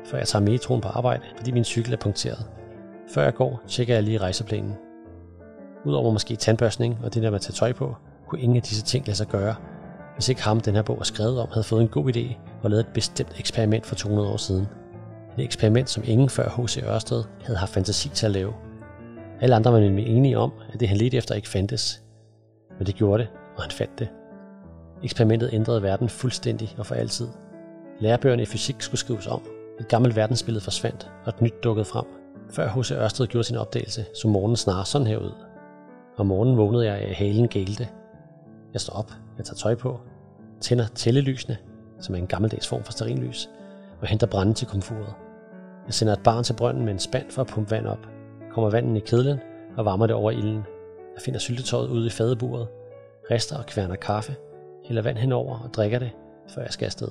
før 0.04 0.18
jeg 0.18 0.28
tager 0.28 0.44
metroen 0.44 0.80
på 0.80 0.88
arbejde, 0.88 1.22
fordi 1.36 1.50
min 1.50 1.64
cykel 1.64 1.92
er 1.92 1.96
punkteret. 1.96 2.46
Før 3.14 3.22
jeg 3.22 3.34
går, 3.34 3.62
tjekker 3.68 3.94
jeg 3.94 4.02
lige 4.02 4.18
rejseplanen. 4.18 4.74
Udover 5.84 6.12
måske 6.12 6.36
tandbørstning 6.36 6.98
og 7.04 7.14
det 7.14 7.22
der 7.22 7.30
med 7.30 7.36
at 7.36 7.42
tage 7.42 7.52
tøj 7.52 7.72
på, 7.72 7.96
kunne 8.28 8.40
ingen 8.40 8.56
af 8.56 8.62
disse 8.62 8.82
ting 8.82 9.06
lade 9.06 9.16
sig 9.16 9.26
gøre, 9.26 9.54
hvis 10.14 10.28
ikke 10.28 10.42
ham, 10.42 10.60
den 10.60 10.74
her 10.74 10.82
bog 10.82 10.98
er 10.98 11.04
skrevet 11.04 11.40
om, 11.40 11.48
havde 11.52 11.64
fået 11.64 11.82
en 11.82 11.88
god 11.88 12.16
idé 12.16 12.36
og 12.62 12.70
lavet 12.70 12.80
et 12.80 12.92
bestemt 12.94 13.36
eksperiment 13.38 13.86
for 13.86 13.94
200 13.94 14.28
år 14.28 14.36
siden. 14.36 14.66
Et 15.38 15.44
eksperiment, 15.44 15.90
som 15.90 16.02
ingen 16.06 16.28
før 16.28 16.48
H.C. 16.48 16.82
Ørsted 16.82 17.24
havde 17.44 17.58
haft 17.58 17.72
fantasi 17.72 18.08
til 18.08 18.26
at 18.26 18.32
lave. 18.32 18.52
Alle 19.40 19.56
andre 19.56 19.72
var 19.72 19.80
nemlig 19.80 20.06
enige 20.06 20.38
om, 20.38 20.52
at 20.72 20.80
det 20.80 20.88
han 20.88 20.96
ledte 20.96 21.16
efter 21.16 21.34
ikke 21.34 21.48
fandtes. 21.48 22.02
Men 22.78 22.86
det 22.86 22.94
gjorde 22.94 23.22
det, 23.22 23.30
og 23.56 23.62
han 23.62 23.70
fandt 23.70 23.98
det. 23.98 24.08
Eksperimentet 25.02 25.50
ændrede 25.52 25.82
verden 25.82 26.08
fuldstændig 26.08 26.74
og 26.78 26.86
for 26.86 26.94
altid. 26.94 27.28
Lærebøgerne 28.00 28.42
i 28.42 28.46
fysik 28.46 28.82
skulle 28.82 29.00
skrives 29.00 29.26
om. 29.26 29.42
Et 29.80 29.88
gammelt 29.88 30.16
verdensbillede 30.16 30.64
forsvandt, 30.64 31.10
og 31.24 31.28
et 31.28 31.40
nyt 31.40 31.64
dukkede 31.64 31.84
frem. 31.84 32.04
Før 32.50 32.68
H.C. 32.68 32.90
Ørsted 32.90 33.26
gjorde 33.26 33.44
sin 33.44 33.56
opdagelse, 33.56 34.04
så 34.14 34.28
morgenen 34.28 34.56
snarere 34.56 34.86
sådan 34.86 35.06
her 35.06 35.18
ud. 35.18 35.32
Om 36.16 36.26
morgenen 36.26 36.56
vågnede 36.56 36.86
jeg 36.86 36.98
af 36.98 37.14
halen 37.14 37.48
gælte. 37.48 37.88
Jeg 38.72 38.80
står 38.80 38.92
op, 38.92 39.12
jeg 39.38 39.44
tager 39.44 39.56
tøj 39.56 39.74
på, 39.74 40.00
tænder 40.60 40.86
tællelysene, 40.86 41.56
som 42.00 42.14
er 42.14 42.18
en 42.18 42.26
gammeldags 42.26 42.68
form 42.68 42.84
for 42.84 42.92
sterinlys, 42.92 43.50
og 44.00 44.08
henter 44.08 44.26
brænde 44.26 44.54
til 44.54 44.66
komfuret. 44.66 45.14
Jeg 45.86 45.94
sender 45.94 46.14
et 46.14 46.22
barn 46.22 46.44
til 46.44 46.52
brønden 46.52 46.84
med 46.84 46.92
en 46.92 46.98
spand 46.98 47.30
for 47.30 47.42
at 47.42 47.48
pumpe 47.48 47.70
vand 47.70 47.86
op, 47.86 48.06
kommer 48.52 48.70
vandet 48.70 48.96
i 48.96 49.04
kedlen 49.06 49.38
og 49.76 49.84
varmer 49.84 50.06
det 50.06 50.16
over 50.16 50.30
ilden. 50.30 50.64
Jeg 51.14 51.22
finder 51.22 51.40
syltetøjet 51.40 51.88
ude 51.88 52.06
i 52.06 52.10
fadeburet, 52.10 52.68
rister 53.30 53.58
og 53.58 53.66
kværner 53.66 53.96
kaffe, 53.96 54.36
hælder 54.86 55.02
vand 55.02 55.16
henover 55.16 55.58
og 55.58 55.74
drikker 55.74 55.98
det, 55.98 56.10
før 56.48 56.62
jeg 56.62 56.72
skal 56.72 56.86
afsted. 56.86 57.08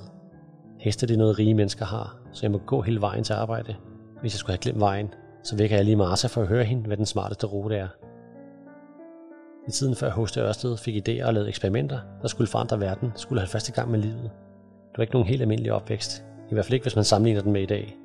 Heste 0.78 1.06
det 1.06 1.14
er 1.14 1.18
noget 1.18 1.38
rige 1.38 1.54
mennesker 1.54 1.84
har, 1.84 2.16
så 2.32 2.40
jeg 2.42 2.50
må 2.50 2.58
gå 2.58 2.82
hele 2.82 3.00
vejen 3.00 3.24
til 3.24 3.32
arbejde. 3.32 3.74
Hvis 4.20 4.34
jeg 4.34 4.38
skulle 4.38 4.52
have 4.52 4.62
glemt 4.62 4.80
vejen, 4.80 5.14
så 5.42 5.56
vækker 5.56 5.76
jeg 5.76 5.84
lige 5.84 5.96
Martha 5.96 6.28
for 6.28 6.42
at 6.42 6.48
høre 6.48 6.64
hende, 6.64 6.86
hvad 6.86 6.96
den 6.96 7.06
smarteste 7.06 7.46
rute 7.46 7.76
er. 7.76 7.88
I 9.68 9.70
tiden 9.70 9.94
før 9.94 10.10
Hoste 10.10 10.40
Ørsted 10.40 10.76
fik 10.76 11.08
idéer 11.08 11.26
og 11.26 11.34
lavede 11.34 11.48
eksperimenter, 11.48 11.98
der 12.22 12.28
skulle 12.28 12.48
forandre 12.48 12.80
verden, 12.80 13.12
skulle 13.16 13.40
han 13.40 13.48
første 13.48 13.72
gang 13.72 13.90
med 13.90 13.98
livet. 13.98 14.30
Det 14.90 14.98
var 14.98 15.02
ikke 15.02 15.12
nogen 15.12 15.28
helt 15.28 15.42
almindelig 15.42 15.72
opvækst. 15.72 16.24
I 16.50 16.54
hvert 16.54 16.64
fald 16.64 16.74
ikke, 16.74 16.84
hvis 16.84 16.96
man 16.96 17.04
sammenligner 17.04 17.42
den 17.42 17.52
med 17.52 17.62
i 17.62 17.66
dag. 17.66 17.96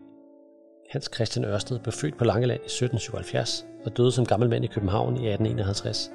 Hans 0.89 1.09
Christian 1.15 1.45
Ørsted 1.45 1.79
blev 1.79 1.93
født 1.93 2.17
på 2.17 2.23
Langeland 2.23 2.61
i 2.61 2.65
1777 2.65 3.65
og 3.85 3.97
døde 3.97 4.11
som 4.11 4.25
gammel 4.25 4.49
mand 4.49 4.63
i 4.63 4.67
København 4.67 5.17
i 5.17 5.27
1851. 5.27 6.11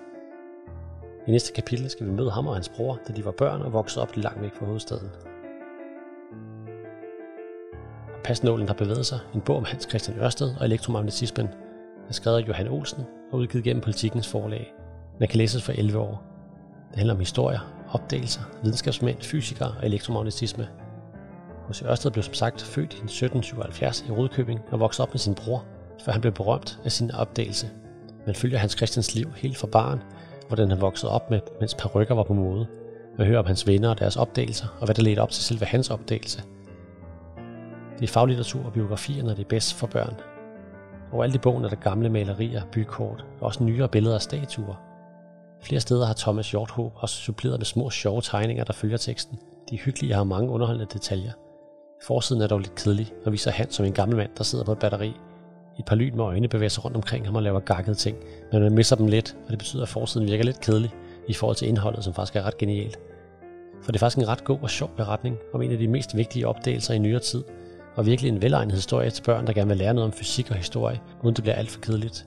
I 1.27 1.31
næste 1.31 1.53
kapitel 1.53 1.91
skal 1.91 2.07
vi 2.07 2.11
møde 2.11 2.31
ham 2.31 2.47
og 2.47 2.55
hans 2.55 2.69
bror, 2.69 2.99
da 3.09 3.13
de 3.13 3.25
var 3.25 3.31
børn 3.31 3.63
og 3.63 3.73
voksede 3.73 4.03
op 4.03 4.17
langt 4.17 4.43
væk 4.43 4.55
fra 4.55 4.67
hovedstaden. 4.67 5.11
Pasnålen 8.25 8.69
har 8.69 8.75
bevæget 8.75 9.07
sig, 9.07 9.19
en 9.35 9.41
bog 9.41 9.57
om 9.57 9.65
Hans 9.65 9.87
Christian 9.89 10.19
Ørsted 10.19 10.55
og 10.61 10.65
elektromagnetismen, 10.65 11.49
er 12.09 12.13
skrevet 12.13 12.43
af 12.43 12.49
Johan 12.49 12.69
Olsen 12.69 13.05
og 13.33 13.39
udgivet 13.39 13.65
gennem 13.65 13.83
politikens 13.83 14.29
forlag. 14.29 14.75
Den 15.19 15.29
kan 15.29 15.39
læses 15.39 15.63
for 15.63 15.73
11 15.73 15.99
år. 15.99 16.23
Det 16.91 16.97
handler 16.97 17.15
om 17.15 17.21
historier, 17.21 17.61
opdagelser, 17.93 18.41
videnskabsmænd, 18.63 19.23
fysikere 19.23 19.75
og 19.79 19.87
elektromagnetisme. 19.87 20.69
H.C. 21.69 21.83
Ørsted 21.83 22.11
blev 22.11 22.23
som 22.23 22.35
sagt 22.35 22.63
født 22.63 22.93
i 22.93 23.05
1777 23.05 24.05
i 24.09 24.11
Rudkøbing 24.11 24.61
og 24.71 24.81
voksede 24.81 25.07
op 25.07 25.15
med 25.15 25.19
sin 25.19 25.35
bror, 25.35 25.65
før 26.05 26.13
han 26.13 26.21
blev 26.21 26.33
berømt 26.33 26.79
af 26.85 26.93
sin 26.93 27.11
opdagelse. 27.11 27.71
Man 28.27 28.35
følger 28.35 28.59
Hans 28.59 28.73
Christians 28.73 29.15
liv 29.15 29.33
helt 29.37 29.57
fra 29.57 29.67
barn, 29.67 30.03
hvordan 30.49 30.71
han 30.71 30.81
voksede 30.81 31.13
op 31.13 31.31
med, 31.31 31.41
mens 31.61 31.75
perukker 31.75 32.15
var 32.15 32.23
på 32.23 32.35
mode. 32.35 32.67
Man 33.19 33.27
hører 33.27 33.39
om 33.39 33.47
hans 33.47 33.67
venner 33.67 33.91
og 33.91 33.99
deres 33.99 34.17
opdagelser, 34.17 34.67
og 34.81 34.85
hvad 34.85 34.95
der 34.95 35.03
ledte 35.03 35.21
op 35.21 35.31
til 35.31 35.45
selve 35.45 35.65
hans 35.65 35.91
opdagelse. 35.91 36.43
Det 37.99 38.05
er 38.09 38.13
faglitteratur 38.13 38.65
og 38.65 38.73
biografier, 38.73 39.25
når 39.25 39.35
det 39.35 39.45
er 39.45 39.49
bedst 39.49 39.75
for 39.75 39.87
børn. 39.87 40.15
alt 41.23 41.35
i 41.35 41.39
bogen 41.39 41.65
er 41.65 41.69
der 41.69 41.77
gamle 41.77 42.11
malerier, 42.11 42.63
bykort 42.73 43.25
og 43.41 43.47
også 43.47 43.65
nyere 43.65 43.89
billeder 43.89 44.15
af 44.15 44.23
statuer. 44.23 44.75
Flere 45.63 45.81
steder 45.81 46.07
har 46.07 46.15
Thomas 46.15 46.51
Hjorthåb 46.51 46.93
også 46.97 47.17
suppleret 47.17 47.59
med 47.59 47.65
små 47.65 47.91
sjove 47.91 48.21
tegninger, 48.21 48.65
der 48.65 48.73
følger 48.73 48.97
teksten. 48.97 49.39
De 49.71 49.75
er 49.75 49.79
hyggelige 49.79 50.13
og 50.13 50.17
har 50.17 50.25
mange 50.25 50.51
underholdende 50.51 50.93
detaljer. 50.93 51.33
Forsiden 52.07 52.43
er 52.43 52.47
dog 52.47 52.59
lidt 52.59 52.75
kedelig 52.75 53.13
og 53.25 53.33
viser 53.33 53.51
Hans 53.51 53.75
som 53.75 53.87
en 53.87 53.93
gammel 53.93 54.17
mand, 54.17 54.31
der 54.39 54.45
sidder 54.45 54.65
på 54.65 54.73
et 54.73 54.79
batteri. 54.79 55.17
Et 55.79 55.85
par 55.85 55.97
lyn 55.97 56.17
med 56.17 56.25
øjne 56.25 56.49
bevæger 56.49 56.69
sig 56.69 56.85
rundt 56.85 56.97
omkring 56.97 57.27
ham 57.27 57.37
og 57.37 57.43
laver 57.43 57.61
gakkede 57.61 57.97
ting, 57.97 58.17
men 58.53 58.63
man 58.63 58.73
misser 58.73 58.97
dem 58.97 59.07
lidt, 59.07 59.37
og 59.45 59.51
det 59.51 59.59
betyder, 59.59 59.83
at 59.83 59.89
forsiden 59.89 60.29
virker 60.29 60.45
lidt 60.45 60.61
kedelig 60.61 60.91
i 61.29 61.33
forhold 61.33 61.57
til 61.57 61.69
indholdet, 61.69 62.05
som 62.05 62.15
faktisk 62.15 62.37
er 62.37 62.43
ret 62.43 62.59
genialt. 62.59 62.99
For 63.83 63.93
det 63.93 63.99
er 63.99 64.01
faktisk 64.01 64.19
en 64.19 64.29
ret 64.29 64.45
god 64.45 64.59
og 64.63 64.71
sjov 64.71 64.91
beretning 64.97 65.37
om 65.55 65.63
en 65.63 65.73
af 65.73 65.79
de 65.79 65.89
mest 65.89 66.17
vigtige 66.17 66.49
opdagelser 66.49 66.95
i 66.95 66.99
nyere 66.99 67.21
tid, 67.21 67.45
og 67.97 68.07
virkelig 68.07 68.29
en 68.29 68.43
velegnet 68.43 68.75
historie 68.75 69.11
til 69.11 69.23
børn, 69.23 69.47
der 69.47 69.53
gerne 69.53 69.69
vil 69.69 69.77
lære 69.77 69.95
noget 69.95 70.07
om 70.07 70.13
fysik 70.13 70.51
og 70.51 70.57
historie, 70.57 71.01
uden 71.23 71.37
det 71.37 71.45
bliver 71.45 71.55
alt 71.55 71.71
for 71.71 71.81
kedeligt. 71.81 72.27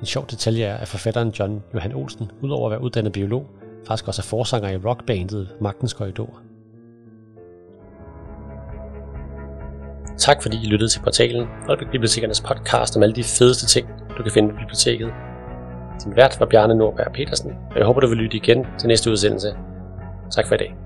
En 0.00 0.06
sjov 0.06 0.26
detalje 0.26 0.64
er, 0.64 0.76
at 0.76 0.88
forfatteren 0.88 1.28
John 1.28 1.62
Johan 1.74 1.94
Olsen, 1.94 2.30
udover 2.42 2.66
at 2.66 2.70
være 2.70 2.82
uddannet 2.82 3.12
biolog, 3.12 3.46
faktisk 3.86 4.08
også 4.08 4.20
er 4.22 4.24
forsanger 4.24 4.70
i 4.70 4.76
rockbandet 4.76 5.48
Magtens 5.60 5.92
Korridor. 5.92 6.40
Tak 10.26 10.42
fordi 10.42 10.56
I 10.62 10.66
lyttede 10.66 10.90
til 10.90 11.00
portalen 11.00 11.48
og 11.68 11.78
Bibliotekernes 11.92 12.40
podcast 12.40 12.96
om 12.96 13.02
alle 13.02 13.14
de 13.14 13.24
fedeste 13.24 13.66
ting, 13.66 13.88
du 14.18 14.22
kan 14.22 14.32
finde 14.32 14.48
på 14.48 14.56
biblioteket. 14.58 15.10
Din 16.04 16.16
vært 16.16 16.40
var 16.40 16.46
Bjarne 16.46 16.74
Nordberg 16.74 17.12
Petersen, 17.12 17.50
og 17.70 17.76
jeg 17.76 17.86
håber, 17.86 18.00
du 18.00 18.06
vil 18.06 18.18
lytte 18.18 18.36
igen 18.36 18.66
til 18.78 18.88
næste 18.88 19.10
udsendelse. 19.10 19.48
Tak 20.30 20.46
for 20.46 20.54
i 20.54 20.58
dag. 20.58 20.81